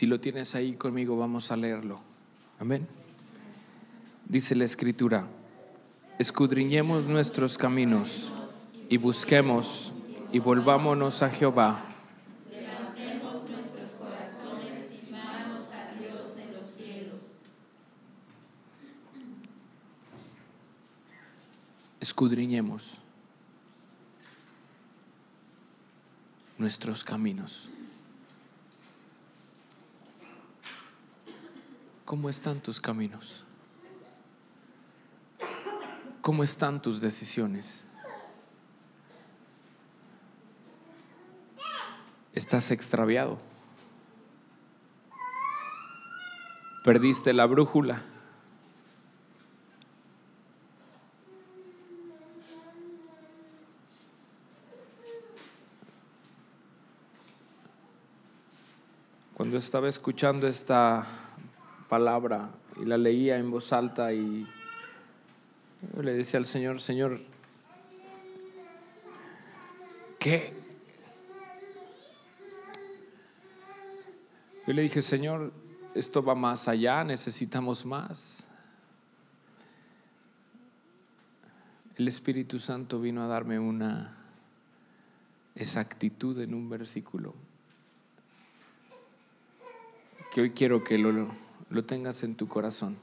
Si 0.00 0.06
tienes 0.20 0.54
ahí 0.54 0.74
conmigo, 0.74 1.16
vamos 1.16 1.50
a 1.50 1.56
leerlo. 1.56 2.00
Amén. 2.58 2.86
Dice 4.28 4.54
la 4.54 4.64
escritura, 4.64 5.26
escudriñemos 6.18 7.06
nuestros 7.06 7.58
caminos 7.58 8.32
y 8.88 8.96
busquemos 8.98 9.92
y 10.30 10.38
volvámonos 10.38 11.22
a 11.22 11.30
Jehová. 11.30 11.86
Escudriñemos 21.98 22.98
nuestros 26.58 27.04
caminos. 27.04 27.70
¿Cómo 32.10 32.28
están 32.28 32.58
tus 32.58 32.80
caminos? 32.80 33.44
¿Cómo 36.20 36.42
están 36.42 36.82
tus 36.82 37.00
decisiones? 37.00 37.84
¿Estás 42.32 42.72
extraviado? 42.72 43.38
¿Perdiste 46.84 47.32
la 47.32 47.46
brújula? 47.46 48.02
Cuando 59.34 59.56
estaba 59.56 59.88
escuchando 59.88 60.48
esta 60.48 61.29
palabra 61.90 62.50
y 62.80 62.84
la 62.84 62.96
leía 62.96 63.36
en 63.36 63.50
voz 63.50 63.72
alta 63.72 64.12
y 64.12 64.46
le 66.00 66.12
decía 66.12 66.38
al 66.38 66.46
Señor, 66.46 66.80
Señor, 66.80 67.20
¿qué? 70.20 70.54
Yo 74.68 74.72
le 74.72 74.82
dije, 74.82 75.02
Señor, 75.02 75.52
esto 75.96 76.22
va 76.22 76.36
más 76.36 76.68
allá, 76.68 77.02
necesitamos 77.02 77.84
más. 77.84 78.46
El 81.96 82.06
Espíritu 82.06 82.60
Santo 82.60 83.00
vino 83.00 83.20
a 83.20 83.26
darme 83.26 83.58
una 83.58 84.16
exactitud 85.56 86.38
en 86.38 86.54
un 86.54 86.70
versículo 86.70 87.34
que 90.32 90.42
hoy 90.42 90.50
quiero 90.52 90.84
que 90.84 90.96
lo, 90.96 91.28
lo 91.70 91.84
tengas 91.84 92.22
en 92.24 92.34
tu 92.34 92.48
corazón. 92.48 92.96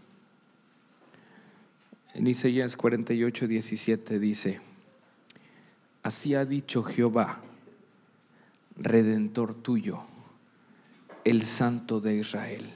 En 2.13 2.27
Isaías 2.27 2.75
48, 2.75 3.47
17 3.47 4.19
dice, 4.19 4.59
así 6.03 6.35
ha 6.35 6.45
dicho 6.45 6.83
Jehová, 6.83 7.41
redentor 8.75 9.53
tuyo, 9.53 10.01
el 11.23 11.43
Santo 11.43 11.99
de 11.99 12.17
Israel. 12.17 12.73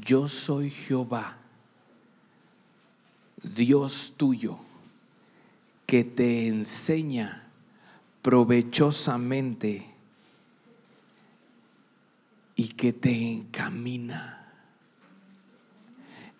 Yo 0.00 0.28
soy 0.28 0.70
Jehová, 0.70 1.36
Dios 3.42 4.14
tuyo, 4.16 4.58
que 5.86 6.04
te 6.04 6.46
enseña 6.46 7.48
provechosamente 8.22 9.93
y 12.56 12.68
que 12.68 12.92
te 12.92 13.32
encamina 13.32 14.52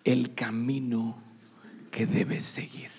el 0.03 0.33
camino 0.33 1.17
que 1.91 2.05
debes 2.05 2.43
seguir. 2.43 2.91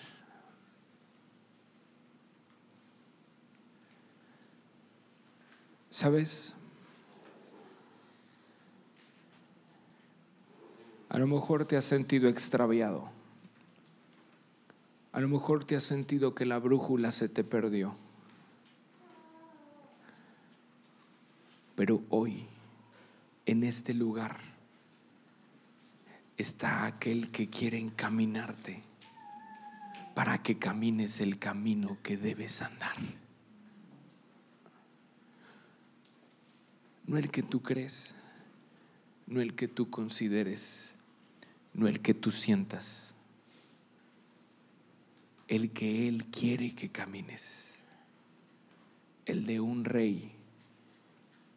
¿Sabes? 5.91 6.55
A 11.09 11.19
lo 11.19 11.27
mejor 11.27 11.64
te 11.64 11.79
has 11.79 11.85
sentido 11.85 12.29
extraviado. 12.29 13.09
A 15.12 15.21
lo 15.21 15.29
mejor 15.29 15.64
te 15.64 15.77
has 15.77 15.85
sentido 15.85 16.35
que 16.35 16.45
la 16.45 16.59
brújula 16.59 17.12
se 17.12 17.31
te 17.31 17.43
perdió. 17.43 17.95
Pero 21.75 22.03
hoy 22.11 22.47
en 23.47 23.63
este 23.63 23.95
lugar 23.95 24.39
está 26.37 26.85
aquel 26.85 27.31
que 27.31 27.49
quiere 27.49 27.79
encaminarte 27.79 28.83
para 30.15 30.43
que 30.43 30.59
camines 30.59 31.21
el 31.21 31.39
camino 31.39 31.97
que 32.03 32.17
debes 32.17 32.61
andar. 32.61 32.97
No 37.07 37.17
el 37.17 37.31
que 37.31 37.43
tú 37.43 37.63
crees, 37.63 38.17
no 39.29 39.41
el 39.41 39.55
que 39.55 39.69
tú 39.69 39.91
consideres, 39.91 40.91
no 41.73 41.87
el 41.87 42.01
que 42.01 42.15
tú 42.15 42.33
sientas, 42.33 43.15
el 45.47 45.71
que 45.71 46.09
Él 46.09 46.27
quiere 46.27 46.75
que 46.75 46.89
camines, 46.89 47.77
el 49.25 49.47
de 49.47 49.61
un 49.61 49.85
rey, 49.85 50.33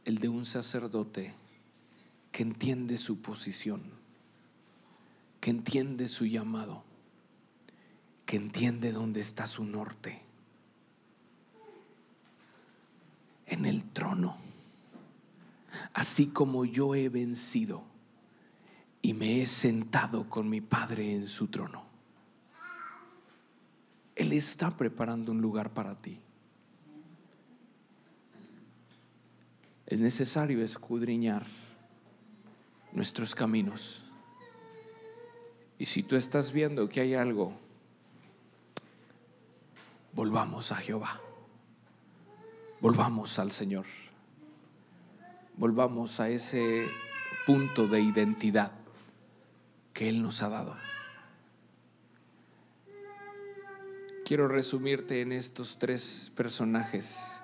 el 0.06 0.20
de 0.20 0.30
un 0.30 0.46
sacerdote 0.46 1.34
que 2.32 2.43
entiende 2.43 2.97
su 2.97 3.21
posición, 3.21 3.82
que 5.39 5.49
entiende 5.49 6.07
su 6.07 6.25
llamado, 6.25 6.84
que 8.25 8.38
entiende 8.38 8.91
dónde 8.91 9.21
está 9.21 9.47
su 9.47 9.63
norte. 9.63 10.21
En 13.47 13.65
el 13.65 13.84
trono 13.84 14.49
así 15.93 16.27
como 16.27 16.65
yo 16.65 16.95
he 16.95 17.09
vencido 17.09 17.84
y 19.01 19.13
me 19.13 19.41
he 19.41 19.45
sentado 19.45 20.30
con 20.30 20.49
mi 20.49 20.61
Padre 20.61 21.13
en 21.13 21.27
su 21.27 21.47
trono. 21.47 21.84
Él 24.15 24.34
está 24.34 24.75
preparando 24.75 25.32
un 25.32 25.41
lugar 25.41 25.73
para 25.73 25.95
ti. 25.95 26.19
Es 29.86 29.99
necesario 29.99 30.63
escudriñar 30.63 31.45
nuestros 32.92 33.36
caminos. 33.36 34.04
Y 35.78 35.86
si 35.86 36.04
tú 36.04 36.16
estás 36.16 36.52
viendo 36.52 36.90
que 36.90 37.02
hay 37.02 37.16
algo, 37.16 37.54
volvamos 40.14 40.72
a 40.72 40.76
Jehová. 40.76 41.22
Volvamos 42.82 43.40
al 43.40 43.52
Señor. 43.52 43.86
Volvamos 45.58 46.20
a 46.20 46.30
ese 46.30 46.88
punto 47.46 47.88
de 47.88 48.02
identidad 48.02 48.72
que 49.94 50.10
Él 50.10 50.22
nos 50.22 50.42
ha 50.44 50.50
dado. 50.50 50.76
Quiero 54.24 54.48
resumirte 54.48 55.22
en 55.22 55.32
estos 55.32 55.80
tres 55.80 56.32
personajes, 56.36 57.40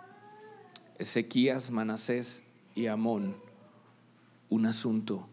Ezequías, 0.99 1.71
Manasés 1.71 2.43
y 2.75 2.85
Amón, 2.87 3.35
un 4.49 4.67
asunto. 4.67 5.27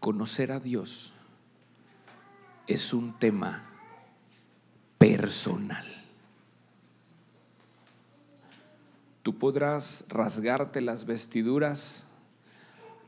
Conocer 0.00 0.50
a 0.50 0.60
Dios 0.60 1.12
es 2.66 2.94
un 2.94 3.18
tema 3.18 3.62
personal. 4.96 5.86
Tú 9.22 9.36
podrás 9.36 10.06
rasgarte 10.08 10.80
las 10.80 11.04
vestiduras, 11.04 12.06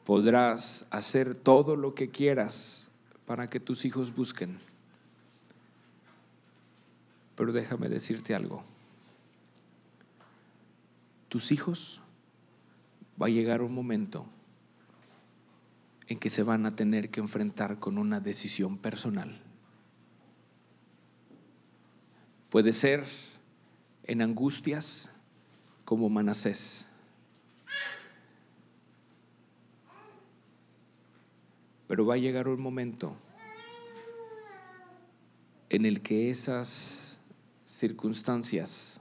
podrás 0.05 0.85
hacer 0.91 1.35
todo 1.35 1.77
lo 1.77 1.95
que 1.95 2.11
quieras 2.11 2.91
para 3.25 3.49
que 3.49 3.59
tus 3.59 3.87
hijos 3.87 4.15
busquen. 4.15 4.59
Pero 7.37 7.53
déjame 7.53 7.89
decirte 7.89 8.35
algo. 8.35 8.63
Tus 11.31 11.53
hijos 11.53 12.03
va 13.21 13.29
a 13.29 13.31
llegar 13.31 13.63
un 13.63 13.75
momento 13.75 14.27
en 16.13 16.19
que 16.19 16.29
se 16.29 16.43
van 16.43 16.67
a 16.67 16.77
tener 16.77 17.09
que 17.09 17.21
enfrentar 17.21 17.79
con 17.79 17.97
una 17.97 18.21
decisión 18.21 18.77
personal. 18.77 19.41
Puede 22.51 22.75
ser 22.75 23.03
en 24.05 24.21
angustias 24.21 25.11
como 25.87 26.11
Manasés. 26.11 26.87
Pero 31.89 32.05
va 32.05 32.15
a 32.15 32.19
llegar 32.19 32.47
un 32.47 32.61
momento 32.61 33.17
en 35.71 35.87
el 35.87 36.03
que 36.03 36.29
esas 36.29 37.21
circunstancias 37.65 39.01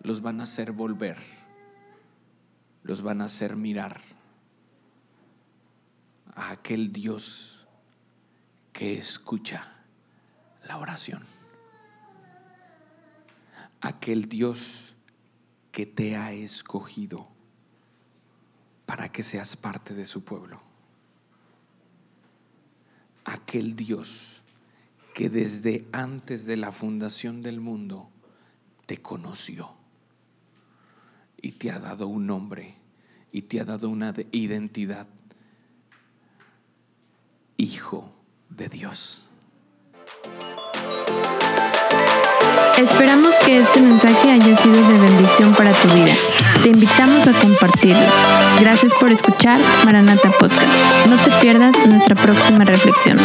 los 0.00 0.22
van 0.22 0.38
a 0.38 0.44
hacer 0.44 0.70
volver, 0.70 1.16
los 2.84 3.02
van 3.02 3.20
a 3.20 3.24
hacer 3.24 3.56
mirar 3.56 4.11
a 6.34 6.50
aquel 6.50 6.92
Dios 6.92 7.66
que 8.72 8.98
escucha 8.98 9.66
la 10.64 10.78
oración 10.78 11.22
aquel 13.82 14.28
Dios 14.28 14.94
que 15.72 15.86
te 15.86 16.16
ha 16.16 16.32
escogido 16.32 17.28
para 18.86 19.10
que 19.10 19.22
seas 19.22 19.56
parte 19.56 19.94
de 19.94 20.04
su 20.04 20.24
pueblo. 20.24 20.60
Aquel 23.24 23.76
Dios 23.76 24.42
que 25.14 25.28
desde 25.28 25.86
antes 25.92 26.46
de 26.46 26.56
la 26.56 26.72
fundación 26.72 27.42
del 27.42 27.60
mundo 27.60 28.08
te 28.86 28.98
conoció 28.98 29.74
y 31.40 31.52
te 31.52 31.70
ha 31.70 31.78
dado 31.78 32.06
un 32.06 32.26
nombre 32.26 32.76
y 33.32 33.42
te 33.42 33.60
ha 33.60 33.64
dado 33.64 33.88
una 33.88 34.14
identidad. 34.30 35.08
Hijo 37.62 38.10
de 38.48 38.68
Dios. 38.68 39.28
Esperamos 42.76 43.36
que 43.46 43.60
este 43.60 43.80
mensaje 43.80 44.32
haya 44.32 44.56
sido 44.56 44.74
de 44.74 44.98
bendición 44.98 45.54
para 45.54 45.70
tu 45.70 45.86
vida. 45.90 46.16
Te 46.60 46.70
invitamos 46.70 47.24
a 47.28 47.32
compartirlo. 47.40 48.02
Gracias 48.58 48.92
por 48.98 49.12
escuchar 49.12 49.60
Maranata 49.84 50.32
Podcast. 50.40 51.06
No 51.08 51.16
te 51.18 51.30
pierdas 51.40 51.76
nuestra 51.86 52.16
próxima 52.16 52.64
reflexión. 52.64 53.18